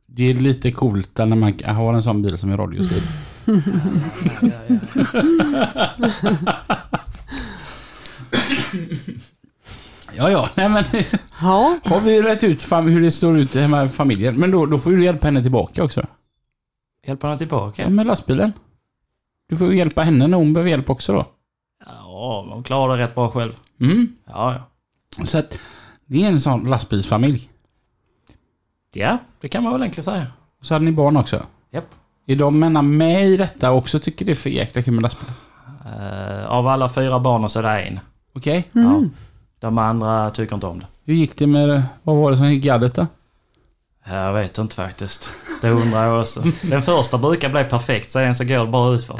Det 0.05 0.29
är 0.29 0.33
lite 0.33 0.71
coolt 0.71 1.17
när 1.17 1.25
man 1.25 1.59
har 1.65 1.93
en 1.93 2.03
sån 2.03 2.21
bil 2.21 2.37
som 2.37 2.51
är 2.51 2.57
radiostyrd. 2.57 3.03
Ja, 10.17 10.29
ja. 10.29 10.49
Nej, 10.55 10.69
men 10.69 10.83
Ja. 11.41 11.79
har 11.85 12.01
vi 12.01 12.21
rätt 12.21 12.43
ut 12.43 12.71
hur 12.71 13.01
det 13.01 13.11
står 13.11 13.39
ut 13.39 13.55
hemma 13.55 13.85
i 13.85 13.89
familjen. 13.89 14.35
Men 14.35 14.51
då, 14.51 14.65
då 14.65 14.79
får 14.79 14.91
du 14.91 15.03
hjälpa 15.03 15.27
henne 15.27 15.41
tillbaka 15.41 15.83
också. 15.83 16.05
Hjälper 17.07 17.27
henne 17.27 17.37
tillbaka? 17.37 17.81
Ja, 17.81 17.89
med 17.89 18.05
lastbilen. 18.05 18.53
Du 19.49 19.57
får 19.57 19.71
ju 19.71 19.77
hjälpa 19.77 20.01
henne 20.01 20.27
när 20.27 20.37
hon 20.37 20.53
behöver 20.53 20.69
hjälp 20.69 20.89
också 20.89 21.13
då. 21.13 21.25
Ja, 21.85 22.47
hon 22.49 22.63
klarar 22.63 22.97
det 22.97 23.03
rätt 23.03 23.15
bra 23.15 23.31
själv. 23.31 23.53
Mm. 23.81 24.15
Ja, 24.25 24.53
ja. 25.17 25.25
Så 25.25 25.37
att 25.37 25.59
det 26.05 26.25
är 26.25 26.29
en 26.29 26.41
sån 26.41 26.69
lastbilsfamilj. 26.69 27.49
Ja, 28.93 29.17
det 29.41 29.49
kan 29.49 29.63
man 29.63 29.73
väl 29.73 29.81
egentligen 29.81 30.05
säga. 30.05 30.27
Och 30.59 30.65
så 30.65 30.73
hade 30.73 30.85
ni 30.85 30.91
barn 30.91 31.17
också. 31.17 31.45
Japp. 31.71 31.85
Är 32.27 32.35
de 32.35 32.59
männen 32.59 32.97
med 32.97 33.27
i 33.27 33.37
detta 33.37 33.71
och 33.71 33.77
också 33.77 33.99
tycker 33.99 34.25
det 34.25 34.31
är 34.31 34.35
för 34.35 34.49
jäkla 34.49 34.81
kul 34.81 34.93
med 34.93 35.03
lastbil? 35.03 35.29
Eh, 35.85 36.45
av 36.45 36.67
alla 36.67 36.89
fyra 36.89 37.19
barnen 37.19 37.49
så 37.49 37.59
är 37.59 37.63
det 37.63 37.81
en. 37.81 37.99
Okej. 38.33 38.69
Mm. 38.75 38.87
Ja. 38.87 39.09
De 39.59 39.77
andra 39.77 40.29
tycker 40.29 40.55
inte 40.55 40.67
om 40.67 40.79
det. 40.79 40.85
Hur 41.03 41.13
gick 41.13 41.37
det 41.37 41.47
med... 41.47 41.83
Vad 42.03 42.15
var 42.15 42.31
det 42.31 42.37
som 42.37 42.51
gick 42.51 42.63
gaddet 42.63 42.95
då? 42.95 43.07
Jag 44.07 44.33
vet 44.33 44.57
inte 44.57 44.75
faktiskt. 44.75 45.29
Det 45.61 45.69
undrar 45.69 46.05
jag 46.05 46.21
också. 46.21 46.43
Den 46.61 46.81
första 46.81 47.17
brukar 47.17 47.49
bli 47.49 47.63
perfekt, 47.63 48.11
sen 48.11 48.35
så 48.35 48.43
går 48.43 48.65
det 48.65 48.71
bara 48.71 48.95
utför. 48.95 49.19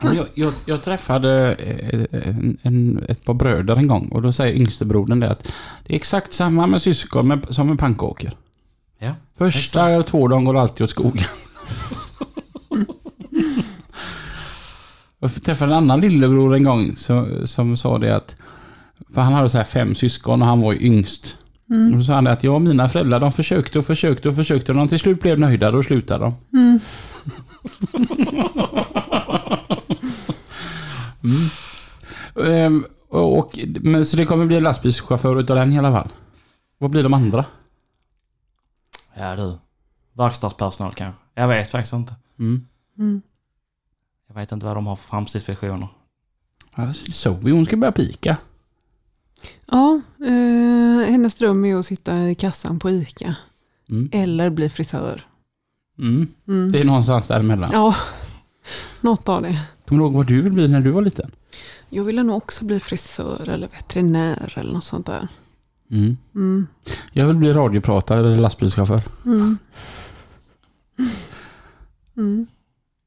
Jag, 0.00 0.26
jag, 0.34 0.52
jag 0.66 0.84
träffade 0.84 1.54
eh, 1.54 2.28
en, 2.28 2.58
en, 2.62 3.04
ett 3.08 3.24
par 3.24 3.34
bröder 3.34 3.76
en 3.76 3.86
gång 3.86 4.08
och 4.08 4.22
då 4.22 4.32
säger 4.32 4.54
yngste 4.54 4.84
brodern 4.84 5.20
det 5.20 5.30
att 5.30 5.52
det 5.86 5.92
är 5.92 5.96
exakt 5.96 6.32
samma 6.32 6.66
med 6.66 6.82
syskon 6.82 7.28
med, 7.28 7.46
som 7.50 7.68
med 7.68 7.78
pannkakor. 7.78 8.30
Ja. 8.98 9.14
Första 9.38 10.02
två 10.02 10.28
dagar 10.28 10.44
går 10.44 10.56
alltid 10.56 10.84
åt 10.84 10.90
skogen. 10.90 11.24
Jag 15.18 15.44
träffade 15.44 15.72
en 15.72 15.78
annan 15.78 16.00
lillebror 16.00 16.54
en 16.54 16.64
gång 16.64 16.96
som, 16.96 17.46
som 17.46 17.76
sa 17.76 17.98
det 17.98 18.16
att 18.16 18.36
för 19.14 19.20
han 19.20 19.32
hade 19.32 19.48
så 19.48 19.58
här 19.58 19.64
fem 19.64 19.94
syskon 19.94 20.42
och 20.42 20.48
han 20.48 20.60
var 20.60 20.72
ju 20.72 20.86
yngst. 20.86 21.36
Mm. 21.70 21.92
Och 21.92 21.98
då 21.98 22.04
sa 22.04 22.14
han 22.14 22.26
att 22.26 22.44
ja, 22.44 22.58
mina 22.58 22.88
föräldrar 22.88 23.20
de 23.20 23.32
försökte 23.32 23.78
och 23.78 23.84
försökte 23.84 24.28
och 24.28 24.34
försökte 24.34 24.72
och 24.72 24.78
de 24.78 24.88
till 24.88 24.98
slut 24.98 25.20
blev 25.20 25.40
nöjda 25.40 25.70
och 25.70 25.84
slutade 25.84 26.24
de. 26.24 26.34
Mm. 31.24 31.48
Ehm, 32.52 32.84
och, 33.08 33.38
och, 33.38 33.58
men 33.80 34.06
så 34.06 34.16
det 34.16 34.24
kommer 34.24 34.46
bli 34.46 34.60
lastbilschaufför 34.60 35.40
utav 35.40 35.56
den 35.56 35.72
i 35.72 35.78
alla 35.78 35.92
fall. 35.92 36.08
Vad 36.78 36.90
blir 36.90 37.02
de 37.02 37.14
andra? 37.14 37.44
Ja 39.14 39.36
du. 39.36 39.58
Verkstadspersonal 40.12 40.94
kanske. 40.94 41.20
Jag 41.34 41.48
vet 41.48 41.70
faktiskt 41.70 41.92
inte. 41.92 42.14
Mm. 42.38 42.66
Mm. 42.98 43.22
Jag 44.28 44.34
vet 44.34 44.52
inte 44.52 44.66
vad 44.66 44.76
de 44.76 44.86
har 44.86 44.96
för 44.96 45.08
framtidsvisioner. 45.08 45.88
Ja, 46.76 46.94
Zoe 46.94 47.50
hon 47.50 47.66
ska 47.66 47.76
börja 47.76 47.92
pika. 47.92 48.36
Ja, 49.66 50.00
eh, 50.20 51.10
hennes 51.10 51.34
dröm 51.34 51.64
är 51.64 51.76
att 51.76 51.86
sitta 51.86 52.28
i 52.28 52.34
kassan 52.34 52.78
på 52.78 52.90
ICA. 52.90 53.36
Mm. 53.90 54.08
Eller 54.12 54.50
bli 54.50 54.68
frisör. 54.68 55.22
Mm. 55.98 56.28
Mm. 56.48 56.72
Det 56.72 56.80
är 56.80 56.84
någonstans 56.84 57.28
däremellan. 57.28 57.70
Ja, 57.72 57.94
något 59.00 59.28
av 59.28 59.42
det. 59.42 59.60
Kommer 59.88 60.02
du 60.02 60.04
ihåg 60.04 60.14
vad 60.14 60.26
du 60.26 60.42
vill 60.42 60.52
bli 60.52 60.68
när 60.68 60.80
du 60.80 60.90
var 60.90 61.02
liten? 61.02 61.30
Jag 61.88 62.04
ville 62.04 62.22
nog 62.22 62.36
också 62.36 62.64
bli 62.64 62.80
frisör 62.80 63.48
eller 63.48 63.68
veterinär 63.68 64.54
eller 64.56 64.72
något 64.72 64.84
sånt 64.84 65.06
där. 65.06 65.28
Mm. 65.90 66.16
Mm. 66.34 66.66
Jag 67.12 67.26
vill 67.26 67.36
bli 67.36 67.52
radiopratare 67.52 68.20
eller 68.20 68.36
lastbilschaufför. 68.36 69.02
Mm. 72.16 72.46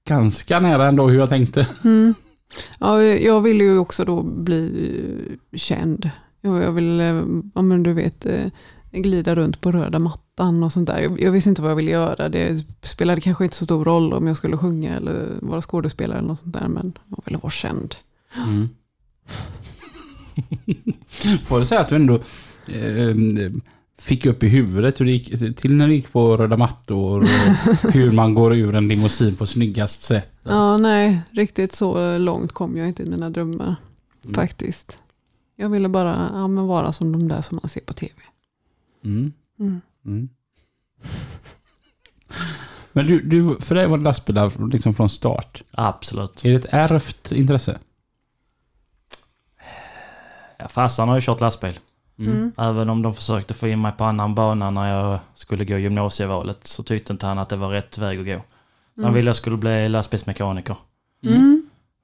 Ganska 0.08 0.60
nära 0.60 0.88
ändå 0.88 1.08
hur 1.08 1.19
jag 1.19 1.30
tänkte. 1.30 1.67
Ja, 2.80 3.04
jag 3.04 3.41
vill 3.41 3.62
ju 3.62 3.78
också 3.78 4.06
då 4.06 4.23
bli 4.23 5.38
känd. 5.54 6.10
Jag, 6.41 6.63
jag 6.63 6.71
vill, 6.71 7.00
eh, 7.00 7.23
ja 7.56 7.62
men 7.62 7.84
du 7.84 7.93
vet, 7.93 8.26
eh, 8.26 8.45
glida 8.91 9.36
runt 9.36 9.62
på 9.62 9.71
röda 9.71 10.00
mattan 10.00 10.63
och 10.63 10.71
sånt 10.71 10.88
där. 10.88 11.00
Jag, 11.00 11.21
jag 11.21 11.32
visste 11.32 11.50
inte 11.50 11.62
vad 11.62 11.71
jag 11.71 11.76
ville 11.76 11.91
göra. 11.91 12.30
Det 12.30 12.65
spelade 12.84 13.21
kanske 13.21 13.43
inte 13.43 13.56
så 13.56 13.65
stor 13.65 13.86
roll 13.86 14.13
om 14.13 14.28
jag 14.28 14.38
skulle 14.38 14.58
sjunga 14.58 14.95
eller 14.95 15.28
vara 15.41 15.62
skådespelare 15.62 16.17
eller 16.17 16.28
något 16.28 16.39
sånt 16.39 16.56
där. 16.56 16.67
Men 16.67 16.93
jag 17.08 17.23
ville 17.26 17.38
vara 17.38 17.52
känd. 17.52 17.95
Mm. 18.36 18.69
Får 21.45 21.60
du 21.60 21.65
säga 21.65 21.82
att 21.82 21.89
du 21.89 21.95
ändå 21.95 22.13
eh, 22.67 23.15
fick 24.00 24.26
upp 24.26 24.43
i 24.43 24.47
huvudet 24.47 25.02
hur 25.02 25.06
det 25.06 25.12
gick 25.12 25.58
till 25.58 25.76
när 25.76 25.88
du 25.88 25.93
gick 25.93 26.12
på 26.12 26.38
röda 26.38 26.58
mattor 26.58 27.19
och 27.19 27.28
hur 27.93 28.12
man 28.12 28.34
går 28.34 28.56
ur 28.56 28.76
en 28.76 28.88
limousin 28.88 29.36
på 29.36 29.45
snyggast 29.45 30.04
sätt. 30.04 30.32
Ja, 30.43 30.78
nej, 30.78 31.21
riktigt 31.32 31.73
så 31.73 32.17
långt 32.17 32.52
kom 32.52 32.78
jag 32.78 32.88
inte 32.88 33.04
i 33.04 33.06
mina 33.06 33.30
drömmar. 33.30 33.76
Mm. 34.23 34.36
Faktiskt. 34.36 34.97
Jag 35.60 35.70
ville 35.70 35.89
bara 35.89 36.30
ja, 36.34 36.48
men 36.48 36.67
vara 36.67 36.91
som 36.91 37.12
de 37.12 37.28
där 37.28 37.41
som 37.41 37.60
man 37.62 37.70
ser 37.70 37.82
på 37.82 37.93
tv. 37.93 38.13
Mm. 39.04 39.34
Mm. 39.60 39.82
Mm. 40.06 40.30
Men 42.93 43.08
du, 43.08 43.22
du, 43.22 43.58
för 43.60 43.76
dig 43.76 43.88
var 43.88 43.98
det 43.98 44.04
lastbilar 44.04 44.70
liksom 44.72 44.93
från 44.93 45.10
start. 45.10 45.63
Absolut. 45.72 46.46
Är 46.46 46.50
det 46.50 46.56
ett 46.56 46.65
ärvt 46.70 47.32
intresse? 47.32 47.80
Ja, 50.60 50.67
farsan 50.67 51.08
har 51.10 51.15
ju 51.15 51.22
kört 51.22 51.39
lastbil. 51.41 51.80
Mm. 52.20 52.52
Även 52.58 52.89
om 52.89 53.02
de 53.02 53.13
försökte 53.13 53.54
få 53.54 53.67
in 53.67 53.82
mig 53.82 53.91
på 53.91 54.04
annan 54.04 54.36
bana 54.36 54.70
när 54.72 54.93
jag 54.96 55.20
skulle 55.36 55.65
gå 55.65 55.78
gymnasievalet 55.78 56.67
så 56.67 56.84
tyckte 56.84 57.13
inte 57.13 57.26
han 57.26 57.39
att 57.39 57.50
det 57.50 57.56
var 57.58 57.70
rätt 57.70 57.98
väg 57.98 58.20
att 58.20 58.26
gå. 58.26 58.34
Så 58.96 59.02
han 59.02 59.04
Mm. 59.06 59.13
ville 59.13 59.30
jag 59.30 59.36
skulle 59.36 59.58
bli 59.58 59.89
lastbilsmekaniker. 59.89 60.76
Mm. 61.24 61.57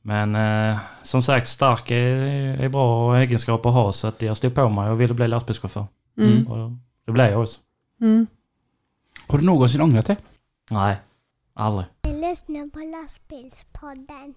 Men 0.05 0.35
eh, 0.35 0.77
som 1.01 1.21
sagt, 1.21 1.47
stark 1.47 1.91
är, 1.91 2.15
är 2.61 2.69
bra 2.69 3.17
egenskaper 3.17 3.69
att 3.69 3.75
ha 3.75 3.91
så 3.91 4.07
att 4.07 4.21
jag 4.21 4.37
stod 4.37 4.55
på 4.55 4.69
mig 4.69 4.89
och 4.89 5.01
ville 5.01 5.13
bli 5.13 5.27
lastbilschaufför. 5.27 5.85
Mm. 6.17 6.47
Och 6.47 6.71
det 7.05 7.11
blev 7.11 7.31
jag 7.31 7.41
också. 7.41 7.59
Mm. 8.01 8.27
Har 9.27 9.39
du 9.39 9.45
någonsin 9.45 9.81
ångrat 9.81 10.05
det? 10.05 10.15
Nej, 10.71 10.95
aldrig. 11.53 11.85
Du 12.01 12.09
lyssnar 12.09 12.69
på 12.69 12.79
lastbilspodden. 12.79 14.33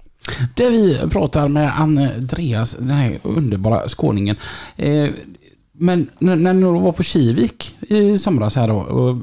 Där 0.55 0.71
vi 0.71 1.11
pratar 1.11 1.49
med 1.49 1.81
Andreas, 1.81 2.73
den 2.73 2.91
här 2.91 3.21
underbara 3.23 3.89
skåningen. 3.89 4.37
Eh, 4.77 5.11
men 5.73 6.11
när, 6.19 6.37
när 6.37 6.55
du 6.55 6.81
var 6.81 6.93
på 6.93 7.03
Kivik 7.03 7.77
i 7.81 8.19
somras 8.19 8.57
här 8.57 8.69
då, 8.69 8.77
och 8.77 9.17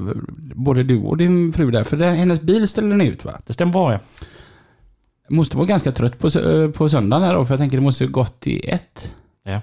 både 0.54 0.82
du 0.82 1.02
och 1.02 1.16
din 1.16 1.52
fru 1.52 1.70
där, 1.70 1.84
för 1.84 1.96
där, 1.96 2.14
hennes 2.14 2.40
bil 2.40 2.68
ställde 2.68 2.96
ni 2.96 3.06
ut 3.06 3.24
va? 3.24 3.40
Det 3.46 3.52
stämmer 3.52 3.72
bra 3.72 3.92
ja. 3.92 3.98
Måste 5.28 5.56
vara 5.56 5.66
ganska 5.66 5.92
trött 5.92 6.18
på, 6.18 6.28
sö- 6.28 6.72
på 6.72 6.88
söndagen 6.88 7.22
här 7.22 7.34
då, 7.34 7.44
för 7.44 7.52
jag 7.54 7.58
tänker 7.58 7.76
det 7.76 7.82
måste 7.82 8.06
gått 8.06 8.46
i 8.46 8.68
ett. 8.68 9.14
Ja. 9.42 9.60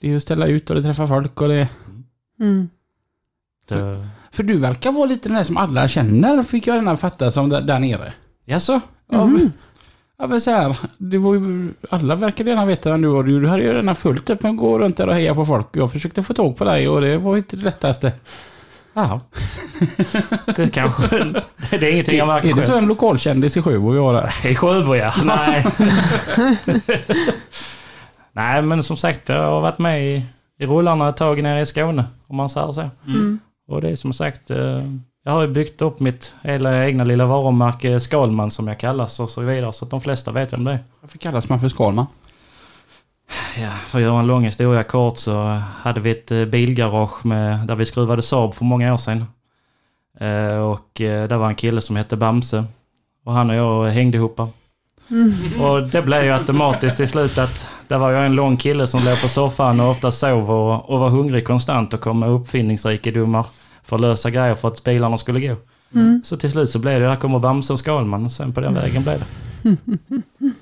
Det 0.00 0.06
är 0.06 0.10
ju 0.10 0.16
att 0.16 0.22
ställa 0.22 0.46
ut 0.46 0.70
och 0.70 0.76
det 0.76 0.82
träffar 0.82 1.06
folk 1.06 1.40
och 1.40 1.48
det... 1.48 1.68
Mm. 2.40 2.68
Det, 3.68 4.08
För 4.32 4.42
du 4.42 4.58
verkar 4.58 4.92
vara 4.92 5.06
lite 5.06 5.28
den 5.28 5.36
där 5.36 5.44
som 5.44 5.56
alla 5.56 5.88
känner, 5.88 6.42
fick 6.42 6.66
jag 6.66 6.76
redan 6.76 6.96
fatta, 6.96 7.30
som 7.30 7.48
där, 7.48 7.60
där 7.62 7.78
nere. 7.78 8.12
jaså? 8.44 8.80
Ja, 9.10 9.24
Mhm. 9.26 9.32
men, 9.34 9.52
ja, 10.18 10.26
men 10.26 10.40
så 10.40 10.50
här, 10.50 10.76
det 10.98 11.18
var 11.18 11.34
ju, 11.34 11.68
alla 11.90 12.16
verkar 12.16 12.44
redan 12.44 12.66
veta 12.68 12.90
vem 12.90 13.02
du 13.02 13.08
var. 13.08 13.22
Du 13.22 13.48
hade 13.48 13.62
ju 13.62 13.72
redan 13.72 13.94
fullt 13.96 14.30
upp 14.30 14.42
med 14.42 14.50
att 14.50 14.58
gå 14.58 14.78
runt 14.78 14.96
där 14.96 15.08
och 15.08 15.14
heja 15.14 15.34
på 15.34 15.44
folk. 15.44 15.66
Jag 15.72 15.92
försökte 15.92 16.22
få 16.22 16.34
tag 16.34 16.56
på 16.56 16.64
dig 16.64 16.88
och 16.88 17.00
det 17.00 17.18
var 17.18 17.36
inte 17.36 17.56
det 17.56 17.64
lättaste. 17.64 18.12
Jaha. 18.94 19.20
Det 20.56 20.68
kanske... 20.72 21.24
Det 21.70 21.88
är 21.88 21.92
ingenting 21.92 22.18
jag 22.18 22.26
märker 22.26 22.48
är 22.48 22.54
det 22.54 22.62
så 22.62 22.78
en 22.78 22.86
lokalkändis 22.86 23.56
i 23.56 23.62
Sjöbo 23.62 23.90
vi 23.90 23.98
har 23.98 24.12
där? 24.12 24.46
I 24.46 24.54
Sjöbo 24.54 24.94
ja. 24.94 25.12
Nej. 25.24 25.66
Nej 28.32 28.62
men 28.62 28.82
som 28.82 28.96
sagt 28.96 29.28
jag 29.28 29.50
har 29.50 29.60
varit 29.60 29.78
med 29.78 30.06
i, 30.06 30.22
i 30.58 30.66
rullarna 30.66 31.08
ett 31.08 31.16
tag 31.16 31.42
nere 31.42 31.60
i 31.60 31.66
Skåne. 31.66 32.04
Om 32.26 32.36
man 32.36 32.50
säger 32.50 32.72
så. 32.72 32.90
Mm. 33.06 33.38
Och 33.68 33.80
det 33.80 33.90
är 33.90 33.96
som 33.96 34.12
sagt, 34.12 34.50
eh, 34.50 34.82
jag 35.24 35.32
har 35.32 35.42
ju 35.42 35.48
byggt 35.48 35.82
upp 35.82 36.00
mitt 36.00 36.34
hela 36.42 36.86
egna 36.86 37.04
lilla 37.04 37.26
varumärke 37.26 38.00
Skalman 38.00 38.50
som 38.50 38.68
jag 38.68 38.78
kallas 38.80 39.20
och 39.20 39.30
så 39.30 39.40
vidare. 39.40 39.72
Så 39.72 39.84
att 39.84 39.90
de 39.90 40.00
flesta 40.00 40.32
vet 40.32 40.52
vem 40.52 40.64
det 40.64 40.72
är. 40.72 40.78
Varför 41.00 41.18
kallas 41.18 41.48
man 41.48 41.60
för 41.60 41.68
Skalman? 41.68 42.06
Ja, 43.60 43.70
för 43.86 43.98
att 43.98 44.02
göra 44.02 44.20
en 44.20 44.26
lång 44.26 44.44
historia 44.44 44.82
kort 44.82 45.18
så 45.18 45.42
hade 45.82 46.00
vi 46.00 46.10
ett 46.10 46.30
eh, 46.30 46.44
bilgarage 46.44 47.26
med, 47.26 47.66
där 47.66 47.74
vi 47.74 47.86
skruvade 47.86 48.22
Saab 48.22 48.54
för 48.54 48.64
många 48.64 48.92
år 48.92 48.96
sedan. 48.96 49.24
Eh, 50.20 50.56
Och 50.56 51.00
eh, 51.00 51.28
där 51.28 51.36
var 51.36 51.48
en 51.48 51.54
kille 51.54 51.80
som 51.80 51.96
hette 51.96 52.16
Bamse. 52.16 52.64
Och 53.24 53.32
han 53.32 53.50
och 53.50 53.56
jag 53.56 53.84
hängde 53.90 54.16
ihop. 54.18 54.40
Mm. 55.10 55.32
Och 55.62 55.88
det 55.88 56.02
blev 56.02 56.24
ju 56.24 56.30
automatiskt 56.30 56.96
till 56.96 57.08
slut 57.08 57.38
att 57.38 57.68
där 57.88 57.98
var 57.98 58.10
jag 58.10 58.26
en 58.26 58.34
lång 58.34 58.56
kille 58.56 58.86
som 58.86 59.00
låg 59.04 59.22
på 59.22 59.28
soffan 59.28 59.80
och 59.80 59.90
ofta 59.90 60.10
sov 60.10 60.50
och, 60.50 60.90
och 60.90 61.00
var 61.00 61.08
hungrig 61.08 61.46
konstant 61.46 61.94
och 61.94 62.00
kom 62.00 62.18
med 62.18 62.28
uppfinningsrikedomar 62.28 63.46
för 63.84 63.96
att 63.96 64.02
lösa 64.02 64.30
grejer 64.30 64.54
för 64.54 64.68
att 64.68 64.84
bilarna 64.84 65.16
skulle 65.16 65.40
gå. 65.40 65.56
Mm. 65.94 66.22
Så 66.24 66.36
till 66.36 66.50
slut 66.50 66.70
så 66.70 66.78
blev 66.78 67.00
det, 67.00 67.08
här 67.08 67.16
kommer 67.16 67.38
Bamse 67.38 67.72
och 67.72 67.78
Skalman 67.78 68.24
och 68.24 68.32
sen 68.32 68.52
på 68.52 68.60
den 68.60 68.74
vägen 68.74 69.02
blev 69.02 69.18
det. 69.18 69.76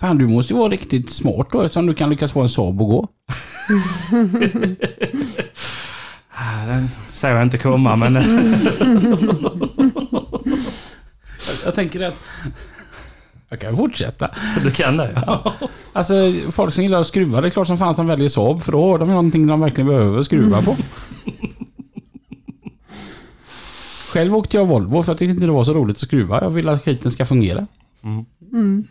Fan, 0.00 0.18
du 0.18 0.26
måste 0.26 0.52
ju 0.52 0.58
vara 0.58 0.70
riktigt 0.70 1.10
smart 1.10 1.48
då 1.52 1.62
eftersom 1.62 1.86
du 1.86 1.94
kan 1.94 2.10
lyckas 2.10 2.32
få 2.32 2.40
en 2.40 2.48
Saab 2.48 2.82
att 2.82 2.88
gå. 2.88 3.08
Den 6.66 6.88
såg 7.12 7.30
jag 7.30 7.42
inte 7.42 7.58
komma 7.58 7.96
men... 7.96 8.14
Jag, 11.64 11.74
tänker 11.74 12.00
att... 12.00 12.14
Jag 13.48 13.60
kan 13.60 13.76
fortsätta. 13.76 14.30
du 14.62 14.70
kan 14.70 14.96
det 14.96 15.22
ja. 15.26 15.54
Alltså, 15.92 16.14
folk 16.50 16.74
som 16.74 16.82
gillar 16.82 17.00
att 17.00 17.06
skruva, 17.06 17.40
det 17.40 17.48
är 17.48 17.50
klart 17.50 17.66
som 17.66 17.78
fan 17.78 17.88
att 17.88 17.96
de 17.96 18.06
väljer 18.06 18.28
Saab 18.28 18.62
för 18.62 18.72
då 18.72 18.90
har 18.90 18.98
de 18.98 19.08
någonting 19.08 19.46
de 19.46 19.60
verkligen 19.60 19.88
behöver 19.88 20.22
skruva 20.22 20.62
på. 20.62 20.76
Själv 24.12 24.36
åkte 24.36 24.56
jag 24.56 24.66
Volvo 24.66 25.02
för 25.02 25.12
jag 25.12 25.18
tyckte 25.18 25.32
inte 25.32 25.46
det 25.46 25.52
var 25.52 25.64
så 25.64 25.74
roligt 25.74 25.96
att 25.96 26.02
skruva. 26.02 26.42
Jag 26.42 26.50
vill 26.50 26.68
att 26.68 26.84
skiten 26.84 27.10
ska 27.10 27.26
fungera. 27.26 27.66
Mm. 28.04 28.24
Mm. 28.52 28.86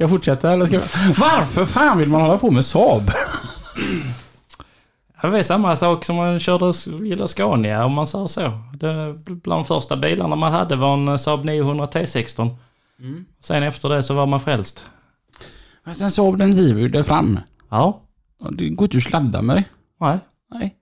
Ska 0.00 0.04
jag 0.04 0.10
fortsätta 0.10 0.52
eller 0.52 0.66
ska 0.66 0.74
jag... 0.74 0.82
Varför 1.18 1.64
fan 1.64 1.98
vill 1.98 2.08
man 2.08 2.20
hålla 2.20 2.38
på 2.38 2.50
med 2.50 2.64
Saab? 2.66 3.10
Det 5.22 5.38
är 5.38 5.42
samma 5.42 5.76
sak 5.76 6.04
som 6.04 6.16
man 6.16 6.38
körde 6.38 6.72
gillar 7.06 7.26
Scania 7.26 7.84
om 7.84 7.92
man 7.92 8.06
säger 8.06 8.26
så. 8.26 8.52
Det, 8.74 9.14
bland 9.24 9.60
de 9.60 9.64
första 9.64 9.96
bilarna 9.96 10.36
man 10.36 10.52
hade 10.52 10.76
var 10.76 10.94
en 11.12 11.18
Saab 11.18 11.44
900 11.44 11.86
T16. 11.86 12.56
Sen 13.40 13.62
efter 13.62 13.88
det 13.88 14.02
så 14.02 14.14
var 14.14 14.26
man 14.26 14.40
frälst. 14.40 14.84
Fast 15.84 16.00
en 16.00 16.10
Saab 16.10 16.36
den 16.38 16.50
driver 16.50 16.80
ju 16.80 16.88
det 16.88 17.04
fram. 17.04 17.38
Ja, 17.70 18.00
Det 18.50 18.68
går 18.68 18.84
inte 18.84 18.96
att 18.96 19.02
sladda 19.04 19.42
med 19.42 19.56
det. 19.56 19.64
nej, 20.00 20.18
Nej. 20.50 20.74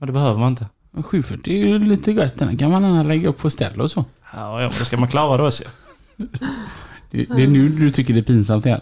men 0.00 0.06
det 0.06 0.12
behöver 0.12 0.40
man 0.40 0.48
inte. 0.50 0.66
Men 0.90 1.02
740 1.02 1.52
är 1.52 1.64
ju 1.68 1.78
lite 1.78 2.12
gött. 2.12 2.38
Den 2.38 2.56
kan 2.56 2.70
man 2.70 3.08
lägga 3.08 3.28
upp 3.28 3.38
på 3.38 3.50
ställ 3.50 3.80
och 3.80 3.90
så. 3.90 4.04
Ja, 4.32 4.62
ja, 4.62 4.66
då 4.78 4.84
ska 4.84 4.96
man 4.96 5.08
klara 5.08 5.36
det 5.36 5.46
också. 5.46 5.64
Det, 7.14 7.42
är 7.42 7.46
nu 7.48 7.68
du 7.68 7.90
tycker 7.90 8.14
det 8.14 8.20
är 8.20 8.24
pinsamt 8.24 8.66
igen. 8.66 8.80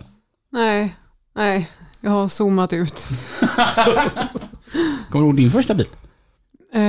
Nej, 0.51 0.97
nej, 1.35 1.70
jag 2.01 2.11
har 2.11 2.28
zoomat 2.28 2.72
ut. 2.72 3.09
Kommer 5.11 5.24
du 5.24 5.26
ihåg 5.26 5.37
din 5.37 5.51
första 5.51 5.74
bil? 5.74 5.87
Eh, 6.72 6.80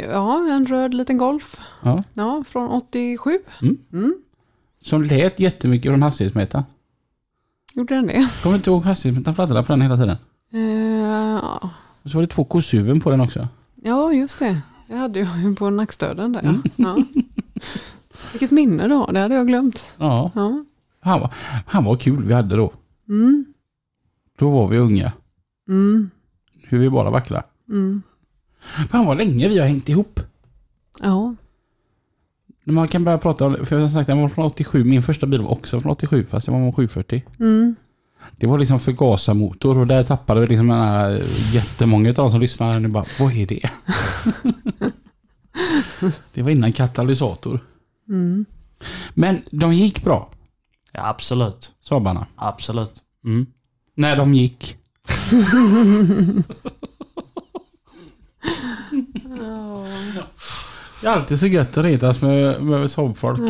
ja, 0.00 0.46
en 0.50 0.66
röd 0.66 0.94
liten 0.94 1.18
Golf. 1.18 1.60
Ja. 1.82 2.04
Ja, 2.14 2.44
från 2.48 2.68
87. 2.68 3.38
Mm. 3.62 3.78
Mm. 3.92 4.14
Som 4.82 5.02
lät 5.02 5.40
jättemycket 5.40 5.92
från 5.92 6.02
hastighetsmätaren. 6.02 6.64
Gjorde 7.74 7.94
den 7.94 8.06
det? 8.06 8.28
Kommer 8.42 8.52
du 8.52 8.56
inte 8.56 8.70
ihåg 8.70 8.82
hastighetsmätaren 8.84 9.34
fladdrade 9.34 9.66
på 9.66 9.72
den 9.72 9.82
hela 9.82 9.96
tiden? 9.96 10.16
Eh, 10.52 10.60
ja, 11.42 11.70
Och 12.02 12.10
så 12.10 12.16
var 12.18 12.22
det 12.22 12.28
två 12.28 12.44
kosshuvuden 12.44 13.00
på 13.00 13.10
den 13.10 13.20
också. 13.20 13.48
Ja, 13.82 14.12
just 14.12 14.38
det. 14.38 14.60
Det 14.88 14.96
hade 14.96 15.18
jag 15.20 15.38
ju 15.38 15.54
på 15.54 15.70
nackstöden 15.70 16.32
där. 16.32 16.40
Mm. 16.40 16.62
Ja. 16.76 16.96
Vilket 18.32 18.50
minne 18.50 18.88
då, 18.88 19.06
det 19.06 19.20
hade 19.20 19.34
jag 19.34 19.46
glömt. 19.46 19.86
Ja, 19.96 20.30
Ja. 20.34 20.64
Han 21.02 21.20
var, 21.20 21.34
han 21.66 21.84
var 21.84 21.96
kul 21.96 22.24
vi 22.24 22.34
hade 22.34 22.56
då. 22.56 22.72
Mm. 23.08 23.44
Då 24.38 24.50
var 24.50 24.68
vi 24.68 24.78
unga. 24.78 25.12
Mm. 25.68 26.10
Hur 26.68 26.78
vi 26.78 26.90
bara 26.90 27.10
vackra. 27.10 27.42
Mm. 27.68 28.02
Fan 28.90 29.06
vad 29.06 29.16
länge 29.16 29.48
vi 29.48 29.58
har 29.58 29.66
hängt 29.66 29.88
ihop. 29.88 30.20
Ja. 31.00 31.34
Man 32.64 32.88
kan 32.88 33.04
börja 33.04 33.18
prata 33.18 33.46
om, 33.46 33.66
för 33.66 33.76
jag 33.76 33.82
har 33.82 33.90
sagt 33.90 34.06
den 34.06 34.20
var 34.20 34.28
från 34.28 34.46
87, 34.46 34.84
min 34.84 35.02
första 35.02 35.26
bil 35.26 35.42
var 35.42 35.50
också 35.50 35.80
från 35.80 35.92
87 35.92 36.26
fast 36.30 36.46
jag 36.46 36.60
var 36.60 36.72
740. 36.72 37.22
Mm. 37.40 37.74
Det 38.36 38.46
var 38.46 38.58
liksom 38.58 38.78
förgasarmotor 38.78 39.78
och 39.78 39.86
där 39.86 40.04
tappade 40.04 40.40
vi 40.40 40.46
liksom 40.46 40.70
här, 40.70 41.22
jättemånga 41.52 42.08
av 42.08 42.14
de 42.14 42.30
som 42.30 42.40
lyssnade 42.40 42.78
nu 42.78 42.88
bara, 42.88 43.04
vad 43.20 43.32
är 43.32 43.46
det? 43.46 43.70
det 46.34 46.42
var 46.42 46.50
innan 46.50 46.72
katalysator. 46.72 47.60
Mm. 48.08 48.44
Men 49.14 49.42
de 49.50 49.74
gick 49.74 50.04
bra, 50.04 50.30
Ja, 50.92 51.08
absolut. 51.08 51.72
Saabarna. 51.80 52.26
Absolut. 52.36 52.92
Mm. 53.24 53.46
När 53.94 54.16
de 54.16 54.34
gick. 54.34 54.76
Det 61.00 61.08
är 61.08 61.12
alltid 61.12 61.40
så 61.40 61.46
gött 61.46 61.78
att 61.78 61.84
retas 61.84 62.22
med, 62.22 62.62
med 62.62 62.90
Saab-folk. 62.90 63.40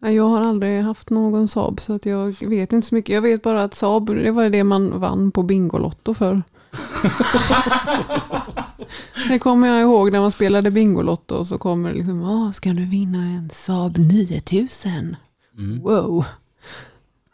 Ja. 0.00 0.10
Jag 0.10 0.28
har 0.28 0.40
aldrig 0.40 0.82
haft 0.82 1.10
någon 1.10 1.48
Saab 1.48 1.80
så 1.80 1.94
att 1.94 2.06
jag 2.06 2.36
vet 2.40 2.72
inte 2.72 2.86
så 2.86 2.94
mycket. 2.94 3.14
Jag 3.14 3.22
vet 3.22 3.42
bara 3.42 3.64
att 3.64 3.74
Saab, 3.74 4.06
det 4.06 4.30
var 4.30 4.50
det 4.50 4.64
man 4.64 5.00
vann 5.00 5.32
på 5.32 5.42
Bingolotto 5.42 6.14
för. 6.14 6.42
det 9.28 9.38
kommer 9.38 9.68
jag 9.68 9.80
ihåg 9.80 10.12
när 10.12 10.20
man 10.20 10.32
spelade 10.32 10.70
Bingolotto 10.70 11.34
och 11.34 11.46
så 11.46 11.58
kommer 11.58 11.88
det 11.88 11.94
liksom, 11.94 12.24
ah, 12.24 12.52
ska 12.52 12.72
du 12.72 12.84
vinna 12.84 13.18
en 13.18 13.50
Saab 13.52 13.98
9000? 13.98 15.16
Mm. 15.58 15.82
Wow. 15.82 16.24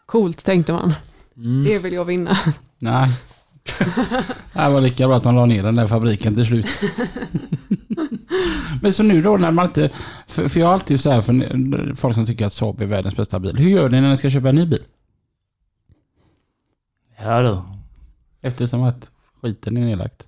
Coolt 0.08 0.44
tänkte 0.44 0.72
man. 0.72 0.94
Mm. 1.36 1.64
Det 1.64 1.78
vill 1.78 1.92
jag 1.92 2.04
vinna. 2.04 2.36
Nej. 2.78 3.08
Det 4.52 4.68
var 4.68 4.80
lika 4.80 5.08
bra 5.08 5.16
att 5.16 5.22
de 5.22 5.34
la 5.34 5.46
ner 5.46 5.62
den 5.62 5.76
där 5.76 5.86
fabriken 5.86 6.34
till 6.34 6.46
slut. 6.46 6.66
Men 8.82 8.92
så 8.92 9.02
nu 9.02 9.22
då 9.22 9.36
när 9.36 9.50
man 9.50 9.66
inte... 9.66 9.90
För, 10.26 10.48
för 10.48 10.60
jag 10.60 10.66
har 10.66 10.74
alltid 10.74 11.00
så 11.00 11.10
här 11.10 11.20
för 11.20 11.94
folk 11.94 12.14
som 12.14 12.26
tycker 12.26 12.46
att 12.46 12.52
Saab 12.52 12.82
är 12.82 12.86
världens 12.86 13.16
bästa 13.16 13.38
bil. 13.38 13.56
Hur 13.56 13.70
gör 13.70 13.88
ni 13.88 14.00
när 14.00 14.10
ni 14.10 14.16
ska 14.16 14.30
köpa 14.30 14.48
en 14.48 14.54
ny 14.54 14.66
bil? 14.66 14.82
Ja 17.18 17.42
du. 17.42 17.60
Eftersom 18.48 18.82
att 18.82 19.10
skiten 19.42 19.76
är 19.76 19.80
nedlagt. 19.80 20.26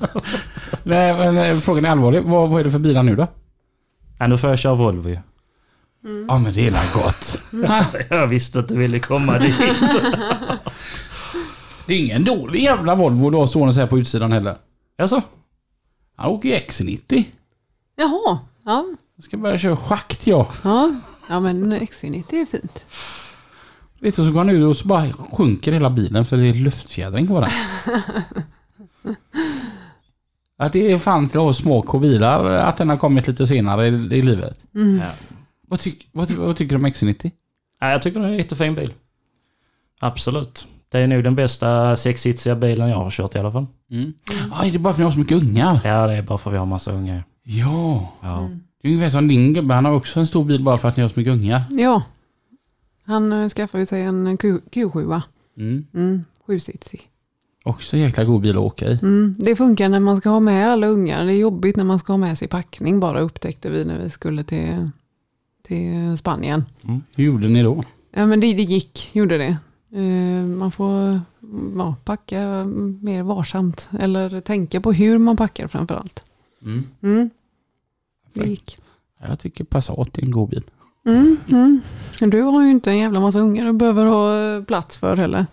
Nej, 0.82 1.14
men 1.14 1.38
eh, 1.38 1.56
frågan 1.56 1.84
är 1.84 1.90
allvarlig. 1.90 2.22
Vad, 2.22 2.50
vad 2.50 2.60
är 2.60 2.64
det 2.64 2.70
för 2.70 2.78
bilar 2.78 3.02
nu 3.02 3.16
då? 3.16 3.26
Ja, 4.18 4.26
nu 4.26 4.38
får 4.38 4.50
jag 4.50 4.58
köra 4.58 4.74
Volvo 4.74 5.08
ju. 5.08 5.18
Ja 6.28 6.38
men 6.38 6.52
det 6.52 6.66
är 6.66 6.94
gott. 6.94 7.38
Jag 8.10 8.26
visste 8.26 8.58
att 8.58 8.68
du 8.68 8.76
ville 8.76 8.98
komma 8.98 9.38
dit. 9.38 9.54
Det 11.86 11.94
är 11.94 11.98
ingen 11.98 12.24
dålig 12.24 12.62
jävla 12.62 12.94
Volvo 12.94 13.30
du 13.30 13.36
har 13.36 13.46
stående 13.46 13.74
så 13.74 13.80
här 13.80 13.86
på 13.86 13.98
utsidan 13.98 14.32
heller. 14.32 14.56
Jaså? 14.96 15.22
Han 16.16 16.30
åker 16.30 16.48
ju 16.48 16.54
X90. 16.54 17.24
Jaha, 17.96 18.38
ja. 18.64 18.86
Jag 19.16 19.24
ska 19.24 19.36
börja 19.36 19.58
köra 19.58 19.76
schakt 19.76 20.26
jag. 20.26 20.46
Ja, 20.64 20.94
ja 21.28 21.40
men 21.40 21.72
XC90 21.74 22.34
är 22.34 22.46
fint. 22.46 22.84
Vet 24.00 24.16
du, 24.16 24.24
så 24.24 24.30
går 24.30 24.40
han 24.40 24.50
ut 24.50 24.66
och 24.66 24.76
så 24.76 24.88
bara 24.88 25.12
sjunker 25.12 25.72
hela 25.72 25.90
bilen 25.90 26.24
för 26.24 26.36
det 26.36 26.46
är 26.46 26.54
luftfjädring 26.54 27.28
på 27.28 27.40
den. 27.40 27.50
Att 30.58 30.72
det 30.72 30.92
är 30.92 30.98
fan 30.98 31.28
till 31.28 31.38
att 31.38 31.44
ha 31.44 31.52
små 31.52 31.98
bilar 31.98 32.44
att 32.44 32.76
den 32.76 32.88
har 32.88 32.96
kommit 32.96 33.26
lite 33.26 33.46
senare 33.46 33.86
i, 33.86 33.90
i 33.90 34.22
livet. 34.22 34.64
Mm. 34.74 34.98
Ja. 34.98 35.36
Vad, 35.70 35.80
tyck, 35.80 36.08
vad, 36.12 36.28
ty- 36.28 36.34
vad 36.34 36.56
tycker 36.56 36.78
du 36.78 36.84
om 36.84 36.86
X90? 36.86 37.30
Ja, 37.80 37.90
jag 37.90 38.02
tycker 38.02 38.20
det 38.20 38.26
är 38.26 38.30
en 38.30 38.36
jättefin 38.36 38.74
bil. 38.74 38.94
Absolut. 40.00 40.66
Det 40.88 40.98
är 40.98 41.06
nog 41.06 41.24
den 41.24 41.34
bästa 41.34 41.96
sexsitsiga 41.96 42.56
bilen 42.56 42.88
jag 42.88 42.96
har 42.96 43.10
kört 43.10 43.34
i 43.34 43.38
alla 43.38 43.52
fall. 43.52 43.66
Mm. 43.90 44.12
Är 44.62 44.70
det 44.70 44.78
bara 44.78 44.94
för 44.94 44.94
att 44.94 44.98
ni 44.98 45.04
har 45.04 45.12
så 45.12 45.18
mycket 45.18 45.42
ungar? 45.42 45.80
Ja, 45.84 46.06
det 46.06 46.12
är 46.12 46.22
bara 46.22 46.38
för 46.38 46.50
att 46.50 46.54
vi 46.54 46.58
har 46.58 46.66
massa 46.66 46.92
unga. 46.92 47.22
Ja. 47.42 48.12
Ja. 48.22 48.38
Mm. 48.38 48.60
Det 48.82 48.88
är 48.88 48.92
ungefär 48.92 49.08
som 49.10 49.28
din 49.28 49.52
gubbe, 49.54 49.74
han 49.74 49.84
har 49.84 49.92
också 49.92 50.20
en 50.20 50.26
stor 50.26 50.44
bil 50.44 50.64
bara 50.64 50.78
för 50.78 50.88
att 50.88 50.96
ni 50.96 51.02
har 51.02 51.10
så 51.10 51.20
mycket 51.20 51.32
ungar. 51.32 51.62
Ja. 51.70 52.02
Han 53.04 53.32
äh, 53.32 53.48
skaffade 53.48 53.86
sig 53.86 54.02
en 54.02 54.36
Q, 54.36 54.58
Q7. 54.70 55.22
Mm. 55.56 55.86
Mm, 55.94 56.24
sjusitsig. 56.46 57.00
Också 57.64 57.96
en 57.96 58.02
jäkla 58.02 58.24
god 58.24 58.40
bil 58.40 58.50
att 58.50 58.56
åka 58.56 58.88
i. 58.88 58.98
Mm, 59.02 59.34
det 59.38 59.56
funkar 59.56 59.88
när 59.88 60.00
man 60.00 60.16
ska 60.16 60.30
ha 60.30 60.40
med 60.40 60.68
alla 60.72 60.86
ungar. 60.86 61.26
Det 61.26 61.32
är 61.34 61.38
jobbigt 61.38 61.76
när 61.76 61.84
man 61.84 61.98
ska 61.98 62.12
ha 62.12 62.18
med 62.18 62.38
sig 62.38 62.48
packning 62.48 63.00
bara 63.00 63.20
upptäckte 63.20 63.70
vi 63.70 63.84
när 63.84 63.98
vi 63.98 64.10
skulle 64.10 64.44
till, 64.44 64.90
till 65.70 66.16
Spanien. 66.18 66.64
Hur 67.14 67.24
gjorde 67.24 67.48
ni 67.48 67.62
då? 67.62 67.84
Ja 68.12 68.26
men 68.26 68.40
det, 68.40 68.54
det 68.54 68.62
gick, 68.62 69.10
gjorde 69.12 69.38
det. 69.38 69.56
Eh, 69.94 70.44
man 70.44 70.72
får 70.72 71.20
ja, 71.76 71.94
packa 72.04 72.64
mer 73.00 73.22
varsamt. 73.22 73.90
Eller 74.00 74.40
tänka 74.40 74.80
på 74.80 74.92
hur 74.92 75.18
man 75.18 75.36
packar 75.36 75.66
framför 75.66 75.94
allt. 75.94 76.22
Mm. 76.62 76.84
Mm, 77.02 77.30
det 78.32 78.44
gick. 78.44 78.78
Jag 79.28 79.38
tycker 79.38 79.64
Passat 79.64 80.18
är 80.18 80.22
en 80.22 80.30
god 80.30 80.48
bil. 80.48 80.64
Mm, 81.06 81.36
mm. 81.48 81.80
Du 82.30 82.42
har 82.42 82.62
ju 82.62 82.70
inte 82.70 82.90
en 82.90 82.98
jävla 82.98 83.20
massa 83.20 83.38
ungar 83.38 83.66
du 83.66 83.72
behöver 83.72 84.06
ha 84.06 84.62
plats 84.64 84.98
för 84.98 85.16
heller. 85.16 85.46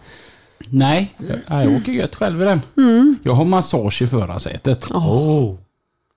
Nej, 0.69 1.15
jag, 1.17 1.63
jag 1.63 1.75
åker 1.75 1.91
gött 1.91 2.15
själv 2.15 2.41
i 2.41 2.45
den. 2.45 2.61
Mm. 2.77 3.15
Jag 3.23 3.33
har 3.33 3.45
massage 3.45 4.01
i 4.01 4.07
förarsätet. 4.07 4.87
Åh, 4.93 5.55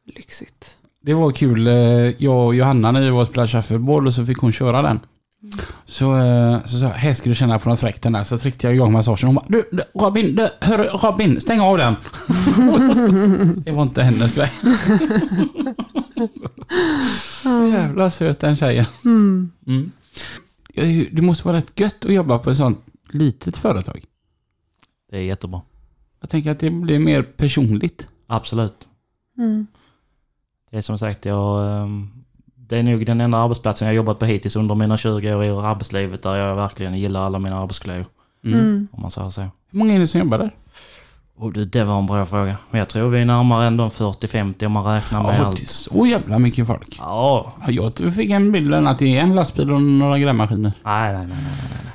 lyxigt. 0.05 0.79
Det 1.03 1.15
var 1.15 1.33
kul. 1.33 1.67
eh, 1.67 1.75
Jag 2.23 2.47
och 2.47 2.55
Johanna 2.55 2.93
när 2.93 3.01
vi 3.01 3.11
var 3.11 3.23
och 3.23 3.29
spelade 3.29 3.49
shuffleboard 3.49 4.07
och 4.07 4.15
så 4.15 4.27
fick 4.27 4.39
hon 4.39 4.53
köra 4.53 4.83
den. 4.83 5.01
Så, 5.87 6.17
eh, 6.19 6.65
så 6.65 6.79
sa 6.79 6.85
jag, 6.87 6.93
här 6.93 7.15
ska 7.15 7.29
du 7.29 7.35
känna 7.35 7.59
på 7.59 7.69
något 7.69 7.81
fräckt 7.81 8.03
den 8.03 8.13
där. 8.13 8.25
Så 8.25 8.39
tryckte 8.39 8.67
jag 8.67 8.75
igång 8.75 8.93
massagen. 8.93 9.27
Hon 9.27 9.35
bara, 9.35 9.45
du, 9.49 9.69
du 9.73 9.83
Robin, 9.95 10.37
du, 10.37 10.49
hör, 10.61 10.79
Robin, 11.03 11.41
stäng 11.41 11.61
av 11.61 11.79
den. 11.79 11.95
det 13.65 13.71
var 13.71 13.83
inte 13.83 14.03
hennes 14.03 14.35
grej. 14.35 14.53
Jävla 17.73 18.11
söt 18.11 18.41
den 18.41 18.57
tjejen. 18.57 18.85
Mm. 19.05 19.51
Mm. 19.67 19.91
Det 21.13 21.23
måste 21.23 21.47
vara 21.49 21.57
rätt 21.57 21.81
gött 21.81 22.05
att 22.05 22.13
jobba 22.13 22.39
på 22.39 22.51
ett 22.51 22.57
sånt 22.57 22.79
litet 23.11 23.57
företag. 23.57 24.05
Det 25.11 25.17
är 25.17 25.23
jättebra. 25.23 25.61
Jag 26.21 26.31
tänker 26.31 26.51
att 26.51 26.59
det 26.59 26.71
blir 26.71 26.99
mer 26.99 27.23
personligt. 27.23 28.09
Absolut. 28.27 28.89
Mm. 29.39 29.67
Det 30.71 30.77
är 30.77 30.81
som 30.81 30.99
sagt, 30.99 31.25
jag... 31.25 31.83
ehm, 31.83 32.11
Det 32.57 32.77
är 32.79 32.83
nog 32.83 33.07
den 33.07 33.21
enda 33.21 33.39
arbetsplatsen 33.39 33.87
jag 33.87 33.95
jobbat 33.95 34.18
på 34.18 34.25
hittills 34.27 34.57
under 34.57 34.75
mina 34.75 34.97
20 34.97 35.35
år 35.35 35.45
i 35.45 35.49
arbetslivet 35.51 36.23
där 36.23 36.35
jag 36.35 36.57
verkligen 36.57 36.95
gillar 36.99 37.21
alla 37.27 37.39
mina 37.39 37.59
arbetskollegor. 37.61 38.07
Mm. 38.45 38.59
Mm. 38.61 38.89
Om 38.93 39.03
man 39.03 39.11
säger 39.11 39.31
så. 39.31 39.41
Hur 39.43 39.79
många 39.79 39.95
är 39.95 39.99
det 39.99 40.07
som 40.07 40.21
jobbar 40.21 40.39
där? 40.39 40.55
Och 41.37 41.53
du, 41.53 41.64
det 41.64 41.85
var 41.85 41.99
en 41.99 42.07
bra 42.07 42.27
fråga. 42.27 42.57
Men 42.71 42.79
jag 42.79 42.89
tror 42.89 43.09
vi 43.11 43.21
är 43.21 43.25
närmare 43.25 43.66
ändå 43.66 43.89
40-50 43.89 44.66
om 44.66 44.73
man 44.73 44.85
räknar 44.95 45.23
med 45.23 45.29
Ja, 45.29 45.33
det 45.37 45.43
är 45.43 45.47
allt. 45.47 45.66
så 45.68 46.07
jävla 46.07 46.39
mycket 46.39 46.66
folk. 46.66 46.97
Ja. 46.99 47.53
Ja, 47.66 47.91
Jag 47.99 48.14
fick 48.14 48.31
en 48.31 48.53
bild 48.53 48.75
att 48.75 48.99
det 48.99 49.16
är 49.18 49.23
en 49.23 49.35
lastbil 49.35 49.71
och 49.71 49.83
några 49.83 50.18
grävmaskiner. 50.18 50.73
Nej, 50.85 51.12
nej, 51.12 51.27
nej, 51.27 51.37
nej. 51.43 51.81
nej. 51.85 51.93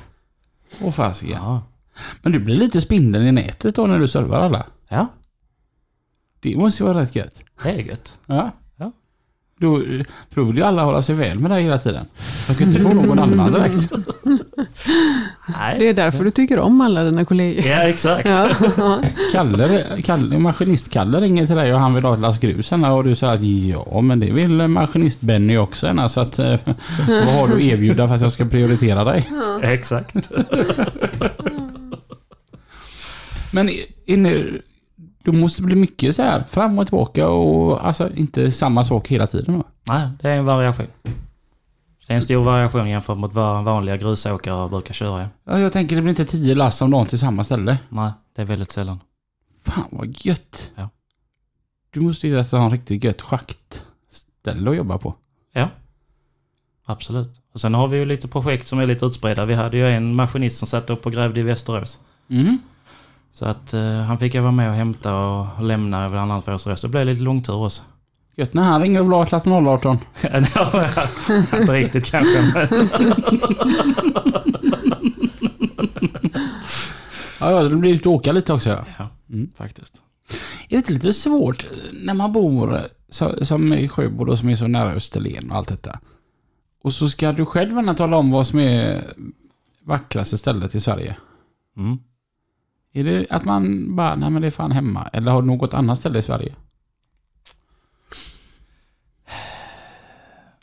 Åh 0.82 0.90
fasiken. 0.92 1.36
Ja. 1.42 1.62
Men 2.22 2.32
du 2.32 2.38
blir 2.38 2.56
lite 2.56 2.80
spindeln 2.80 3.26
i 3.26 3.32
nätet 3.32 3.74
då 3.74 3.86
när 3.86 3.98
du 3.98 4.08
servar 4.08 4.40
alla. 4.40 4.66
ja, 4.88 5.06
Det 6.40 6.56
måste 6.56 6.82
ju 6.82 6.88
vara 6.88 7.00
rätt 7.02 7.16
gött. 7.16 7.44
det 7.62 7.70
är 7.70 7.78
gött. 7.82 8.18
Ja. 8.26 8.50
Ja. 9.58 9.66
Då, 9.66 9.80
för 10.30 10.40
då 10.40 10.44
vill 10.44 10.56
ju 10.56 10.62
alla 10.62 10.84
hålla 10.84 11.02
sig 11.02 11.14
väl 11.14 11.38
med 11.38 11.50
dig 11.50 11.62
hela 11.62 11.78
tiden. 11.78 12.06
Jag 12.48 12.58
kan 12.58 12.68
inte 12.68 12.80
få 12.80 12.88
någon 12.88 13.18
annan 13.18 13.52
direkt. 13.52 13.92
Nej. 15.58 15.76
Det 15.78 15.88
är 15.88 15.94
därför 15.94 16.24
du 16.24 16.30
tycker 16.30 16.58
om 16.58 16.80
alla 16.80 17.04
dina 17.04 17.24
kollegor. 17.24 17.64
Ja, 17.64 17.76
exakt. 17.76 18.28
Ja. 18.28 18.48
Kalle, 19.32 20.02
Kalle, 20.04 20.38
maskinist-Kalle 20.38 21.20
ringer 21.20 21.46
till 21.46 21.56
dig 21.56 21.74
och 21.74 21.80
han 21.80 21.94
vill 21.94 22.04
ha 22.04 22.14
ett 22.14 22.20
lass 22.20 22.40
grus 22.40 22.72
och 22.72 23.04
du 23.04 23.16
säger 23.16 23.32
att 23.32 23.42
ja 23.42 24.00
men 24.00 24.20
det 24.20 24.32
vill 24.32 24.60
maskinist-Benny 24.60 25.58
också 25.58 26.08
så 26.08 26.20
att 26.20 26.38
eh, 26.38 26.56
vad 27.08 27.34
har 27.34 27.48
du 27.48 27.54
att 27.54 27.60
erbjuda 27.60 28.08
för 28.08 28.14
att 28.14 28.20
jag 28.20 28.32
ska 28.32 28.44
prioritera 28.44 29.04
dig? 29.04 29.28
Exakt. 29.62 30.30
Men 33.50 33.68
är 34.06 34.16
ni, 34.16 34.60
du 35.26 35.32
måste 35.32 35.62
bli 35.62 35.76
mycket 35.76 36.16
så 36.16 36.22
här 36.22 36.44
fram 36.44 36.78
och 36.78 36.86
tillbaka 36.86 37.28
och 37.28 37.86
alltså 37.86 38.14
inte 38.14 38.52
samma 38.52 38.84
sak 38.84 39.08
hela 39.08 39.26
tiden 39.26 39.54
då? 39.54 39.64
Nej, 39.84 40.08
det 40.20 40.28
är 40.30 40.36
en 40.36 40.44
variation. 40.44 40.86
Det 42.06 42.12
är 42.12 42.14
en 42.14 42.22
stor 42.22 42.44
variation 42.44 42.88
jämfört 42.88 43.18
mot 43.18 43.34
vad 43.34 43.64
vanliga 43.64 43.96
grusåkare 43.96 44.68
brukar 44.68 44.94
köra. 44.94 45.28
Ja, 45.44 45.58
jag 45.58 45.72
tänker 45.72 45.96
det 45.96 46.02
blir 46.02 46.10
inte 46.10 46.24
tio 46.24 46.54
lass 46.54 46.82
om 46.82 46.90
dagen 46.90 47.06
till 47.06 47.18
samma 47.18 47.44
ställe. 47.44 47.78
Nej, 47.88 48.12
det 48.36 48.42
är 48.42 48.46
väldigt 48.46 48.70
sällan. 48.70 49.00
Fan 49.64 49.88
vad 49.90 50.16
gött. 50.18 50.70
Ja. 50.74 50.88
Du 51.90 52.00
måste 52.00 52.28
ju 52.28 52.38
alltså 52.38 52.56
ha 52.56 52.64
en 52.64 52.70
riktigt 52.70 53.04
gött 53.04 53.22
schaktställe 53.22 54.70
att 54.70 54.76
jobba 54.76 54.98
på. 54.98 55.14
Ja, 55.52 55.68
absolut. 56.84 57.40
Och 57.52 57.60
sen 57.60 57.74
har 57.74 57.88
vi 57.88 57.98
ju 57.98 58.04
lite 58.04 58.28
projekt 58.28 58.66
som 58.66 58.78
är 58.78 58.86
lite 58.86 59.06
utspridda. 59.06 59.44
Vi 59.44 59.54
hade 59.54 59.76
ju 59.76 59.88
en 59.88 60.14
maskinist 60.14 60.58
som 60.58 60.68
satt 60.68 60.90
upp 60.90 61.06
och 61.06 61.12
grävde 61.12 61.40
i 61.40 61.42
Västerås. 61.42 61.98
Mm. 62.30 62.58
Så 63.36 63.44
att 63.44 63.74
eh, 63.74 64.00
han 64.00 64.18
fick 64.18 64.34
jag 64.34 64.42
vara 64.42 64.52
med 64.52 64.68
och 64.70 64.74
hämta 64.74 65.16
och 65.16 65.62
lämna 65.62 66.10
bland 66.10 66.32
annat 66.32 66.44
för 66.44 66.52
oss 66.52 66.66
röst. 66.66 66.82
Det 66.82 66.88
blev 66.88 67.06
lite 67.06 67.22
långtur 67.22 67.54
också. 67.54 67.82
Gött 68.36 68.54
när 68.54 68.62
han 68.62 68.82
ringer 68.82 69.00
och 69.00 69.06
vill 69.06 69.12
ha 69.12 69.26
klass 69.26 69.46
018. 69.46 69.98
Inte 71.60 71.72
riktigt 71.72 72.10
kanske. 72.10 72.42
Men... 72.54 72.68
Ja, 77.40 77.50
ja, 77.50 77.62
det 77.62 77.76
blir 77.76 77.94
ut 77.94 78.00
att 78.00 78.06
åka 78.06 78.32
lite 78.32 78.52
också. 78.52 78.68
Ja. 78.70 78.84
Ja, 78.98 79.08
Mm. 79.30 79.50
faktiskt. 79.56 80.02
Är 80.68 80.70
det 80.70 80.76
inte 80.76 80.92
lite 80.92 81.12
svårt 81.12 81.66
när 81.92 82.14
man 82.14 82.32
bor 82.32 82.80
så, 83.08 83.44
som 83.44 83.72
i 83.72 83.88
Sjöbo 83.88 84.24
då, 84.24 84.36
som 84.36 84.48
är 84.48 84.56
så 84.56 84.66
nära 84.66 84.92
Österlen 84.92 85.50
och 85.50 85.56
allt 85.56 85.68
detta. 85.68 85.98
Och 86.82 86.92
så 86.94 87.08
ska 87.08 87.32
du 87.32 87.46
själv 87.46 87.94
tala 87.94 88.16
om 88.16 88.30
vad 88.30 88.46
som 88.46 88.58
är 88.58 89.04
vackraste 89.84 90.38
stället 90.38 90.74
i 90.74 90.80
Sverige. 90.80 91.16
Mm. 91.76 91.98
Är 92.96 93.04
det 93.04 93.26
att 93.30 93.44
man 93.44 93.96
bara, 93.96 94.14
nej 94.14 94.30
men 94.30 94.42
det 94.42 94.48
är 94.48 94.50
fan 94.50 94.72
hemma. 94.72 95.08
Eller 95.12 95.32
har 95.32 95.42
du 95.42 95.48
något 95.48 95.74
annat 95.74 95.98
ställe 95.98 96.18
i 96.18 96.22
Sverige? 96.22 96.54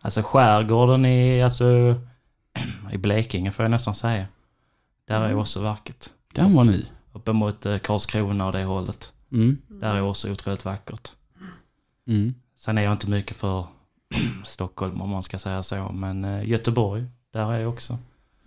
Alltså 0.01 0.21
skärgården 0.21 1.05
i, 1.05 1.43
alltså, 1.43 1.95
i 2.91 2.97
Blekinge 2.97 3.51
får 3.51 3.63
jag 3.65 3.69
nästan 3.71 3.95
säga. 3.95 4.25
Där 5.07 5.21
är 5.21 5.35
också 5.35 5.61
vackert. 5.61 6.09
Den 6.31 6.55
var 6.55 6.63
ny. 6.63 6.85
Uppemot 7.11 7.65
eh, 7.65 7.77
Karlskrona 7.77 8.45
och 8.45 8.51
det 8.51 8.63
hållet. 8.63 9.13
Mm. 9.31 9.57
Där 9.67 9.95
är 9.95 10.01
också 10.01 10.31
otroligt 10.31 10.65
vackert. 10.65 11.11
Mm. 12.07 12.33
Sen 12.59 12.77
är 12.77 12.81
jag 12.81 12.93
inte 12.93 13.09
mycket 13.09 13.37
för 13.37 13.67
Stockholm 14.43 15.01
om 15.01 15.09
man 15.09 15.23
ska 15.23 15.39
säga 15.39 15.63
så. 15.63 15.91
Men 15.91 16.25
eh, 16.25 16.49
Göteborg, 16.49 17.05
där 17.33 17.51
är 17.51 17.59
jag 17.59 17.73
också. 17.73 17.97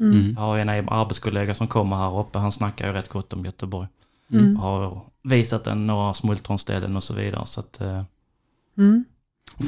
Mm. 0.01 0.33
Jag 0.35 0.41
har 0.41 0.59
en 0.59 0.89
arbetskollega 0.89 1.55
som 1.55 1.69
kommer 1.69 1.97
här 1.97 2.21
uppe. 2.21 2.39
Han 2.39 2.53
snackar 2.53 2.87
ju 2.87 2.93
rätt 2.93 3.09
gott 3.09 3.33
om 3.33 3.45
Göteborg. 3.45 3.89
Mm. 4.33 4.57
Har 4.57 5.03
visat 5.23 5.67
en 5.67 5.87
några 5.87 6.15
smultronställen 6.15 6.97
och 6.97 7.05
så 7.05 7.15
vidare. 7.15 7.47
Så 7.47 7.61
att, 7.61 7.81
eh, 7.81 8.03
Mm. 8.79 9.05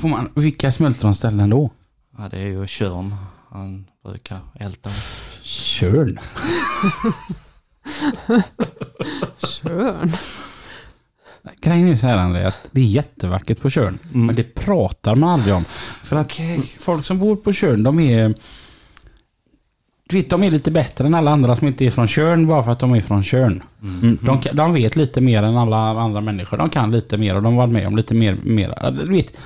Får 0.02 0.08
man, 0.08 0.32
vilka 0.34 0.72
smultronställen 0.72 1.50
då? 1.50 1.70
ja, 2.18 2.28
det 2.28 2.38
är 2.38 2.46
ju 2.46 2.66
Tjörn. 2.66 3.14
Han 3.50 3.86
brukar 4.04 4.40
älta. 4.54 4.90
Tjörn. 5.42 6.18
Körn. 9.38 10.10
Grejen 11.60 11.88
är 11.88 11.96
så 11.96 12.06
här 12.06 12.16
Andreas, 12.16 12.58
det 12.70 12.80
är 12.80 12.84
jättevackert 12.84 13.60
på 13.60 13.70
Tjörn. 13.70 13.98
Mm. 14.04 14.26
Men 14.26 14.36
det 14.36 14.54
pratar 14.54 15.16
man 15.16 15.30
aldrig 15.30 15.54
om. 15.54 15.64
För 16.02 16.16
att 16.16 16.32
folk 16.78 17.04
som 17.04 17.18
bor 17.18 17.36
på 17.36 17.52
Tjörn, 17.52 17.82
de 17.82 18.00
är... 18.00 18.34
Du 20.08 20.16
vet, 20.16 20.30
de 20.30 20.42
är 20.42 20.50
lite 20.50 20.70
bättre 20.70 21.06
än 21.06 21.14
alla 21.14 21.30
andra 21.30 21.56
som 21.56 21.68
inte 21.68 21.86
är 21.86 21.90
från 21.90 22.08
Tjörn 22.08 22.46
bara 22.46 22.62
för 22.62 22.72
att 22.72 22.78
de 22.78 22.94
är 22.94 23.00
från 23.00 23.22
Tjörn. 23.22 23.62
Mm. 23.82 24.18
De, 24.22 24.40
de 24.52 24.72
vet 24.72 24.96
lite 24.96 25.20
mer 25.20 25.42
än 25.42 25.56
alla 25.56 25.76
andra 25.76 26.20
människor. 26.20 26.56
De 26.56 26.70
kan 26.70 26.90
lite 26.90 27.18
mer 27.18 27.36
och 27.36 27.42
de 27.42 27.56
har 27.56 27.66
varit 27.66 27.72
med 27.72 27.86
om 27.86 27.96
lite 27.96 28.14
mer. 28.14 28.36
mer. 28.42 28.90
Du 28.90 29.12
vet, 29.12 29.36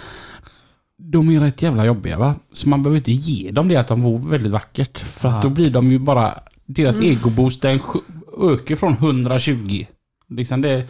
de 0.98 1.30
är 1.30 1.40
rätt 1.40 1.62
jävla 1.62 1.86
jobbiga 1.86 2.18
va? 2.18 2.34
Så 2.52 2.68
man 2.68 2.82
behöver 2.82 2.96
inte 2.96 3.12
ge 3.12 3.50
dem 3.50 3.68
det 3.68 3.76
att 3.76 3.88
de 3.88 4.02
bor 4.02 4.18
väldigt 4.18 4.52
vackert. 4.52 4.98
För 4.98 5.28
att 5.28 5.42
då 5.42 5.48
blir 5.48 5.70
de 5.70 5.92
ju 5.92 5.98
bara... 5.98 6.38
Deras 6.66 7.00
egoboost 7.00 7.62
den 7.62 7.80
ökar 8.42 8.76
från 8.76 8.92
120. 8.92 9.86
Liksom 10.28 10.60
det, 10.60 10.86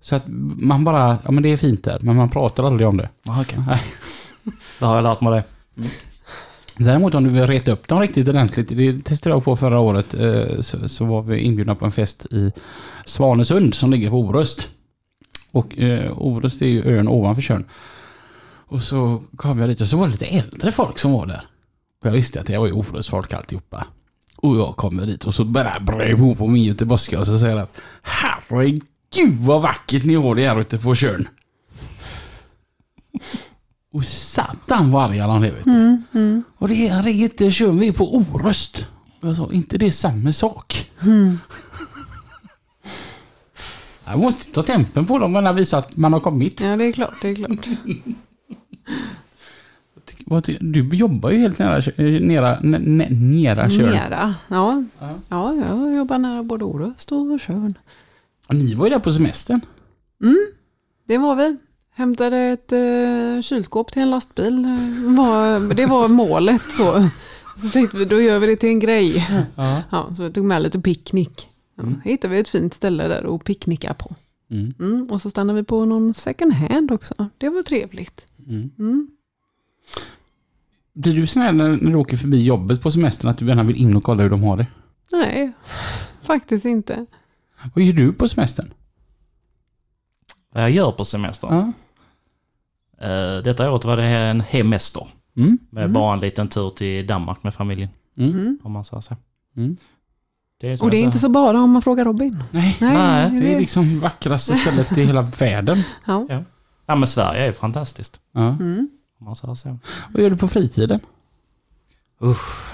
Så 0.00 0.16
att 0.16 0.24
man 0.58 0.84
bara... 0.84 1.18
Ja 1.24 1.30
men 1.30 1.42
det 1.42 1.48
är 1.48 1.56
fint 1.56 1.84
där. 1.84 1.98
Men 2.02 2.16
man 2.16 2.30
pratar 2.30 2.64
aldrig 2.64 2.88
om 2.88 2.96
det. 2.96 3.08
Ah, 3.26 3.40
okej. 3.40 3.58
Nej. 3.66 3.80
Då 4.78 4.86
har 4.86 4.94
jag 4.94 5.02
lärt 5.02 5.20
mig 5.20 5.32
det. 5.32 5.44
Däremot 6.76 7.14
om 7.14 7.24
du 7.24 7.30
vill 7.30 7.46
reta 7.46 7.72
upp 7.72 7.88
dem 7.88 8.00
riktigt 8.00 8.28
ordentligt, 8.28 8.68
det 8.68 9.04
testade 9.04 9.34
jag 9.34 9.44
på 9.44 9.56
förra 9.56 9.78
året, 9.78 10.14
eh, 10.14 10.60
så, 10.60 10.88
så 10.88 11.04
var 11.04 11.22
vi 11.22 11.38
inbjudna 11.38 11.74
på 11.74 11.84
en 11.84 11.92
fest 11.92 12.26
i 12.30 12.52
Svanesund 13.04 13.74
som 13.74 13.90
ligger 13.90 14.10
på 14.10 14.18
Orust. 14.18 14.68
Och 15.52 15.78
eh, 15.78 16.18
Orust 16.18 16.62
är 16.62 16.66
ju 16.66 16.98
ön 16.98 17.08
ovanför 17.08 17.42
Tjörn. 17.42 17.64
Och 18.66 18.82
så 18.82 19.22
kom 19.36 19.58
jag 19.58 19.68
dit 19.68 19.80
och 19.80 19.88
så 19.88 19.96
var 19.96 20.06
det 20.06 20.12
lite 20.12 20.26
äldre 20.26 20.72
folk 20.72 20.98
som 20.98 21.12
var 21.12 21.26
där. 21.26 21.44
Och 22.00 22.06
jag 22.06 22.12
visste 22.12 22.40
att 22.40 22.46
det 22.46 22.58
var 22.58 22.66
ju 22.66 22.72
Orust-folk 22.72 23.32
alltihopa. 23.32 23.86
Och 24.36 24.56
jag 24.56 24.76
kommer 24.76 25.06
dit 25.06 25.24
och 25.24 25.34
så 25.34 25.44
bara 25.44 25.80
brer 25.80 26.16
på 26.16 26.34
på 26.34 26.46
min 26.46 26.64
göteborgska 26.64 27.20
och 27.20 27.26
så 27.26 27.38
säger 27.38 27.56
jag 27.56 27.62
att 27.62 27.80
Herregud 28.02 29.38
vad 29.38 29.62
vackert 29.62 30.04
ni 30.04 30.14
har 30.14 30.34
det 30.34 30.48
här 30.48 30.60
ute 30.60 30.78
på 30.78 30.94
Tjörn. 30.94 31.28
Och 33.92 34.04
satan 34.04 34.90
vad 34.90 35.10
arga 35.10 35.26
de 35.26 35.42
vet 35.42 35.64
du. 35.64 35.70
Mm. 35.70 36.02
Mm. 36.14 36.42
Och 36.56 36.68
det 36.68 36.88
är 36.88 37.08
inte 37.08 37.50
Tjörn, 37.50 37.78
vi 37.78 37.88
är 37.88 37.92
på 37.92 38.16
Orust. 38.16 38.86
Och 39.20 39.28
jag 39.28 39.36
sa, 39.36 39.52
inte 39.52 39.78
det 39.78 39.86
är 39.86 39.90
samma 39.90 40.32
sak? 40.32 40.90
Mm. 41.02 41.38
Jag 44.06 44.18
måste 44.18 44.52
ta 44.52 44.62
tempen 44.62 45.06
på 45.06 45.18
dem 45.18 45.36
och 45.36 45.58
visa 45.58 45.78
att 45.78 45.96
man 45.96 46.12
har 46.12 46.20
kommit. 46.20 46.60
Ja, 46.60 46.76
det 46.76 46.84
är 46.84 46.92
klart. 46.92 47.14
Det 47.22 47.28
är 47.28 47.34
klart. 47.34 47.68
Du 50.60 50.88
jobbar 50.96 51.30
ju 51.30 51.38
helt 51.38 51.58
nära, 51.58 51.78
eh, 51.78 52.20
nära, 52.20 52.60
nä- 52.60 52.78
nä- 52.78 53.08
nära 53.10 53.70
Tjörn. 53.70 53.90
Nära. 53.90 54.34
Ja. 54.48 54.84
Ja. 54.98 55.14
ja, 55.28 55.54
jag 55.54 55.96
jobbar 55.96 56.18
nära 56.18 56.42
både 56.42 56.64
Orust 56.64 57.12
och. 57.12 57.18
Och 58.48 58.54
Ni 58.54 58.74
var 58.74 58.86
ju 58.86 58.90
där 58.90 58.98
på 58.98 59.12
semestern. 59.12 59.60
Mm, 60.22 60.46
det 61.06 61.18
var 61.18 61.36
vi. 61.36 61.56
Hämtade 61.94 62.36
ett 62.38 62.72
eh, 62.72 63.40
kylskåp 63.42 63.92
till 63.92 64.02
en 64.02 64.10
lastbil. 64.10 64.64
Eh, 64.64 65.14
Var, 65.16 65.74
det 65.74 65.86
var 65.86 66.08
målet 66.08 66.62
så. 66.76 67.08
Så 67.56 67.68
tänkte 67.68 67.96
vi, 67.96 68.04
då 68.04 68.20
gör 68.20 68.38
vi 68.38 68.46
det 68.46 68.56
till 68.56 68.68
en 68.68 68.80
grej. 68.80 69.26
Ja. 69.56 69.82
Ja, 69.90 70.14
så 70.16 70.22
vi 70.22 70.32
tog 70.32 70.44
med 70.44 70.62
lite 70.62 70.78
picknick. 70.80 71.48
Ja, 71.76 71.82
Mm. 71.82 72.00
hittade 72.04 72.34
vi 72.34 72.40
ett 72.40 72.48
fint 72.48 72.74
ställe 72.74 73.08
där 73.08 73.34
att 73.34 73.44
picknicka 73.44 73.94
på. 73.94 74.14
Mm. 74.50 74.74
Mm, 74.80 75.06
och 75.10 75.22
så 75.22 75.30
stannade 75.30 75.60
vi 75.60 75.64
på 75.64 75.84
någon 75.84 76.14
second 76.14 76.52
hand 76.52 76.90
också. 76.92 77.14
Det 77.38 77.48
var 77.48 77.62
trevligt. 77.62 78.26
Mm. 78.48 78.70
Mm. 78.78 79.08
Blir 80.94 81.14
du 81.14 81.40
här 81.40 81.52
när, 81.52 81.68
när 81.68 81.90
du 81.90 81.96
åker 81.96 82.16
förbi 82.16 82.42
jobbet 82.44 82.82
på 82.82 82.90
semestern 82.90 83.30
att 83.30 83.38
du 83.38 83.46
gärna 83.46 83.62
vill 83.62 83.76
in 83.76 83.96
och 83.96 84.02
kolla 84.02 84.22
hur 84.22 84.30
de 84.30 84.42
har 84.42 84.56
det? 84.56 84.66
Nej, 85.12 85.52
faktiskt 86.22 86.64
inte. 86.64 87.06
Vad 87.74 87.84
gör 87.84 87.92
du 87.92 88.12
på 88.12 88.28
semestern? 88.28 88.72
Vad 90.50 90.62
jag 90.62 90.70
gör 90.70 90.90
på 90.92 91.04
semestern. 91.04 91.72
Ja. 92.98 93.06
Eh, 93.06 93.42
detta 93.42 93.70
året 93.72 93.84
var 93.84 93.96
det 93.96 94.04
en 94.04 94.40
hemester. 94.40 95.08
Mm. 95.36 95.58
Med 95.70 95.84
Mm. 95.84 95.92
bara 95.92 96.12
en 96.14 96.20
liten 96.20 96.48
tur 96.48 96.70
till 96.70 97.06
Danmark 97.06 97.42
med 97.42 97.54
familjen. 97.54 97.88
Mm. 98.18 98.30
Mm. 98.34 98.58
Om 98.62 98.72
man 98.72 98.84
säger 98.84 99.00
så. 99.00 99.16
Mm. 99.56 99.76
Det 100.60 100.80
Och 100.80 100.90
det 100.90 100.96
är 100.96 101.02
inte 101.02 101.18
så 101.18 101.28
bara 101.28 101.60
om 101.62 101.70
man 101.70 101.82
frågar 101.82 102.04
Robin. 102.04 102.42
Nej, 102.50 102.76
Nej, 102.80 102.94
Nej, 103.30 103.40
det 103.40 103.54
är 103.54 103.58
liksom 103.58 104.00
vackraste 104.00 104.54
stället 104.54 104.98
i 104.98 105.04
hela 105.04 105.22
världen. 105.22 105.82
Ja. 106.06 106.26
Ja 106.86 106.94
men 106.94 107.08
Sverige 107.08 107.42
är 107.42 107.46
ju 107.46 107.52
fantastiskt. 107.52 108.20
Ja. 108.32 108.48
Mm. 108.48 108.88
Om 109.20 109.24
man 109.26 109.36
säger 109.36 109.54
så. 109.54 109.78
Vad 110.12 110.22
gör 110.22 110.30
du 110.30 110.36
på 110.36 110.48
fritiden? 110.48 111.00
Usch. 112.22 112.72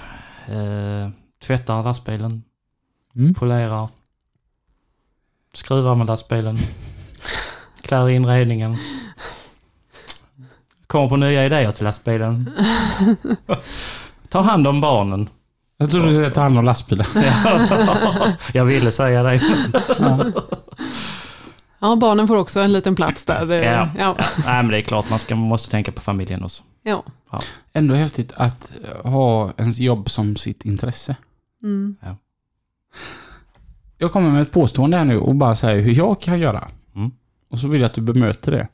Eh, 0.49 1.11
tvättar 1.43 1.85
lastbilen. 1.85 2.43
Mm. 3.17 3.35
Polerar. 3.35 3.89
Skruvar 5.53 5.95
med 5.95 6.07
lastbilen. 6.07 6.57
Klär 7.87 8.09
inredningen. 8.09 8.77
Kommer 10.87 11.09
på 11.09 11.17
nya 11.17 11.47
idéer 11.47 11.71
till 11.71 11.85
lastbilen. 11.85 12.51
Tar 14.29 14.43
hand 14.43 14.67
om 14.67 14.81
barnen. 14.81 15.29
Jag 15.77 15.91
trodde 15.91 16.07
du 16.07 16.13
skulle 16.13 16.31
ta 16.31 16.41
hand 16.41 16.59
om 16.59 16.65
lastbilen. 16.65 17.07
Jag 18.53 18.65
ville 18.65 18.93
säga 18.93 19.23
det. 19.23 19.43
Ja. 19.99 20.25
ja, 21.79 21.97
barnen 21.97 22.29
får 22.29 22.37
också 22.37 22.61
en 22.61 22.73
liten 22.73 22.95
plats 22.97 23.25
där. 23.25 23.53
Ja. 23.53 23.89
Ja. 23.99 24.15
Ja, 24.19 24.25
nej 24.47 24.63
men 24.63 24.69
det 24.69 24.79
är 24.79 24.83
klart 24.83 25.11
man 25.11 25.19
ska, 25.19 25.37
man 25.37 25.49
måste 25.49 25.71
tänka 25.71 25.93
på 25.93 26.01
familjen 26.01 26.45
också. 26.45 26.63
ja. 26.83 27.05
Ändå 27.73 27.95
häftigt 27.95 28.33
att 28.37 28.73
ha 29.05 29.53
ens 29.57 29.79
jobb 29.79 30.11
som 30.11 30.37
sitt 30.37 30.65
intresse. 30.65 31.17
Mm. 31.63 31.97
Jag 33.99 34.13
kommer 34.13 34.31
med 34.31 34.43
ett 34.43 34.53
påstående 34.53 34.97
här 34.97 35.05
nu 35.05 35.19
och 35.19 35.35
bara 35.35 35.57
säger 35.57 35.83
hur 35.83 35.95
jag 35.95 36.21
kan 36.21 36.39
göra. 36.39 36.69
Och 37.49 37.59
så 37.59 37.69
vill 37.69 37.81
jag 37.81 37.89
att 37.89 37.95
du 37.95 38.01
bemöter 38.01 38.53
det. 38.53 38.69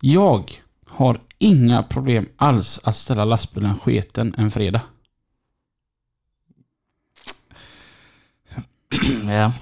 Jag 0.00 0.52
har 0.86 1.20
inga 1.38 1.82
problem 1.82 2.28
alls 2.36 2.80
att 2.84 2.96
ställa 2.96 3.24
lastbilen 3.24 3.76
sketen 3.76 4.34
en 4.38 4.50
fredag. 4.50 4.80
ja. 9.28 9.52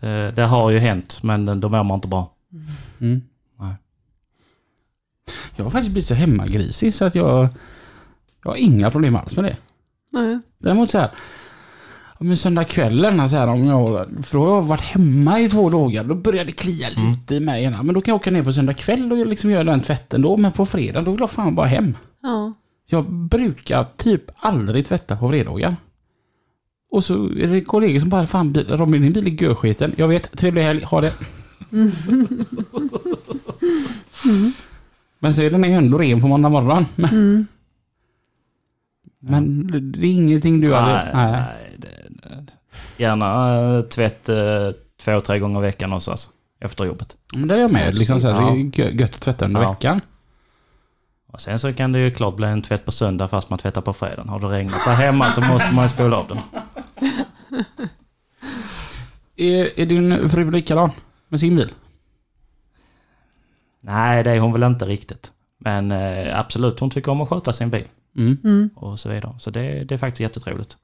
Det, 0.00 0.32
det 0.36 0.42
har 0.42 0.70
ju 0.70 0.78
hänt 0.78 1.22
men 1.22 1.60
då 1.60 1.68
mår 1.68 1.84
man 1.84 1.94
inte 1.94 2.08
bra. 2.08 2.34
Mm. 3.00 3.22
Nej. 3.58 3.74
Jag 5.56 5.64
har 5.64 5.70
faktiskt 5.70 5.92
blivit 5.92 6.06
så 6.06 6.14
hemmagrisig 6.14 6.94
så 6.94 7.04
att 7.04 7.14
jag, 7.14 7.48
jag 8.44 8.50
har 8.50 8.56
inga 8.56 8.90
problem 8.90 9.16
alls 9.16 9.36
med 9.36 9.44
det. 9.44 9.56
Nej. 10.10 10.38
Däremot 10.58 10.90
så 10.90 10.98
här, 10.98 11.10
om 12.24 12.30
en 12.30 12.36
söndagskvällen, 12.36 13.28
så 13.28 13.36
här, 13.36 13.46
om 13.48 13.64
jag, 13.66 14.06
för 14.22 14.38
då 14.38 14.44
har 14.44 14.54
jag 14.54 14.62
varit 14.62 14.80
hemma 14.80 15.40
i 15.40 15.48
två 15.48 15.70
dagar, 15.70 16.04
då 16.04 16.14
börjar 16.14 16.44
det 16.44 16.52
klia 16.52 16.88
lite 16.88 17.34
i 17.34 17.40
mig. 17.40 17.70
Men 17.70 17.94
då 17.94 18.00
kan 18.00 18.12
jag 18.12 18.16
åka 18.20 18.30
ner 18.30 18.42
på 18.42 18.52
söndag 18.52 18.74
kväll 18.74 19.12
och 19.12 19.26
liksom 19.26 19.50
göra 19.50 19.64
den 19.64 19.80
tvätten 19.80 20.22
då, 20.22 20.36
men 20.36 20.52
på 20.52 20.66
fredag 20.66 21.00
då 21.00 21.10
vill 21.10 21.20
jag 21.20 21.30
fan 21.30 21.54
bara 21.54 21.66
hem. 21.66 21.96
Ja. 22.22 22.52
Jag 22.86 23.12
brukar 23.12 23.82
typ 23.96 24.22
aldrig 24.36 24.86
tvätta 24.86 25.16
på 25.16 25.28
fredagar. 25.28 25.76
Och 26.90 27.04
så 27.04 27.14
är 27.26 27.46
det 27.48 27.60
kollegor 27.60 28.00
som 28.00 28.08
bara, 28.08 28.26
fan 28.26 28.52
bil- 28.52 28.68
Robin 28.68 29.02
din 29.02 29.12
bil 29.12 29.26
är 29.26 29.42
görskiten. 29.42 29.94
Jag 29.96 30.08
vet, 30.08 30.38
trevlig 30.38 30.62
helg, 30.62 30.84
ha 30.84 31.00
det. 31.00 31.12
Men 35.18 35.34
så 35.34 35.42
är 35.42 35.50
den 35.50 35.64
ju 35.64 35.70
ändå 35.72 35.98
ren 35.98 36.20
på 36.20 36.28
måndag 36.28 36.48
morgon. 36.48 36.84
Men, 36.96 37.10
Mm. 37.10 37.46
men 39.18 39.66
det 39.92 40.06
är 40.06 40.12
ingenting 40.12 40.60
du 40.60 40.74
hade... 40.74 40.92
Nej, 41.14 41.30
nej. 41.32 41.73
Det, 42.96 43.02
det. 43.02 43.02
Gärna 43.02 43.60
eh, 43.76 43.82
tvätt 43.82 44.28
eh, 44.28 44.70
två, 45.00 45.20
tre 45.20 45.38
gånger 45.38 45.60
i 45.60 45.62
veckan 45.62 45.92
också 45.92 46.10
alltså, 46.10 46.28
efter 46.60 46.84
jobbet. 46.84 47.16
Men 47.34 47.48
där 47.48 47.56
är 47.56 47.60
jag 47.60 47.72
med. 47.72 47.94
Liksom 47.94 48.20
så 48.20 48.30
här, 48.30 48.40
Ja. 48.42 48.50
Det 48.50 48.60
är 48.60 48.64
gö- 48.90 49.00
gött 49.00 49.14
att 49.14 49.20
tvätta 49.20 49.44
under 49.44 49.62
Ja. 49.62 49.70
veckan. 49.70 50.00
Och 51.32 51.40
sen 51.40 51.58
så 51.58 51.72
kan 51.72 51.92
det 51.92 51.98
ju 51.98 52.10
klart 52.10 52.36
bli 52.36 52.46
en 52.46 52.62
tvätt 52.62 52.84
på 52.84 52.92
söndag 52.92 53.28
fast 53.28 53.50
man 53.50 53.58
tvättar 53.58 53.80
på 53.80 53.92
fredagen. 53.92 54.28
Har 54.28 54.40
det 54.40 54.46
regnat 54.46 54.84
där 54.86 54.92
hemma 54.94 55.30
så 55.32 55.40
måste 55.40 55.74
man 55.74 55.84
ju 55.84 55.88
spola 55.88 56.16
av 56.16 56.28
den. 56.28 56.38
Är, 59.36 59.80
är 59.80 59.86
din 59.86 60.28
fru 60.28 60.50
likadan 60.50 60.90
med 61.28 61.40
sin 61.40 61.56
bil? 61.56 61.72
Nej, 63.80 64.24
det 64.24 64.30
är 64.30 64.38
hon 64.40 64.52
väl 64.52 64.62
inte 64.62 64.84
riktigt. 64.84 65.32
Men 65.58 65.92
eh, 65.92 66.38
absolut, 66.40 66.80
hon 66.80 66.90
tycker 66.90 67.12
om 67.12 67.20
att 67.20 67.28
sköta 67.28 67.52
sin 67.52 67.70
bil 67.70 67.84
Mm. 68.16 68.36
Mm. 68.44 68.70
och 68.76 69.00
så 69.00 69.08
vidare. 69.08 69.34
Så 69.38 69.50
det, 69.50 69.84
det 69.84 69.94
är 69.94 69.98
faktiskt 69.98 70.20
jättetrevligt. 70.20 70.76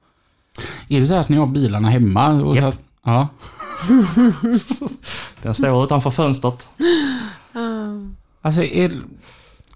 Är 0.91 0.99
det 0.99 1.07
så 1.07 1.13
här 1.13 1.21
att 1.21 1.29
ni 1.29 1.37
har 1.37 1.47
bilarna 1.47 1.89
hemma? 1.89 2.43
Och 2.43 2.55
Japp. 2.55 2.73
att, 2.73 2.79
ja. 3.03 3.27
Den 5.41 5.55
står 5.55 5.83
utanför 5.83 6.09
fönstret. 6.09 6.69
Alltså, 8.41 8.63
är, 8.63 9.01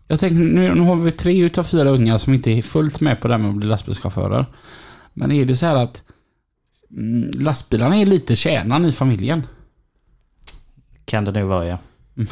jag 0.07 0.19
tänker 0.19 0.35
nu, 0.35 0.75
nu 0.75 0.81
har 0.81 0.95
vi 0.95 1.11
tre 1.11 1.41
utav 1.41 1.63
fyra 1.63 1.89
unga 1.89 2.19
som 2.19 2.33
inte 2.33 2.51
är 2.51 2.61
fullt 2.61 3.01
med 3.01 3.21
på 3.21 3.27
det 3.27 3.33
här 3.33 3.41
med 3.41 3.49
att 3.49 3.55
bli 3.55 3.67
lastbilschaufförer. 3.67 4.45
Men 5.13 5.31
är 5.31 5.45
det 5.45 5.55
så 5.55 5.65
här 5.65 5.75
att 5.75 6.03
mm, 6.91 7.31
lastbilarna 7.41 7.97
är 7.97 8.05
lite 8.05 8.35
kärnan 8.35 8.85
i 8.85 8.91
familjen? 8.91 9.47
Kan 11.05 11.25
det 11.25 11.31
nog 11.31 11.49
vara, 11.49 11.65
ja. 11.67 11.77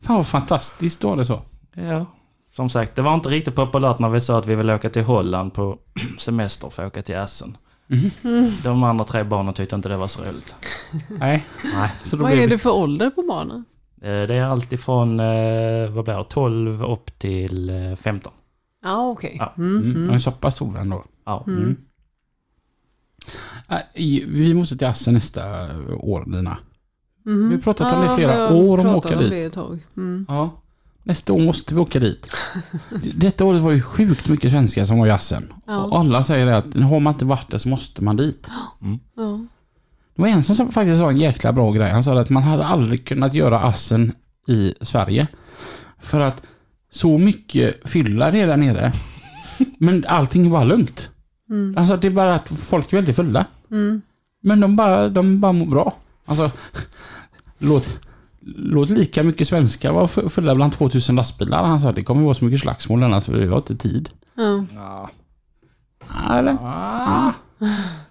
Fan 0.00 0.16
vad 0.16 0.26
fantastiskt 0.26 1.00
då 1.00 1.16
det 1.16 1.26
så. 1.26 1.42
Ja, 1.74 2.06
som 2.56 2.68
sagt, 2.70 2.96
det 2.96 3.02
var 3.02 3.14
inte 3.14 3.28
riktigt 3.28 3.54
populärt 3.54 3.98
när 3.98 4.08
vi 4.08 4.20
sa 4.20 4.38
att 4.38 4.46
vi 4.46 4.54
ville 4.54 4.74
åka 4.74 4.90
till 4.90 5.02
Holland 5.04 5.54
på 5.54 5.78
semester 6.18 6.70
för 6.70 6.82
att 6.84 6.92
åka 6.92 7.02
till 7.02 7.16
Assen. 7.16 7.56
De 8.62 8.82
andra 8.82 9.04
tre 9.04 9.22
barnen 9.24 9.54
tyckte 9.54 9.76
inte 9.76 9.88
det 9.88 9.96
var 9.96 10.06
så 10.06 10.22
roligt. 10.22 10.54
Nej. 11.08 11.46
Nej. 11.74 11.90
Så 12.02 12.16
då 12.16 12.22
Vad 12.22 12.32
är 12.32 12.48
det... 12.48 12.58
för 12.58 12.70
ålder 12.74 13.10
på 13.10 13.22
barnen? 13.22 13.64
Eh, 14.02 14.08
Det 14.26 14.34
är 14.34 14.42
allt 14.44 14.72
ifrån, 14.72 15.20
eh, 15.20 15.90
vad 15.90 16.04
blir 16.04 16.14
det, 16.18 16.24
12 16.28 16.82
upp 16.84 17.18
till 17.18 17.70
eh, 17.70 17.96
15. 17.96 18.32
Ja, 18.82 19.08
okej. 19.10 19.36
Ja. 19.38 19.54
Mm. 19.58 19.76
Mm, 19.76 20.02
är 20.04 20.08
Mm. 20.08 20.20
så 20.20 20.30
pass 20.30 20.54
stora 20.54 20.80
ändå. 20.80 21.04
Ja. 21.24 21.44
Mm. 21.46 21.76
I- 23.94 24.24
Vi 24.24 24.54
måste 24.54 24.76
till 24.76 24.86
Assen 24.86 25.14
nästa 25.14 25.68
år, 25.96 26.24
Lina. 26.26 26.56
Mhm. 27.24 27.48
Vi 27.48 27.54
har 27.54 27.62
pratat 27.62 27.92
om 27.94 28.00
det 28.00 28.12
i 28.12 28.16
flera 28.16 28.32
har 28.48 28.54
år 28.54 28.78
om 28.78 28.86
att 28.86 28.96
åka 28.96 29.18
dit. 29.18 29.30
det 29.30 29.42
ett 29.44 29.52
tag. 29.52 29.78
Mm. 29.96 30.26
Ja. 30.28 30.50
Nästa 31.02 31.32
år 31.32 31.40
måste 31.40 31.74
vi 31.74 31.80
åka 31.80 32.00
dit. 32.00 32.30
Detta 33.14 33.44
året 33.44 33.62
var 33.62 33.70
ju 33.70 33.80
sjukt 33.80 34.28
mycket 34.28 34.50
svenskar 34.50 34.84
som 34.84 34.98
var 34.98 35.06
i 35.06 35.10
Assen. 35.10 35.52
Ja. 35.66 35.84
Och 35.84 35.98
alla 35.98 36.24
säger 36.24 36.46
det 36.46 36.56
att 36.56 36.74
har 36.74 37.00
man 37.00 37.12
inte 37.12 37.24
varit 37.24 37.50
där 37.50 37.58
så 37.58 37.68
måste 37.68 38.04
man 38.04 38.16
dit. 38.16 38.46
Ja. 39.16 39.40
Det 40.14 40.22
var 40.22 40.28
en 40.28 40.44
som 40.44 40.72
faktiskt 40.72 40.98
sa 40.98 41.10
en 41.10 41.16
jäkla 41.16 41.52
bra 41.52 41.72
grej. 41.72 41.90
Han 41.90 42.04
sa 42.04 42.20
att 42.20 42.30
man 42.30 42.42
hade 42.42 42.66
aldrig 42.66 43.04
kunnat 43.04 43.34
göra 43.34 43.60
Assen 43.60 44.12
i 44.48 44.74
Sverige. 44.80 45.26
För 45.98 46.20
att 46.20 46.42
så 46.90 47.18
mycket 47.18 47.88
fylla 47.88 48.30
det 48.30 48.40
är 48.40 48.46
där 48.46 48.56
nere. 48.56 48.92
Men 49.78 50.04
allting 50.08 50.46
är 50.46 50.50
bara 50.50 50.64
lugnt. 50.64 51.10
Mm. 51.50 51.78
Alltså 51.78 51.96
det 51.96 52.06
är 52.06 52.10
bara 52.10 52.34
att 52.34 52.48
folk 52.48 52.92
är 52.92 52.96
väldigt 52.96 53.16
fulla. 53.16 53.44
Mm. 53.70 54.02
Men 54.42 54.60
de 54.60 54.76
bara, 54.76 55.08
de 55.08 55.40
bara 55.40 55.52
mår 55.52 55.66
bra. 55.66 55.96
Alltså, 56.24 56.50
låt, 57.58 58.00
låt 58.56 58.88
lika 58.90 59.22
mycket 59.22 59.48
svenskar 59.48 59.92
vara 59.92 60.06
fu- 60.06 60.28
fulla 60.28 60.54
bland 60.54 60.72
2000 60.72 61.16
lastbilar. 61.16 61.64
Han 61.64 61.80
sa 61.80 61.92
det 61.92 62.04
kommer 62.04 62.22
vara 62.22 62.34
så 62.34 62.44
mycket 62.44 62.60
slagsmål 62.60 63.02
annars 63.02 63.24
för 63.24 63.32
vi 63.38 63.46
har 63.46 63.56
inte 63.56 63.76
tid. 63.76 64.10
Ja. 64.36 64.64
Ja. 64.74 65.10
Ja, 66.08 66.38
Eller? 66.38 66.52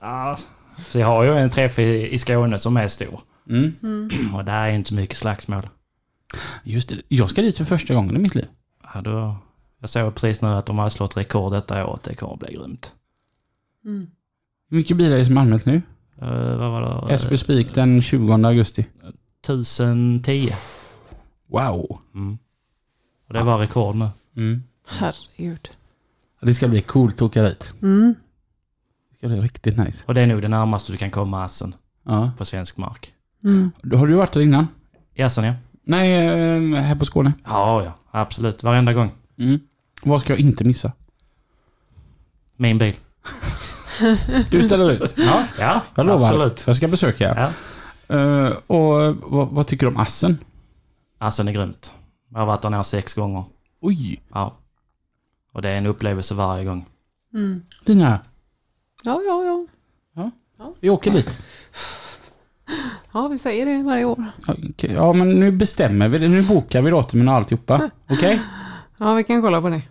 Ja. 0.01 0.38
Så 0.77 0.99
jag 0.99 1.07
har 1.07 1.23
ju 1.23 1.38
en 1.38 1.49
träff 1.49 1.80
i, 1.80 2.13
i 2.13 2.17
Skåne 2.17 2.59
som 2.59 2.77
är 2.77 2.88
stor. 2.88 3.19
Mm. 3.49 3.73
Mm. 3.84 4.36
Och 4.36 4.45
där 4.45 4.67
är 4.67 4.71
inte 4.71 4.93
mycket 4.93 5.17
slagsmål. 5.17 5.67
Just 6.63 6.89
det, 6.89 7.01
jag 7.07 7.30
ska 7.30 7.41
dit 7.41 7.57
för 7.57 7.65
första 7.65 7.93
gången 7.93 8.15
i 8.15 8.19
mitt 8.19 8.36
liv. 8.36 8.47
Ja, 8.93 9.01
då, 9.01 9.38
jag 9.80 9.89
såg 9.89 10.15
precis 10.15 10.41
nu 10.41 10.47
att 10.47 10.65
de 10.65 10.77
har 10.77 10.89
slått 10.89 11.17
rekord 11.17 11.53
detta 11.53 11.86
året. 11.86 12.03
Det 12.03 12.15
kommer 12.15 12.34
att 12.34 12.39
bli 12.39 12.53
grymt. 12.53 12.93
Mm. 13.86 14.07
Hur 14.69 14.77
mycket 14.77 14.97
bilar 14.97 15.11
är 15.11 15.17
det 15.17 15.25
som 15.25 15.38
anmält 15.38 15.65
nu? 15.65 15.75
Uh, 16.21 16.57
vad 16.57 16.71
var 16.71 17.07
det? 17.07 17.13
Esby 17.13 17.38
Spik 17.38 17.73
den 17.73 18.01
20 18.01 18.34
augusti. 18.34 18.86
1010. 19.50 20.50
Wow. 21.47 22.00
Mm. 22.16 22.38
Och 23.28 23.34
det 23.34 23.43
var 23.43 23.58
rekord 23.58 23.95
nu. 23.95 24.10
Mm. 24.38 24.64
Herregud. 24.88 25.70
Det 26.41 26.54
ska 26.54 26.68
bli 26.68 26.82
coolt 26.82 27.16
att 27.16 27.22
åka 27.22 27.43
dit. 27.43 27.74
Mm. 27.82 28.16
Det 29.12 29.18
ska 29.18 29.28
bli 29.28 29.39
riktigt 29.41 29.78
nice. 29.78 30.04
Och 30.06 30.14
det 30.14 30.22
är 30.22 30.28
nog 30.28 30.41
det 30.41 30.47
närmaste 30.47 30.91
du 30.91 30.97
kan 30.97 31.12
komma 31.12 31.43
Assen 31.43 31.76
Ja. 32.06 32.32
på 32.38 32.45
svensk 32.45 32.78
mark. 32.78 33.14
Mm. 33.43 33.72
Har 33.93 34.08
du 34.08 34.14
varit 34.14 34.32
där 34.34 34.41
innan? 34.41 34.68
I 35.14 35.22
Assen 35.24 35.43
ja. 35.43 35.54
Nej, 35.84 36.12
eh, 36.28 36.82
här 36.82 36.95
på 36.95 37.06
Skåne. 37.06 37.34
Ja, 37.45 37.84
ja. 37.84 37.93
Absolut. 38.12 38.64
Varenda 38.64 38.93
gång. 38.93 39.12
Mm. 39.38 39.60
Vad 40.04 40.22
ska 40.22 40.34
jag 40.34 40.39
inte 40.39 40.64
missa? 40.64 40.91
Min 42.56 42.78
bil. 42.78 42.95
Du 44.52 44.64
ställer 44.64 44.91
ut? 44.91 45.14
Ja. 45.18 45.43
Ja, 45.60 45.82
Jag 45.95 46.06
lovar. 46.06 46.26
absolut. 46.28 46.64
Jag 46.68 46.76
ska 46.76 46.88
besöka. 46.88 47.36
Ja. 47.38 47.50
Eh, 48.10 48.47
och 48.68 49.16
vad, 49.32 49.47
vad 49.47 49.68
tycker 49.68 49.86
du 49.86 49.91
om 49.91 49.97
Assen? 50.01 50.38
Assen 51.18 51.47
är 51.47 51.51
grymt. 51.51 51.93
Jag 52.32 52.39
har 52.39 52.45
varit 52.45 52.62
där 52.62 52.70
nere 52.70 52.84
sex 52.84 53.14
gånger. 53.14 53.43
Oj! 53.82 54.22
Ja. 54.34 54.57
Och 55.53 55.62
det 55.62 55.70
är 55.70 55.78
en 55.78 55.86
upplevelse 55.86 56.36
varje 56.36 56.66
gång. 56.66 56.86
Mm. 57.34 57.62
Lina, 57.86 58.20
Ja, 59.03 59.22
ja, 59.28 59.43
ja. 59.45 59.66
vi 60.80 60.89
åker 60.89 61.12
dit. 61.12 61.39
Ja, 63.14 63.28
vi 63.28 63.38
säger 63.38 63.66
det 63.66 63.84
varje 63.84 64.05
år. 64.05 64.26
Ja, 64.47 64.55
okej. 64.70 64.91
Ja, 64.93 65.14
men 65.14 65.39
nu 65.39 65.51
bestämmer 65.51 66.07
vi 66.10 66.18
det. 66.18 66.28
Nu 66.28 66.41
bokar 66.43 66.82
vi 66.82 66.91
datumen 66.91 67.28
och 67.28 67.34
alltihopa. 67.34 67.89
Okej? 68.10 68.41
Ja, 68.97 69.14
vi 69.14 69.24
kan 69.24 69.41
kolla 69.41 69.62
på 69.62 69.70
det. 69.70 69.82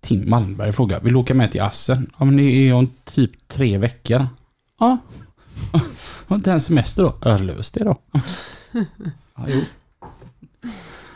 Tim 0.00 0.30
Malmberg 0.30 0.72
frågar, 0.72 1.00
vill 1.00 1.12
du 1.12 1.18
åka 1.18 1.34
med 1.34 1.52
till 1.52 1.60
Assen? 1.60 2.10
Ja, 2.18 2.24
men 2.24 2.36
det 2.36 2.42
är 2.42 2.74
om 2.74 2.90
typ 3.04 3.48
tre 3.48 3.78
veckor. 3.78 4.26
Ja. 4.78 4.98
Har 6.26 6.36
inte 6.36 6.52
en 6.52 6.60
semester 6.60 7.02
då? 7.02 7.14
Ja, 7.24 7.38
lös 7.38 7.70
det 7.70 7.84
då. 7.84 7.96
Ja, 9.36 9.44
jo. 9.48 9.60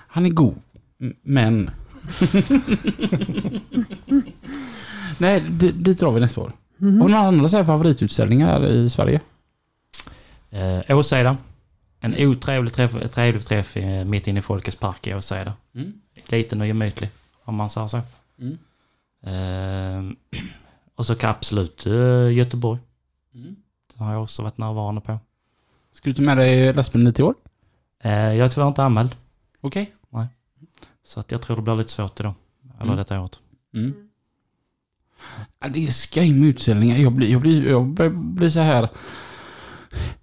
Han 0.08 0.26
är 0.26 0.30
god. 0.30 0.54
M- 1.00 1.14
Men... 1.22 1.70
Nej, 5.18 5.40
di- 5.40 5.72
dit 5.72 6.00
drar 6.00 6.12
vi 6.12 6.20
nästa 6.20 6.40
år. 6.40 6.52
Har 6.80 6.86
du 6.86 6.92
några 6.96 7.18
andra 7.18 7.48
så 7.48 7.56
här 7.56 7.64
favoritutställningar 7.64 8.66
i 8.66 8.90
Sverige? 8.90 9.20
Eh, 10.50 10.96
Åseda. 10.98 11.36
En 12.00 12.14
otrevlig 12.28 12.72
träff, 12.72 13.10
trevlig 13.12 13.44
träff 13.44 13.76
eh, 13.76 14.04
mitt 14.04 14.26
inne 14.26 14.38
i 14.38 14.42
Folkets 14.42 14.76
park 14.76 15.06
i 15.06 15.14
Åseda. 15.14 15.52
Mm. 15.74 15.92
Liten 16.28 16.60
och 16.60 16.66
gemytlig, 16.66 17.10
om 17.44 17.54
man 17.54 17.70
säger 17.70 17.88
så. 17.88 18.00
Mm. 18.38 18.58
Eh, 19.22 20.40
och 20.94 21.06
så 21.06 21.14
absolut 21.20 21.86
eh, 21.86 22.32
Göteborg. 22.32 22.80
Mm. 24.00 24.06
Den 24.06 24.06
har 24.06 24.14
jag 24.14 24.22
också 24.22 24.42
varit 24.42 24.58
närvarande 24.58 25.00
på. 25.00 25.18
Ska 25.92 26.10
du 26.10 26.14
ta 26.14 26.22
med 26.22 26.36
dig 26.36 26.72
lastbilen 26.74 27.04
lite 27.06 27.22
i 27.22 27.24
år? 27.24 27.34
Eh, 28.02 28.12
jag 28.12 28.38
är 28.44 28.48
tyvärr 28.48 28.68
inte 28.68 28.82
anmäld. 28.84 29.16
Okej. 29.60 29.92
Så 31.04 31.20
att 31.20 31.30
jag 31.32 31.42
tror 31.42 31.56
det 31.56 31.62
blir 31.62 31.76
lite 31.76 31.90
svårt 31.90 32.20
idag. 32.20 32.34
Eller 32.74 32.84
Mm. 32.84 32.96
detta 32.96 33.20
året. 33.20 33.38
Mm. 33.74 33.92
Ja, 35.60 35.68
det 35.68 35.86
är 35.86 35.90
skoj 35.90 36.32
med 36.32 36.48
utställningar. 36.48 36.96
Jag 36.96 37.12
blir, 37.12 37.28
jag, 37.28 37.40
blir, 37.40 37.68
jag 37.68 37.86
börjar 37.86 38.10
bli 38.12 38.50
så 38.50 38.60
här 38.60 38.88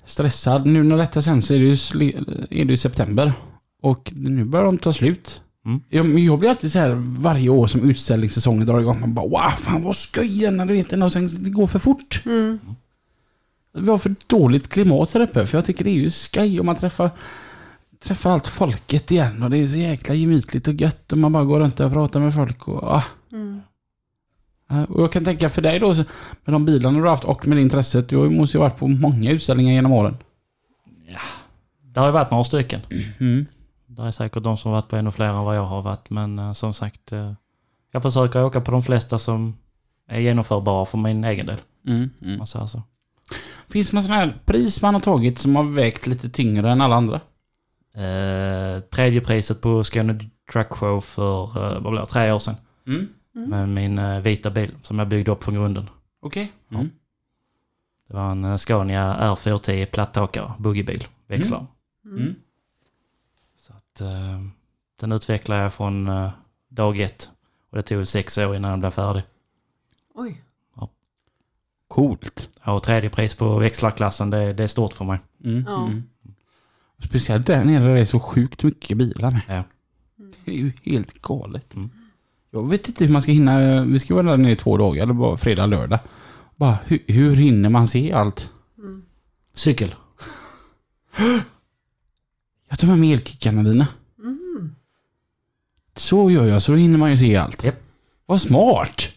stressad. 0.06 0.66
Nu 0.66 0.84
när 0.84 0.98
detta 0.98 1.22
sen 1.22 1.42
så 1.42 1.54
är 1.54 1.60
det 1.60 1.66
ju, 1.66 1.76
sli- 1.76 2.48
är 2.50 2.66
det 2.66 2.72
ju 2.74 2.78
september. 2.78 3.34
Och 3.82 4.12
nu 4.16 4.46
börjar 4.46 4.66
de 4.66 4.78
ta 4.78 4.94
slut. 4.94 5.42
Mm. 5.66 5.82
Jag, 5.90 6.06
men 6.06 6.24
jag 6.26 6.40
blir 6.40 6.50
alltid 6.50 6.72
så 6.72 6.80
här 6.80 6.94
varje 7.20 7.50
år 7.50 7.68
som 7.68 7.90
utställningssäsongen 7.90 8.66
drar 8.68 8.80
igång. 8.80 9.00
Man 9.00 9.14
bara 9.14 9.28
wow, 9.28 9.52
fan 9.58 9.84
vad 9.84 9.96
skoj 9.96 10.52
när 10.52 10.66
du 10.66 10.74
vet 10.74 10.90
det. 10.90 11.04
Och 11.06 11.12
sen 11.12 11.44
det 11.44 11.50
går 11.50 11.68
för 11.68 11.80
fort. 11.80 12.22
Mm. 12.26 12.60
Vi 13.80 13.90
har 13.90 13.98
för 13.98 14.16
dåligt 14.28 14.70
klimat 14.70 15.14
här 15.14 15.22
uppe. 15.22 15.46
För 15.46 15.58
jag 15.58 15.66
tycker 15.66 15.84
det 15.84 15.90
är 15.90 15.94
ju 15.94 16.10
skoj 16.10 16.60
om 16.60 16.66
man 16.66 16.76
träffar 16.76 17.10
Träffar 18.00 18.32
allt 18.32 18.48
folket 18.48 19.12
igen 19.12 19.44
och 19.44 19.50
det 19.50 19.58
är 19.58 19.68
så 19.68 19.78
jäkla 19.78 20.16
gemytligt 20.16 20.68
och 20.68 20.74
gött 20.74 21.12
och 21.12 21.18
man 21.18 21.34
bara 21.34 21.44
går 21.44 21.60
runt 21.60 21.80
och 21.80 21.92
pratar 21.92 22.20
med 22.20 22.34
folk 22.34 22.68
och 22.68 22.84
ah, 22.84 23.04
Mm. 23.32 23.62
Ja, 24.70 24.86
Och 24.86 25.02
jag 25.02 25.12
kan 25.12 25.26
tänka 25.26 25.50
för 25.50 25.62
dig 25.62 25.80
då, 25.80 25.94
med 25.94 26.06
de 26.46 26.66
bilarna 26.66 26.98
du 26.98 27.04
har 27.04 27.10
haft 27.10 27.24
och 27.24 27.48
med 27.48 27.58
det 27.58 27.62
intresset. 27.62 28.10
Du 28.10 28.30
måste 28.30 28.58
ju 28.58 28.62
ha 28.62 28.70
varit 28.70 28.80
på 28.80 28.88
många 28.88 29.32
utställningar 29.32 29.74
genom 29.74 29.92
åren. 29.92 30.18
Det 31.82 32.00
har 32.00 32.08
ju 32.08 32.14
varit 32.14 32.32
några 32.32 32.44
stycken. 32.44 32.82
Mm. 33.20 33.46
Det 33.88 34.02
är 34.02 34.12
säkert 34.12 34.44
de 34.44 34.58
som 34.58 34.72
har 34.72 34.82
varit 34.82 34.90
på 34.90 34.96
ännu 34.96 35.12
fler 35.12 35.26
än 35.26 35.44
vad 35.44 35.58
jag 35.58 35.66
har 35.66 35.82
varit. 35.82 36.10
Men 36.10 36.40
eh, 36.40 36.54
som 36.54 36.74
sagt, 36.74 37.12
eh, 37.12 37.34
jag 37.92 38.04
försöker 38.04 38.44
åka 38.44 38.62
på 38.62 38.72
de 38.72 38.82
flesta 38.82 39.20
som 39.20 39.58
är 40.08 40.20
genomförbara 40.20 40.86
för 40.86 40.98
min 40.98 41.24
egen 41.24 41.46
del. 41.46 41.58
Mm, 41.88 42.10
mm. 42.22 42.38
man 42.38 42.48
säger 42.48 42.66
så. 42.66 42.82
Finns 43.70 43.90
det 43.90 43.96
någon 43.96 44.04
sån 44.04 44.14
här 44.14 44.40
pris 44.46 44.82
man 44.82 44.94
har 44.94 45.02
tagit 45.02 45.40
som 45.40 45.56
har 45.56 45.64
vägt 45.64 46.08
lite 46.08 46.30
tyngre 46.30 46.72
än 46.72 46.82
alla 46.82 46.96
andra? 46.96 47.22
Eh, 47.94 48.80
tredje 48.80 49.22
priset 49.22 49.62
på 49.62 49.84
Skåne 49.84 50.20
Truck 50.52 50.70
Show 50.70 51.02
för, 51.02 51.44
eh, 51.44 51.82
vad 51.82 51.92
blir 51.92 52.02
det, 52.02 52.08
tre 52.08 52.32
år 52.32 52.40
sedan. 52.40 52.56
Mm. 52.88 53.08
Med 53.32 53.70
min 53.70 54.00
eh, 54.00 54.20
vita 54.20 54.50
bil 54.50 54.76
som 54.82 55.00
jag 55.00 55.08
byggde 55.08 55.32
upp 55.32 55.44
från 55.44 55.56
grunden. 55.56 55.90
Okej. 56.20 56.52
Mm. 56.72 56.90
Det 58.08 58.14
var 58.14 58.32
en 58.32 58.46
eh, 58.46 58.58
Scania 58.58 59.18
R410 59.20 59.86
platthåkare, 59.86 60.54
buggybil, 60.60 61.08
växlar. 61.28 61.66
Mm. 62.06 62.36
Så 63.58 63.74
att, 63.74 64.02
eh, 64.02 64.42
den 65.00 65.12
utvecklade 65.12 65.62
jag 65.62 65.74
från 65.74 66.08
eh, 66.08 66.30
dag 66.70 67.00
ett. 67.00 67.32
Och 67.70 67.78
det 67.78 67.84
tog 67.84 68.08
sex 68.08 68.38
år 68.38 68.56
innan 68.56 68.72
den 68.72 68.80
blev 68.80 68.92
färdig. 68.92 69.24
Oj. 70.14 70.42
Coolt. 71.88 72.50
Och 72.64 72.84
tredje 72.84 73.10
pris 73.10 73.36
på 73.36 73.60
växlarklassen, 73.60 74.30
det, 74.30 74.54
det 74.54 74.64
är 74.64 74.68
stort 74.68 74.94
för 74.94 75.06
mig. 75.06 75.20
Mm. 75.44 75.64
Ja. 75.68 75.86
Mm. 75.86 76.04
Speciellt 77.04 77.48
där 77.48 77.66
nere 77.66 77.84
där 77.84 77.96
det 77.96 78.02
är 78.02 78.06
så 78.06 78.20
sjukt 78.20 78.64
mycket 78.64 78.98
bilar 78.98 79.32
med. 79.32 79.42
Ja. 79.48 79.64
Det 80.46 80.52
är 80.52 80.56
ju 80.56 80.72
helt 80.84 81.22
galet. 81.22 81.76
Mm. 81.76 81.90
Jag 82.52 82.70
vet 82.70 82.88
inte 82.88 83.06
hur 83.06 83.14
man 83.14 83.22
ska 83.22 83.32
hinna. 83.32 83.82
Vi 83.84 84.00
ska 84.00 84.16
vara 84.16 84.30
där 84.30 84.38
nere 84.38 84.52
i 84.52 84.56
två 84.56 84.78
dagar, 84.78 85.04
eller 85.04 85.14
bara 85.14 85.38
fredag, 85.38 85.66
lördag. 85.66 86.00
Bara, 86.56 86.78
hur, 86.86 87.00
hur 87.08 87.36
hinner 87.36 87.70
man 87.70 87.88
se 87.88 88.14
allt? 88.14 88.52
Mm. 88.78 89.04
Cykel. 89.54 89.96
Jag 92.70 92.80
tar 92.80 92.88
med 92.88 93.00
mig 93.00 93.12
elkickarna 93.14 93.64
dina. 93.64 93.88
Mm. 94.20 94.76
Så 95.96 96.32
gör 96.32 96.46
jag, 96.46 96.62
så 96.62 96.72
då 96.72 96.78
hinner 96.78 96.98
man 96.98 97.12
ju 97.12 97.18
se 97.18 97.36
allt. 97.36 97.64
Japp. 97.64 97.84
Vad 98.26 98.42
smart! 98.42 99.10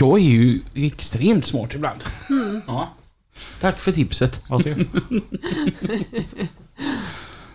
Jag 0.00 0.18
är 0.18 0.22
ju 0.24 0.60
extremt 0.74 1.46
smart 1.46 1.74
ibland. 1.74 2.00
Ja. 2.66 2.88
Tack 3.60 3.80
för 3.80 3.92
tipset. 3.92 4.42
Varsågod. 4.48 4.86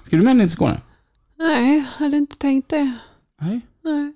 Ska 0.03 0.17
du 0.17 0.21
med 0.21 0.35
ner 0.35 0.45
till 0.45 0.51
Skåne? 0.51 0.81
Nej, 1.37 1.79
hade 1.79 2.17
inte 2.17 2.37
tänkt 2.37 2.69
det. 2.69 2.93
Nej. 3.41 3.61
Nej. 3.83 4.13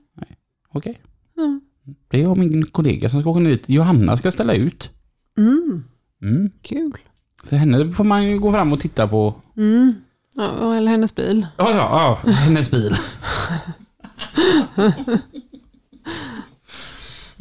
Okej. 0.73 1.01
Ja. 1.35 1.59
Det 2.07 2.17
är 2.17 2.21
jag 2.21 2.31
och 2.31 2.37
min 2.37 2.65
kollega 2.65 3.09
som 3.09 3.21
ska 3.21 3.29
åka 3.29 3.39
ner 3.39 3.49
dit. 3.49 3.69
Johanna 3.69 4.17
ska 4.17 4.31
ställa 4.31 4.53
ut. 4.53 4.89
Mm. 5.37 5.83
Mm. 6.21 6.51
Kul. 6.61 6.97
Så 7.43 7.55
henne 7.55 7.93
får 7.93 8.03
man 8.03 8.23
ju 8.25 8.39
gå 8.39 8.51
fram 8.51 8.73
och 8.73 8.79
titta 8.79 9.07
på. 9.07 9.35
Mm. 9.57 9.93
Ja, 10.35 10.75
eller 10.75 10.91
hennes 10.91 11.15
bil. 11.15 11.47
Ja, 11.57 11.71
ja, 11.71 12.19
ja. 12.25 12.31
Hennes 12.31 12.71
bil. 12.71 12.95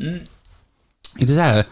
Mm. 0.00 0.20
Är 1.18 1.26
det 1.26 1.34
så 1.34 1.40
här... 1.40 1.64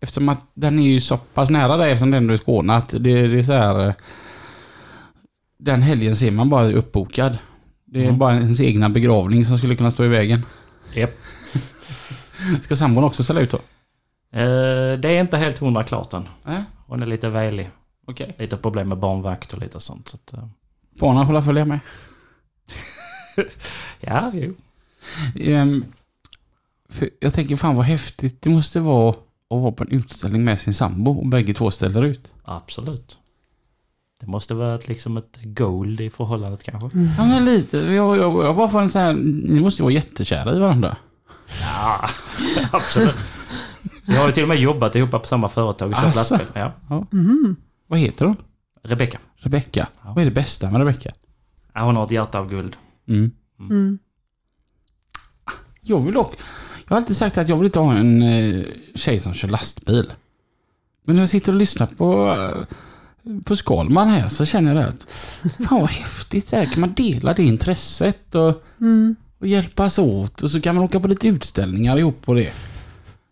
Eftersom 0.00 0.28
att 0.28 0.40
den 0.54 0.78
är 0.78 0.82
ju 0.88 1.00
så 1.00 1.16
pass 1.16 1.50
nära 1.50 1.76
dig 1.76 1.92
eftersom 1.92 2.10
den 2.10 2.30
är 2.30 2.34
i 2.34 2.38
Skåne 2.38 2.74
att 2.74 2.88
det, 2.88 2.98
det 3.28 3.38
är 3.38 3.42
så 3.42 3.52
här... 3.52 3.86
eh, 3.88 3.94
Den 5.58 5.82
helgen 5.82 6.16
ser 6.16 6.30
man 6.30 6.48
bara 6.50 6.72
uppbokad. 6.72 7.38
Det 7.84 7.98
är 8.00 8.04
Mm. 8.04 8.18
bara 8.18 8.34
ens 8.34 8.60
egna 8.60 8.88
begravning 8.88 9.44
som 9.44 9.58
skulle 9.58 9.76
kunna 9.76 9.90
stå 9.90 10.04
i 10.04 10.08
vägen. 10.08 10.44
Japp. 10.94 11.10
Ska 12.62 12.76
sambon 12.76 13.04
också 13.04 13.24
ställa 13.24 13.40
ut 13.40 13.50
då? 13.50 13.56
Eh, 14.38 14.98
det 14.98 15.08
är 15.08 15.20
inte 15.20 15.36
helt 15.36 15.58
hundra 15.58 15.84
klart 15.84 16.12
än. 16.12 16.28
Nej. 16.44 16.62
Hon 16.86 17.02
är 17.02 17.06
lite 17.06 17.28
välig. 17.28 17.70
Okej. 18.06 18.34
Lite 18.38 18.56
problem 18.56 18.88
med 18.88 18.98
barnvakt 18.98 19.52
och 19.52 19.58
lite 19.60 19.80
sånt. 19.80 20.08
Så 20.08 20.16
att, 20.16 20.32
eh, 20.32 20.48
Barnen 21.00 21.26
får 21.26 21.32
la 21.32 21.42
följa 21.42 21.64
med. 21.64 21.80
ja, 24.00 24.30
jo. 24.34 24.54
Ehm, 25.40 25.84
för 26.92 27.10
jag 27.20 27.34
tänker 27.34 27.56
fan 27.56 27.74
vad 27.76 27.84
häftigt 27.84 28.42
det 28.42 28.50
måste 28.50 28.80
vara 28.80 29.10
att 29.10 29.16
vara 29.48 29.72
på 29.72 29.84
en 29.84 29.90
utställning 29.90 30.44
med 30.44 30.60
sin 30.60 30.74
sambo 30.74 31.10
och 31.10 31.26
bägge 31.26 31.54
två 31.54 31.70
ställer 31.70 32.04
ut. 32.04 32.32
Absolut. 32.44 33.18
Det 34.20 34.26
måste 34.26 34.54
vara 34.54 34.74
ett, 34.74 34.88
liksom 34.88 35.16
ett 35.16 35.38
gold 35.42 36.00
i 36.00 36.10
förhållandet 36.10 36.62
kanske. 36.62 36.98
Ja 37.18 37.26
men 37.26 37.44
lite. 37.44 37.78
Jag, 37.78 38.16
jag, 38.16 38.44
jag 38.44 38.56
bara 38.56 38.68
får 38.68 38.82
en 38.82 38.90
sån 38.90 39.00
här, 39.02 39.12
ni 39.48 39.60
måste 39.60 39.82
ju 39.82 39.84
vara 39.84 39.92
jättekära 39.94 40.56
i 40.56 40.58
varandra. 40.58 40.96
Ja, 41.60 42.08
absolut. 42.72 43.16
Vi 44.06 44.16
har 44.16 44.26
ju 44.26 44.32
till 44.32 44.42
och 44.42 44.48
med 44.48 44.58
jobbat 44.58 44.96
ihop 44.96 45.10
på 45.10 45.22
samma 45.24 45.48
företag 45.48 45.90
och 45.90 45.96
kört 45.96 46.16
Asså? 46.16 46.34
lastbil. 46.34 46.62
Ja. 46.88 47.06
Mm. 47.12 47.56
Vad 47.86 47.98
heter 47.98 48.26
hon? 48.26 48.36
Rebecka. 48.82 49.18
Rebecka. 49.36 49.88
Ja. 50.04 50.12
Vad 50.12 50.18
är 50.18 50.24
det 50.24 50.30
bästa 50.30 50.70
med 50.70 50.78
Rebecka? 50.78 51.12
Ja, 51.74 51.84
hon 51.84 51.96
har 51.96 52.04
ett 52.04 52.10
hjärta 52.10 52.38
av 52.38 52.48
guld. 52.48 52.76
Mm. 53.08 53.30
Mm. 53.60 53.98
Jag 55.80 56.00
vill 56.00 56.14
dock, 56.14 56.36
jag 56.88 56.96
har 56.96 57.00
alltid 57.00 57.16
sagt 57.16 57.38
att 57.38 57.48
jag 57.48 57.56
vill 57.56 57.66
inte 57.66 57.78
ha 57.78 57.94
en 57.94 58.22
eh, 58.22 58.62
tjej 58.94 59.20
som 59.20 59.34
kör 59.34 59.48
lastbil. 59.48 60.12
Men 61.04 61.16
när 61.16 61.22
jag 61.22 61.28
sitter 61.28 61.52
och 61.52 61.58
lyssnar 61.58 61.86
på, 61.86 62.28
eh, 62.30 62.64
på 63.44 63.56
Skalman 63.56 64.08
här 64.08 64.28
så 64.28 64.44
känner 64.44 64.74
jag 64.74 64.84
att 64.88 65.02
fan 65.68 65.80
vad 65.80 65.90
häftigt 65.90 66.50
det 66.50 66.56
här. 66.56 66.66
Kan 66.66 66.80
man 66.80 66.92
dela 66.94 67.34
det 67.34 67.42
intresset 67.42 68.34
och 68.34 68.64
Mm. 68.80 69.16
och 69.38 69.46
hjälpas 69.46 69.98
åt 69.98 70.42
och 70.42 70.50
så 70.50 70.60
kan 70.60 70.74
man 70.74 70.84
åka 70.84 71.00
på 71.00 71.08
lite 71.08 71.28
utställningar 71.28 71.98
ihop 71.98 72.22
på 72.22 72.34
det. 72.34 72.52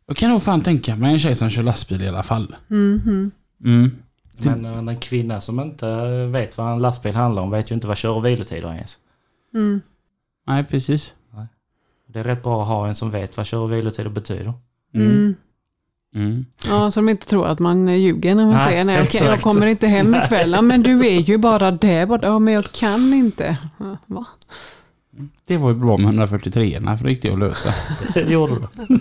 Jag 0.07 0.17
kan 0.17 0.31
nog 0.31 0.43
fan 0.43 0.61
tänka 0.61 0.97
mig 0.97 1.13
en 1.13 1.19
tjej 1.19 1.35
som 1.35 1.51
kör 1.51 1.63
lastbil 1.63 2.03
i 2.03 2.09
alla 2.09 2.23
fall. 2.23 2.57
Mm. 2.71 3.31
Mm. 3.65 3.91
Men 4.39 4.65
eh, 4.65 4.79
en 4.79 5.01
kvinna 5.01 5.41
som 5.41 5.61
inte 5.61 5.87
vet 6.27 6.59
vad 6.59 6.73
en 6.73 6.79
lastbil 6.83 7.15
handlar 7.15 7.43
om 7.43 7.51
vet 7.51 7.71
ju 7.71 7.75
inte 7.75 7.87
vad 7.87 7.97
kör 7.97 8.11
och 8.11 8.27
vilotider 8.27 8.69
är 8.69 8.75
ens. 8.75 8.99
Mm. 9.55 9.81
Nej, 10.47 10.65
precis. 10.65 11.13
Det 12.17 12.21
är 12.21 12.25
rätt 12.25 12.43
bra 12.43 12.63
att 12.63 12.69
ha 12.69 12.89
en 12.89 12.95
som 12.95 13.11
vet 13.11 13.37
vad 13.37 13.47
kör 13.47 13.59
och 13.59 13.73
vilotider 13.73 14.11
betyder. 14.11 14.53
Mm. 14.95 15.07
Mm. 15.11 15.35
Mm. 16.15 16.45
Ja, 16.69 16.91
så 16.91 17.01
de 17.01 17.09
inte 17.09 17.27
tror 17.27 17.47
att 17.47 17.59
man 17.59 17.89
ljuger 17.89 18.35
när 18.35 18.45
man 18.45 18.55
Nej, 18.55 18.69
säger 18.71 18.85
nej, 18.85 19.03
okej, 19.03 19.23
jag 19.25 19.41
kommer 19.41 19.67
inte 19.67 19.87
hem 19.87 20.15
ikväll. 20.15 20.53
Ja, 20.53 20.63
men 20.63 20.83
du 20.83 21.07
är 21.07 21.21
ju 21.21 21.39
bara 21.39 21.71
där 21.71 22.07
borta. 22.07 22.27
Ja, 22.27 22.39
men 22.39 22.55
jag 22.55 22.73
kan 22.73 23.13
inte. 23.15 23.57
Va? 24.07 24.25
Det 25.45 25.57
var 25.57 25.69
ju 25.69 25.75
bra 25.75 25.97
med 25.97 26.05
143 26.07 26.81
för 26.99 27.05
det 27.05 27.11
gick 27.11 27.23
det 27.23 27.33
att 27.33 27.39
lösa. 27.39 27.75
Det 28.15 28.21
gjorde 28.21 28.55
du. 28.55 28.67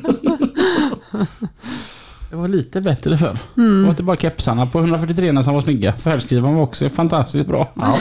Det 2.29 2.35
var 2.35 2.47
lite 2.47 2.81
bättre 2.81 3.17
förr. 3.17 3.39
Det 3.55 3.61
var 3.61 3.67
Mm. 3.67 3.89
inte 3.89 4.03
bara 4.03 4.17
kepsarna 4.17 4.65
på 4.67 4.79
143 4.79 5.43
som 5.43 5.53
var 5.53 5.61
snygga. 5.61 5.93
Färdskrivaren 5.93 6.55
var 6.55 6.63
också 6.63 6.89
fantastiskt 6.89 7.47
bra. 7.47 7.71
Ja. 7.75 7.99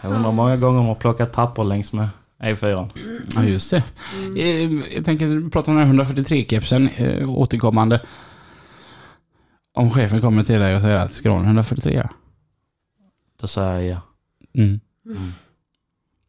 Jag 0.00 0.12
undrar 0.12 0.30
hur 0.30 0.36
många 0.36 0.56
gånger 0.56 0.78
de 0.78 0.86
har 0.86 0.94
plockat 0.94 1.32
papper 1.32 1.64
längs 1.64 1.92
med 1.92 2.08
E4. 2.42 2.90
Ja, 3.34 3.44
just 3.44 3.70
det. 3.70 3.82
Eh, 4.36 4.94
Jag 4.94 5.04
tänker 5.04 5.50
prata 5.50 5.70
om 5.70 5.76
den 5.76 5.86
här 5.96 6.04
143-kepsen 6.04 6.88
eh, 6.88 7.30
återkommande. 7.30 8.00
Om 9.74 9.90
chefen 9.90 10.20
kommer 10.20 10.44
till 10.44 10.60
dig 10.60 10.76
och 10.76 10.82
säger 10.82 10.96
att 10.96 11.12
ska 11.12 11.28
du 11.28 11.32
ha 11.32 11.38
en 11.40 11.44
143? 11.46 12.08
Då 13.40 13.46
säger 13.46 13.80
jag 13.90 13.98
Mm. 14.64 14.80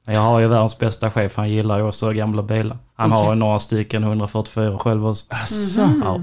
Men 0.06 0.16
Jag 0.16 0.22
har 0.22 0.40
ju 0.40 0.48
världens 0.48 0.80
bästa 0.80 1.12
chef. 1.12 1.36
Han 1.36 1.50
gillar 1.50 1.78
ju 1.78 1.84
också 1.84 2.12
gamla 2.12 2.44
bilar. 2.44 2.78
Han 2.96 3.12
har 3.12 3.20
Okej. 3.20 3.30
ju 3.32 3.36
några 3.36 3.60
stycken 3.60 4.04
144 4.04 4.78
själv 4.80 5.08
också. 5.08 5.26
Asså. 5.30 5.88
Mhm. 5.88 6.02
Ja. 6.06 6.22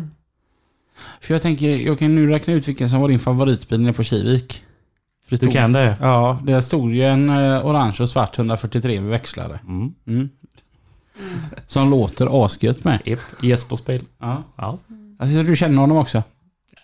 För 1.20 1.34
jag 1.34 1.42
tänker, 1.42 1.76
jag 1.76 1.98
kan 1.98 2.14
nu 2.14 2.30
räkna 2.30 2.52
ut 2.54 2.68
vilken 2.68 2.90
som 2.90 3.00
var 3.00 3.08
din 3.08 3.18
favoritbil 3.18 3.80
nere 3.80 3.92
på 3.92 4.02
Kivik. 4.02 4.62
Det 5.28 5.30
Du 5.30 5.36
stod- 5.36 5.52
kan 5.52 5.72
det? 5.72 5.96
Ja, 6.00 6.40
det 6.44 6.62
stod 6.62 6.92
ju 6.92 7.02
en 7.02 7.30
eh, 7.30 7.66
orange 7.66 7.96
och 8.00 8.08
svart 8.08 8.38
143 8.38 9.00
med 9.00 9.10
växlare. 9.10 9.58
Mm. 9.68 9.94
Mm. 10.06 10.28
Som 11.66 11.90
låter 11.90 12.44
asgött 12.44 12.84
med. 12.84 12.98
Japp, 13.04 13.20
Jespers 13.42 13.84
bil. 13.84 14.04
Ja. 14.18 14.42
Ja. 14.56 14.78
Alltså, 15.18 15.42
du 15.42 15.56
känner 15.56 15.76
honom 15.78 15.96
också? 15.96 16.22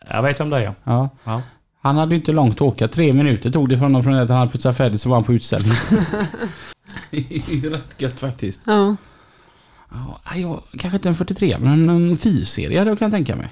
Jag 0.08 0.22
vet 0.22 0.40
om 0.40 0.50
det 0.50 0.56
är 0.56 0.60
ja. 0.62 0.74
Ja. 0.84 1.08
Ja. 1.24 1.42
Han 1.82 1.96
hade 1.96 2.14
ju 2.14 2.16
inte 2.20 2.32
långt 2.32 2.54
att 2.54 2.62
åka. 2.62 2.88
Tre 2.88 3.12
minuter 3.12 3.50
tog 3.50 3.68
det 3.68 3.76
från 3.78 3.82
honom 3.86 4.02
från 4.02 4.12
det 4.12 4.22
att 4.22 4.28
han 4.28 4.38
hade 4.38 4.52
putsat 4.52 4.76
färdigt 4.76 5.00
så 5.00 5.08
var 5.08 5.16
han 5.16 5.24
på 5.24 5.32
utställning. 5.32 5.72
Rätt 7.70 7.94
gött 8.02 8.20
faktiskt. 8.20 8.60
Ja. 8.66 8.96
Ja, 9.90 10.20
jag, 10.36 10.62
kanske 10.78 10.96
inte 10.96 11.08
en 11.08 11.14
43 11.14 11.56
men 11.60 11.88
en 11.90 12.16
4-serie 12.16 12.84
då 12.84 12.96
kan 12.96 13.06
jag 13.06 13.12
tänka 13.12 13.36
mig. 13.36 13.48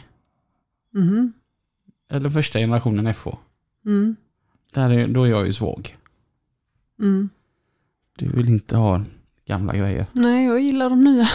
Mhm. 0.95 1.33
Eller 2.11 2.29
första 2.31 2.59
generationen 2.59 3.15
FH. 3.15 3.29
Mm. 3.87 4.17
Där 4.75 4.91
är, 4.91 5.09
då 5.09 5.25
är 5.25 5.31
jag 5.31 5.47
ju 5.47 5.53
svag. 5.53 5.97
Mm. 7.01 7.29
Du 8.19 8.29
vill 8.29 8.49
inte 8.49 8.77
ha 8.77 9.03
gamla 9.47 9.77
grejer. 9.77 10.07
Nej, 10.13 10.45
jag 10.47 10.61
gillar 10.61 10.91
de 10.91 11.05
nya. 11.05 11.29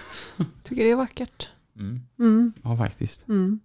Tycker 0.62 0.84
det 0.84 0.90
är 0.90 0.96
vackert. 0.96 1.48
Mm. 1.78 2.00
Mm. 2.18 2.52
Ja, 2.64 2.76
faktiskt. 2.76 3.28
Mm. 3.28 3.60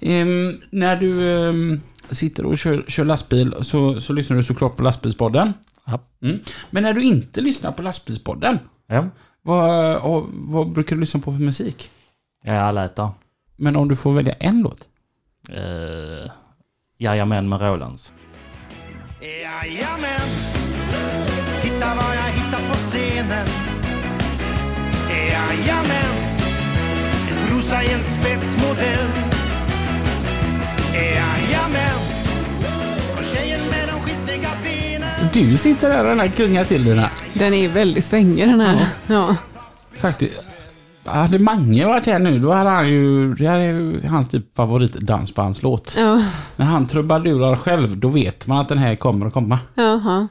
Ehm, 0.00 0.60
när 0.70 0.96
du 0.96 1.32
ehm, 1.48 1.80
sitter 2.10 2.46
och 2.46 2.58
kör, 2.58 2.84
kör 2.88 3.04
lastbil 3.04 3.54
så, 3.60 4.00
så 4.00 4.12
lyssnar 4.12 4.36
du 4.36 4.42
såklart 4.42 4.76
på 4.76 4.82
lastbilspodden. 4.82 5.52
Ja. 5.84 6.00
Mm. 6.20 6.38
Men 6.70 6.82
när 6.82 6.92
du 6.92 7.02
inte 7.02 7.40
lyssnar 7.40 7.72
på 7.72 7.82
lastbilspodden, 7.82 8.58
Ja. 8.86 9.08
vad, 9.42 9.96
och, 9.96 10.26
vad 10.32 10.72
brukar 10.72 10.96
du 10.96 11.00
lyssna 11.00 11.20
på 11.20 11.32
för 11.32 11.40
musik? 11.40 11.90
Jag 12.44 12.54
är 12.54 12.60
allätare. 12.60 13.10
Men 13.56 13.76
om 13.76 13.88
du 13.88 13.96
får 13.96 14.12
välja 14.12 14.32
en 14.34 14.60
låt? 14.62 14.88
Uh, 15.50 16.30
Jajamän 16.98 17.48
med 17.48 17.60
Rolands. 17.60 18.12
Jajamän, 19.20 20.28
titta 21.62 21.94
vad 21.94 22.16
jag 22.16 22.32
hittat 22.32 22.68
på 22.68 22.74
scenen. 22.74 23.46
Jajamän, 25.10 26.14
sig 27.62 27.92
en 27.92 28.02
spetsmodell. 28.02 29.08
Jajamän! 30.94 31.94
Och 33.18 33.24
tjejen 33.34 33.60
med 33.60 33.88
de 33.88 34.00
skistiga 34.00 34.48
benen. 34.64 35.28
Du 35.32 35.58
sitter 35.58 35.88
där 35.88 36.02
och 36.02 36.08
den 36.08 36.20
här 36.20 36.32
gungar 36.36 36.64
till 36.64 36.84
dina. 36.84 37.10
Den 37.32 37.54
är 37.54 37.68
väldigt 37.68 38.04
svängig 38.04 38.48
den 38.48 38.60
här. 38.60 38.86
Ja. 39.06 39.36
Faktiskt. 39.96 40.47
Hade 41.08 41.38
Mange 41.38 41.86
varit 41.86 42.06
här 42.06 42.18
nu, 42.18 42.38
då 42.38 42.52
hade 42.52 42.70
han 42.70 42.88
ju... 42.88 43.34
Det 43.34 43.48
här 43.48 43.58
är 43.58 43.64
ju 43.72 44.06
hans 44.08 44.28
typ 44.28 44.56
favoritdansbandslåt. 44.56 45.94
Ja. 45.98 46.22
När 46.56 46.66
han 46.66 46.86
trubadurar 46.86 47.56
själv, 47.56 47.96
då 47.98 48.08
vet 48.08 48.46
man 48.46 48.58
att 48.58 48.68
den 48.68 48.78
här 48.78 48.96
kommer 48.96 49.26
att 49.26 49.32
komma. 49.32 49.58
Jaha. 49.74 50.28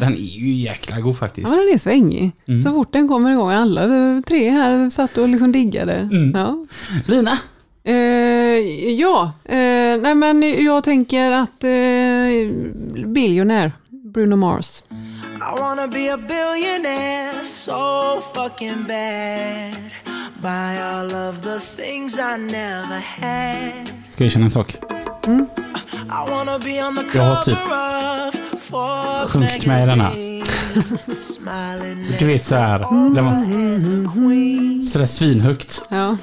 Den 0.00 0.12
är 0.14 0.18
ju 0.18 0.52
jäkla 0.52 1.00
god 1.00 1.14
Ja, 1.14 1.18
faktiskt. 1.18 1.50
den 1.50 1.58
är 1.74 1.78
svängig. 1.78 2.32
Mm. 2.48 2.62
Så 2.62 2.72
fort 2.72 2.92
den 2.92 3.08
kommer 3.08 3.32
igång, 3.32 3.50
alla 3.50 3.82
tre 4.26 4.50
här 4.50 4.90
satt 4.90 5.18
och 5.18 5.28
liksom 5.28 5.52
diggade. 5.52 5.94
Mm. 5.94 6.30
Ja. 6.34 6.66
Lina? 7.06 7.38
Eh, 7.84 7.94
ja, 9.00 9.32
eh, 9.44 10.00
nej 10.02 10.14
men 10.14 10.64
jag 10.64 10.84
tänker 10.84 11.30
att 11.30 11.64
eh, 11.64 12.54
Billionaire, 13.06 13.72
Bruno 14.14 14.36
Mars. 14.36 14.82
I 14.90 15.60
wanna 15.60 15.86
be 15.88 16.14
a 16.14 16.16
billionaire 16.16 17.44
so 17.44 18.20
fucking 18.34 18.84
bad. 18.84 19.90
Buy 20.42 20.76
all 20.76 21.14
of 21.14 21.42
the 21.42 21.60
things 21.60 22.18
I 22.18 22.36
never 22.36 23.00
had. 23.00 23.88
Ska 24.10 24.24
jag 24.24 24.32
känna 24.32 24.44
en 24.44 24.50
sak? 24.50 24.74
I 24.74 26.30
wanna 26.30 26.58
be 26.58 26.84
on 26.84 26.96
the 26.96 27.18
Jag 27.18 27.24
har 27.24 27.42
typ 27.42 27.64
cover 27.64 28.28
of 28.28 28.34
Forbes 28.62 29.30
sjunkit 29.32 29.66
med 29.66 29.84
i 29.84 29.86
denna. 29.86 30.10
Du 32.18 32.26
vet 32.26 32.44
så 32.44 32.54
här, 32.54 32.78
queen. 34.12 34.82
sådär 34.82 35.06
svinhögt. 35.06 35.82
Ja, 35.88 36.16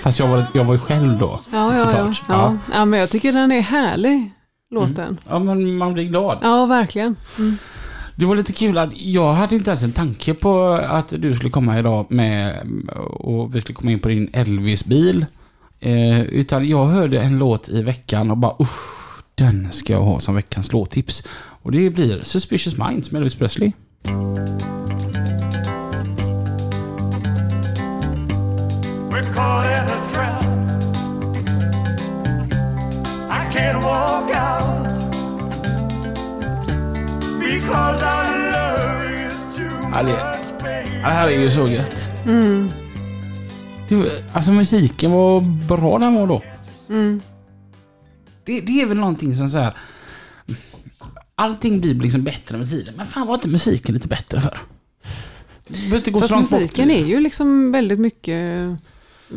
Fast 0.00 0.18
jag 0.18 0.26
var, 0.26 0.44
jag 0.54 0.64
var 0.64 0.74
ju 0.74 0.80
själv 0.80 1.18
då. 1.18 1.40
ja, 1.52 1.76
ja, 1.76 1.92
ja, 1.92 2.12
ja. 2.28 2.56
ja. 2.72 2.84
men 2.84 3.00
jag 3.00 3.10
tycker 3.10 3.32
den 3.32 3.52
är 3.52 3.60
härlig, 3.60 4.32
låten. 4.70 5.20
Ja, 5.28 5.38
men 5.38 5.76
man 5.76 5.94
blir 5.94 6.04
glad. 6.04 6.38
Ja, 6.42 6.66
verkligen. 6.66 7.16
Det 8.20 8.26
var 8.26 8.36
lite 8.36 8.52
kul 8.52 8.78
att 8.78 9.00
jag 9.00 9.32
hade 9.32 9.54
inte 9.54 9.70
ens 9.70 9.82
en 9.82 9.92
tanke 9.92 10.34
på 10.34 10.68
att 10.72 11.08
du 11.08 11.34
skulle 11.34 11.50
komma 11.50 11.78
idag 11.78 12.06
med 12.08 12.66
och 12.96 13.56
vi 13.56 13.60
skulle 13.60 13.76
komma 13.76 13.90
in 13.90 13.98
på 13.98 14.08
din 14.08 14.30
Elvis-bil. 14.32 15.26
Eh, 15.80 16.20
utan 16.20 16.68
jag 16.68 16.86
hörde 16.86 17.20
en 17.20 17.38
låt 17.38 17.68
i 17.68 17.82
veckan 17.82 18.30
och 18.30 18.36
bara 18.36 18.54
usch, 18.60 19.22
den 19.34 19.72
ska 19.72 19.92
jag 19.92 20.02
ha 20.02 20.20
som 20.20 20.34
veckans 20.34 20.72
låttips. 20.72 21.22
Och 21.62 21.72
det 21.72 21.90
blir 21.90 22.20
Suspicious 22.22 22.78
Minds 22.78 23.10
med 23.10 23.18
Elvis 23.18 23.34
Presley. 23.34 23.72
We're 29.10 29.99
Ja, 39.92 40.02
det-. 40.02 40.36
Det 41.02 41.06
här 41.06 41.28
är 41.28 41.40
ju 41.40 41.50
så 41.50 41.68
gött. 41.68 42.08
Mm. 42.26 42.70
Du, 43.88 44.10
alltså 44.32 44.52
musiken 44.52 45.10
var 45.10 45.40
bra 45.76 45.98
den 45.98 46.14
var 46.14 46.26
då. 46.26 46.42
Mm. 46.88 47.20
Det, 48.44 48.60
det 48.60 48.82
är 48.82 48.86
väl 48.86 48.96
någonting 48.96 49.34
som 49.34 49.48
så 49.48 49.58
här. 49.58 49.76
Allting 51.34 51.80
blir 51.80 51.94
liksom 51.94 52.22
bättre 52.24 52.56
med 52.58 52.70
tiden. 52.70 52.94
Men 52.96 53.06
fan 53.06 53.26
var 53.26 53.34
inte 53.34 53.48
musiken 53.48 53.94
lite 53.94 54.08
bättre 54.08 54.40
för? 54.40 54.60
Behöver 55.68 55.96
inte 55.96 56.10
gå 56.10 56.20
Fast 56.20 56.30
långt 56.30 56.50
bort. 56.50 56.60
musiken 56.60 56.90
är 56.90 57.04
ju 57.06 57.20
liksom 57.20 57.72
väldigt 57.72 58.00
mycket 58.00 58.70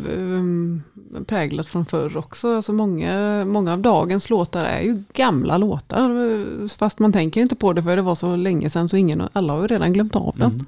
um, 0.08 0.82
präglat 1.26 1.66
från 1.66 1.86
förr 1.86 2.16
också. 2.16 2.56
Alltså 2.56 2.72
många, 2.72 3.44
många 3.44 3.72
av 3.72 3.78
dagens 3.78 4.30
låtar 4.30 4.64
är 4.64 4.80
ju 4.80 5.02
gamla 5.12 5.58
låtar. 5.58 6.68
Fast 6.78 6.98
man 6.98 7.12
tänker 7.12 7.40
inte 7.40 7.56
på 7.56 7.72
det 7.72 7.82
för 7.82 7.96
det 7.96 8.02
var 8.02 8.14
så 8.14 8.36
länge 8.36 8.70
sedan 8.70 8.88
så 8.88 8.96
ingen, 8.96 9.22
alla 9.32 9.52
har 9.52 9.60
ju 9.60 9.66
redan 9.66 9.92
glömt 9.92 10.16
av 10.16 10.34
dem. 10.36 10.52
Mm. 10.52 10.66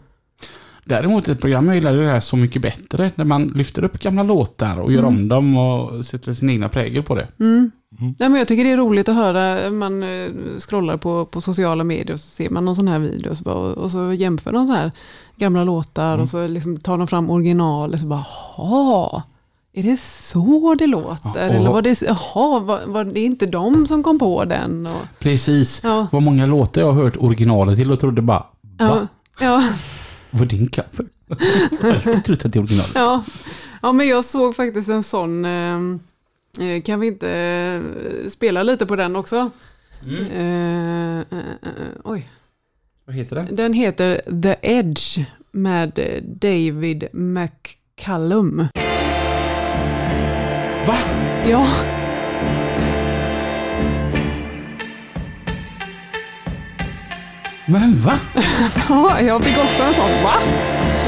Däremot 0.85 1.29
ett 1.29 1.41
program 1.41 1.67
jag 1.67 1.75
gillade 1.75 2.03
det 2.05 2.09
här 2.11 2.21
Så 2.21 2.37
mycket 2.37 2.63
bättre. 2.63 3.11
När 3.15 3.25
man 3.25 3.45
lyfter 3.45 3.85
upp 3.85 3.99
gamla 3.99 4.23
låtar 4.23 4.81
och 4.81 4.93
gör 4.93 4.99
Mm. 5.03 5.15
om 5.17 5.29
dem 5.29 5.57
och 5.57 6.07
sätter 6.07 6.35
sin 6.35 6.51
egna 6.51 6.69
prägel 6.69 7.03
på 7.03 7.15
det. 7.15 7.29
Mm. 7.41 7.71
Mm. 8.01 8.15
Ja, 8.19 8.29
men 8.29 8.39
jag 8.39 8.49
tycker 8.49 8.65
det 8.65 8.71
är 8.73 8.77
roligt 8.77 9.09
att 9.09 9.15
höra, 9.15 9.71
man 9.71 10.03
eh, 10.03 10.31
scrollar 10.59 10.97
på, 10.97 11.25
på 11.27 11.41
sociala 11.41 11.85
medier 11.85 12.13
och 12.15 12.21
så 12.21 12.29
ser 12.29 12.51
man 12.51 12.65
någon 12.65 12.77
sån 12.77 12.89
här 12.89 12.99
video 12.99 13.31
och 13.31 13.37
så, 13.37 13.45
bara, 13.45 13.55
och 13.55 13.91
så 13.91 14.13
jämför 14.13 14.53
de 14.53 14.67
så 14.67 14.73
här 14.73 14.93
gamla 15.37 15.65
låtar 15.65 16.09
Mm. 16.15 16.23
och 16.23 16.29
så 16.29 16.47
liksom 16.47 16.77
tar 16.77 16.99
de 16.99 17.07
fram 17.07 17.31
originalet 17.31 18.03
och 18.03 18.09
bara, 18.09 18.27
jaha, 18.57 19.23
är 19.79 19.83
det 19.83 19.97
så 20.01 20.75
det 20.75 20.87
låter? 20.87 21.31
Ja, 21.35 21.39
Eller 21.39 21.71
var 21.71 21.83
det, 21.83 22.03
jaha, 22.03 22.59
var, 22.61 22.87
var 22.87 23.05
det 23.05 23.21
inte 23.21 23.47
de 23.47 23.87
som 23.87 24.03
kom 24.03 24.19
på 24.19 24.45
den? 24.45 24.87
Och, 24.87 25.03
Precis. 25.19 25.81
ja, 25.85 26.07
Vad 26.13 26.23
många 26.23 26.47
låtar 26.47 26.81
jag 26.81 26.93
har 26.93 27.03
hört 27.03 27.17
originalet 27.17 27.77
till 27.79 27.93
och 27.93 28.01
trodde 28.01 28.23
bara 28.23 28.47
ja, 28.79 28.89
Va? 28.89 29.09
ja, 29.41 29.69
Vad 30.31 30.49
din 30.49 30.67
kaffe? 30.69 31.03
Jag 31.71 31.79
har 31.83 31.93
alltid 31.95 32.25
trott 32.25 32.45
att 32.45 32.53
det 32.53 32.59
är 32.59 32.61
originalet. 32.61 32.91
ja. 32.95 33.25
ja, 33.83 33.93
men 33.93 34.09
jag 34.09 34.25
såg 34.25 34.57
faktiskt 34.57 34.89
en 34.89 35.03
sån, 35.03 35.45
eh, 35.45 35.77
eh, 36.61 36.83
kan 36.85 37.01
vi 37.01 37.07
inte 37.07 37.31
eh, 37.31 38.29
spela 38.31 38.63
lite 38.63 38.87
på 38.87 38.97
den 38.97 39.17
också? 39.17 39.51
Mm. 40.03 41.21
Eh, 41.21 41.39
oj. 42.05 42.31
Vad 43.07 43.17
heter 43.17 43.37
den? 43.37 43.57
Den 43.57 43.73
heter 43.73 44.21
The 44.43 44.57
Edge 44.63 45.19
med 45.53 46.21
David 46.41 47.05
McCallum. 47.13 48.69
Va? 50.87 50.97
Ja, 51.49 51.67
Men 57.69 58.01
va? 58.01 58.19
ja, 58.89 59.21
jag 59.21 59.45
fick 59.45 59.57
också 59.59 59.83
en 59.83 59.95
sån. 59.95 60.25
Va? 60.25 60.35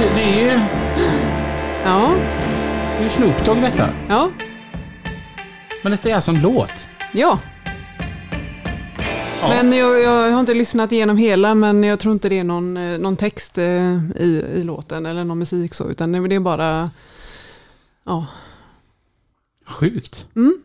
Det, 0.01 0.15
det 0.15 0.23
är 0.23 0.53
ju 0.53 0.61
Ja, 1.85 2.15
det 2.97 2.99
är 2.99 3.03
ju 3.03 3.09
Snoop 3.09 3.45
Dogg 3.45 3.61
detta. 3.61 3.89
ja, 4.09 4.31
Men 5.83 5.93
detta 5.93 6.09
är 6.11 6.15
alltså 6.15 6.31
en 6.31 6.41
låt. 6.41 6.89
ja. 7.13 7.39
Ja. 9.43 9.49
Men 9.49 9.73
jag, 9.73 10.01
jag 10.01 10.31
har 10.33 10.41
inte 10.41 10.55
lyssnat 10.55 10.93
igenom 10.93 11.17
hela, 11.17 11.55
men 11.55 11.85
jag 11.85 12.01
tror 12.01 12.13
inte 12.13 12.29
det 12.29 12.39
är 12.39 12.45
någon, 12.45 12.77
eh, 12.77 12.99
någon 12.99 13.17
text 13.17 13.59
eh, 13.59 13.65
i, 14.17 14.45
i 14.55 14.63
låten 14.65 15.07
eller 15.07 15.25
någon 15.25 15.39
musik 15.39 15.75
så, 15.75 15.89
utan 15.91 16.13
det 16.13 16.29
det 16.29 16.35
är 16.35 16.41
bara... 16.41 16.91
Ja. 18.05 18.27
Sjukt. 19.69 20.27
Mm. 20.37 20.63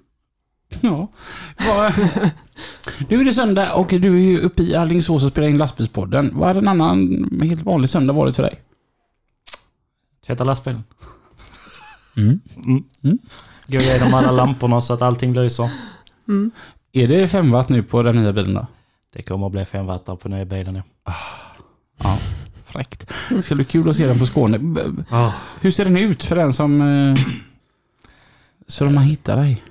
Ja. 0.81 1.07
Nu 3.09 3.19
är 3.21 3.25
det 3.25 3.33
söndag 3.33 3.73
och 3.73 3.87
du 3.87 4.15
är 4.15 4.21
ju 4.21 4.39
uppe 4.39 4.63
i 4.63 4.75
Alingsås 4.75 5.23
och 5.23 5.31
spelar 5.31 5.47
in 5.47 5.57
lastbilspodden. 5.57 6.31
Vad 6.33 6.47
hade 6.47 6.59
en 6.59 6.67
annan 6.67 7.29
helt 7.43 7.61
vanlig 7.63 7.89
söndag 7.89 8.13
varit 8.13 8.35
för 8.35 8.43
dig? 8.43 8.59
Tvätta 10.25 10.43
lastbilen. 10.43 10.83
Mm. 12.17 12.39
Mm. 12.65 12.83
Mm. 13.03 13.17
Gå 13.67 13.77
igenom 13.77 14.13
alla 14.13 14.31
lamporna 14.31 14.81
så 14.81 14.93
att 14.93 15.01
allting 15.01 15.33
lyser. 15.33 15.69
Mm. 16.27 16.51
Är 16.91 17.07
det 17.07 17.27
5 17.27 17.51
watt 17.51 17.69
nu 17.69 17.83
på 17.83 18.03
den 18.03 18.15
nya 18.15 18.33
bilen 18.33 18.53
då? 18.53 18.67
Det 19.13 19.21
kommer 19.21 19.45
att 19.45 19.51
bli 19.51 19.65
fem 19.65 19.85
wattar 19.85 20.15
på 20.15 20.29
nya 20.29 20.45
bilen 20.45 20.75
ja. 20.75 21.13
Ja, 22.03 22.17
fräckt. 22.65 23.11
Det 23.29 23.41
ska 23.41 23.55
bli 23.55 23.63
kul 23.63 23.89
att 23.89 23.95
se 23.95 24.07
den 24.07 24.19
på 24.19 24.25
Skåne. 24.25 24.57
Oh. 24.57 25.33
Hur 25.61 25.71
ser 25.71 25.85
den 25.85 25.97
ut 25.97 26.23
för 26.23 26.35
den 26.35 26.53
som... 26.53 26.81
eh, 26.81 27.19
Så 28.73 28.83
de 28.83 28.93
man 28.93 29.03
hittar 29.03 29.37
dig? 29.37 29.63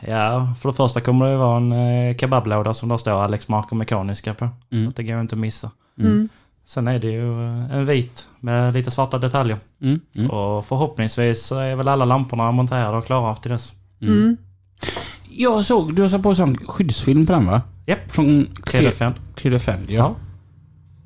Ja, 0.00 0.54
för 0.60 0.68
det 0.68 0.72
första 0.72 1.00
kommer 1.00 1.30
det 1.30 1.36
vara 1.36 1.56
en 1.56 1.72
eh, 1.72 2.16
kebablåda 2.16 2.74
som 2.74 2.88
där 2.88 2.96
står 2.96 3.12
Alex 3.12 3.48
Marker 3.48 3.76
Mekaniska 3.76 4.34
på. 4.34 4.48
Mm. 4.72 4.88
Att 4.88 4.96
det 4.96 5.02
går 5.02 5.20
inte 5.20 5.34
att 5.34 5.38
missa. 5.38 5.70
Mm. 6.00 6.28
Sen 6.66 6.88
är 6.88 6.98
det 6.98 7.10
ju 7.10 7.44
eh, 7.44 7.76
en 7.76 7.86
vit 7.86 8.28
med 8.40 8.74
lite 8.74 8.90
svarta 8.90 9.18
detaljer. 9.18 9.58
Mm. 9.82 10.00
Mm. 10.16 10.30
Och 10.30 10.66
förhoppningsvis 10.66 11.46
så 11.46 11.58
är 11.58 11.76
väl 11.76 11.88
alla 11.88 12.04
lamporna 12.04 12.52
monterade 12.52 12.98
och 12.98 13.06
klara 13.06 13.34
till 13.34 13.50
dess. 13.50 13.74
Mm. 14.00 14.14
Mm. 14.14 14.36
Jag 15.30 15.64
såg, 15.64 15.94
du 15.94 16.02
har 16.02 16.08
satt 16.08 16.22
på 16.22 16.34
sån 16.34 16.56
skyddsfilm 16.56 17.26
på 17.26 17.32
den 17.32 17.46
va? 17.46 17.62
Japp, 17.86 18.12
Från 18.12 18.24
Clear 18.24 18.62
Clear, 18.62 18.84
Defend. 18.84 19.14
Clear 19.34 19.52
Defend, 19.52 19.90
ja. 19.90 19.96
Ja. 19.96 20.14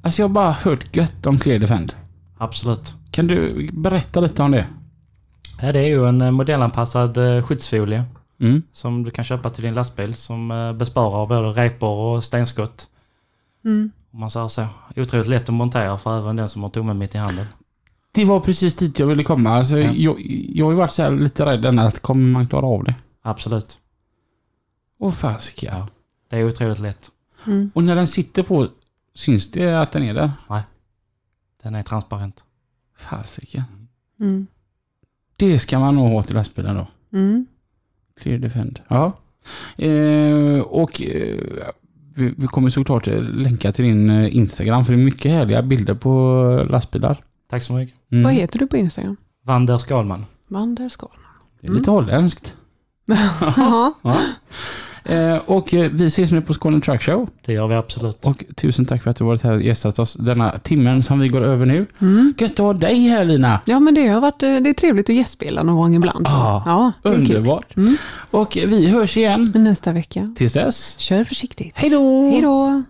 Alltså 0.03 0.22
jag 0.22 0.28
har 0.28 0.34
bara 0.34 0.53
hört 0.53 0.97
gött 0.97 1.26
om 1.26 1.38
Clear 1.38 1.59
Defend. 1.59 1.95
Absolut. 2.38 2.95
Kan 3.11 3.26
du 3.26 3.68
berätta 3.72 4.20
lite 4.20 4.43
om 4.43 4.51
det? 4.51 4.66
Ja, 5.63 5.73
det 5.73 5.79
är 5.81 5.87
ju 5.89 6.09
en 6.09 6.21
eh, 6.21 6.31
modellanpassad 6.31 7.17
eh, 7.17 7.43
skyddsfolie 7.47 8.05
Mm. 8.41 8.63
som 8.73 9.03
du 9.03 9.11
kan 9.11 9.25
köpa 9.25 9.51
till 9.51 9.65
din 9.65 9.75
lastbil 9.75 10.15
som 10.15 10.51
eh, 10.51 10.73
besparar 10.73 11.27
både 11.27 11.49
repor 11.63 11.91
och 12.17 12.25
stenskott. 12.25 12.89
Mm. 13.65 13.91
Om 14.11 14.21
man 14.21 14.31
säger 14.31 14.49
så. 14.49 14.67
Otroligt 14.97 15.27
lätt 15.29 15.43
att 15.49 15.55
montera 15.55 15.99
för 15.99 16.19
även 16.19 16.37
den 16.37 16.49
som 16.49 16.63
har 16.63 16.71
tummen 16.71 16.99
mitt 16.99 17.15
i 17.15 17.19
handen. 17.19 17.47
Det 18.13 18.25
var 18.25 18.41
precis 18.41 18.77
dit 18.77 18.99
jag 18.99 19.07
ville 19.07 19.25
komma. 19.25 19.51
Alltså, 19.51 19.79
Ja. 19.79 19.93
jag, 19.93 20.21
jag 20.55 20.65
har 20.67 20.73
ju 20.73 20.79
varit 20.79 20.91
så 20.93 21.03
här 21.03 21.11
lite 21.11 21.45
rädd 21.47 21.65
än 21.65 21.79
att 21.79 22.01
kommer 22.03 22.29
man 22.33 22.47
klara 22.49 22.67
av 22.67 22.85
det? 22.85 22.95
Absolut. 23.23 23.79
Åh 24.99 25.11
fasiken. 25.11 25.75
Ja. 25.79 25.89
Det 26.29 26.37
är 26.37 26.45
otroligt 26.49 26.79
lätt. 26.79 27.11
Mm. 27.47 27.71
Och 27.75 27.85
när 27.85 27.97
den 27.97 28.07
sitter 28.07 28.43
på, 28.43 28.69
syns 29.15 29.51
det 29.51 29.81
att 29.83 29.93
den 29.93 30.03
är 30.03 30.15
där? 30.15 30.31
Den 31.63 31.75
är 31.75 31.83
transparent. 31.83 32.45
Fasiken. 32.99 33.63
Mm. 34.21 34.47
Det 35.43 35.59
ska 35.59 35.78
man 35.78 35.95
nog 35.95 36.09
ha 36.09 36.22
till 36.22 36.34
lastbilen 36.34 36.76
då. 36.76 36.86
Mm. 37.18 37.47
Clear 38.20 38.38
Defend. 38.38 38.80
Ja. 38.88 39.12
Eh, 39.76 40.61
och 40.61 41.03
eh, 41.03 41.40
vi, 42.14 42.34
vi 42.36 42.47
kommer 42.47 42.70
såklart 42.70 43.07
länka 43.07 43.72
till 43.72 43.84
din 43.84 44.11
eh, 44.11 44.36
Instagram 44.36 44.84
för 44.84 44.93
det 44.93 45.01
är 45.01 45.05
mycket 45.05 45.32
härliga 45.32 45.62
bilder 45.62 45.95
på 45.95 46.66
lastbilar. 46.70 47.22
Tack 47.51 47.62
så 47.62 47.72
mycket. 47.72 47.97
Mm. 48.12 48.24
Vad 48.24 48.32
heter 48.32 48.59
du 48.59 48.66
på 48.66 48.76
Instagram? 48.76 49.16
Vander 49.45 49.78
Skalman. 49.78 50.24
Vanderskal. 50.49 51.16
Det 51.61 51.66
är 51.66 51.70
lite 51.70 51.90
holländskt. 51.90 52.57
Ja. 54.03 54.20
Eh, 55.05 55.36
och 55.46 55.74
eh, 55.74 55.90
vi 55.92 56.07
ses 56.07 56.32
nu 56.32 56.40
på 56.40 56.55
Skåne 56.55 56.80
Truck 56.80 57.03
Show. 57.03 57.28
Det 57.46 57.53
gör 57.53 57.66
vi 57.66 57.74
absolut. 57.74 58.26
Och 58.26 58.44
tusen 58.57 58.86
tack 58.86 59.03
för 59.03 59.11
att 59.11 59.16
du 59.16 59.24
varit 59.24 59.42
här 59.42 59.53
och 59.53 59.62
gästat 59.62 59.98
oss 59.98 60.14
denna 60.14 60.59
timmen 60.59 61.03
som 61.03 61.18
vi 61.18 61.28
går 61.28 61.42
över 61.42 61.66
nu. 61.66 61.86
Mm. 61.98 62.34
Gött 62.38 62.53
att 62.53 62.59
ha 62.59 62.72
dig 62.72 63.09
här 63.09 63.24
Lina. 63.24 63.61
ja, 63.64 63.80
men 63.80 63.94
det 63.94 64.09
har 64.09 64.20
varit, 64.20 64.42
eh, 64.42 64.57
det 64.57 64.70
är 64.70 64.74
trevligt 64.74 65.11
att 65.11 65.16
gästspela 65.16 65.62
någon 65.62 65.76
gång 65.76 65.94
ibland. 65.94 66.28
Så. 66.28 66.34
Ah, 66.34 66.62
ja. 66.66 66.92
Underbart. 67.11 67.76
Mm. 67.76 67.96
Och 68.30 68.57
vi 68.57 68.86
hörs 68.88 69.16
igen. 69.16 69.53
Nästa 69.55 69.92
vecka. 69.92 70.34
Tills 70.36 70.53
dess. 70.53 70.94
Kör 70.98 71.24
försiktigt. 71.24 71.72
Hej 71.74 71.90
då! 71.90 72.30
Hej 72.30 72.42
då! 72.42 72.82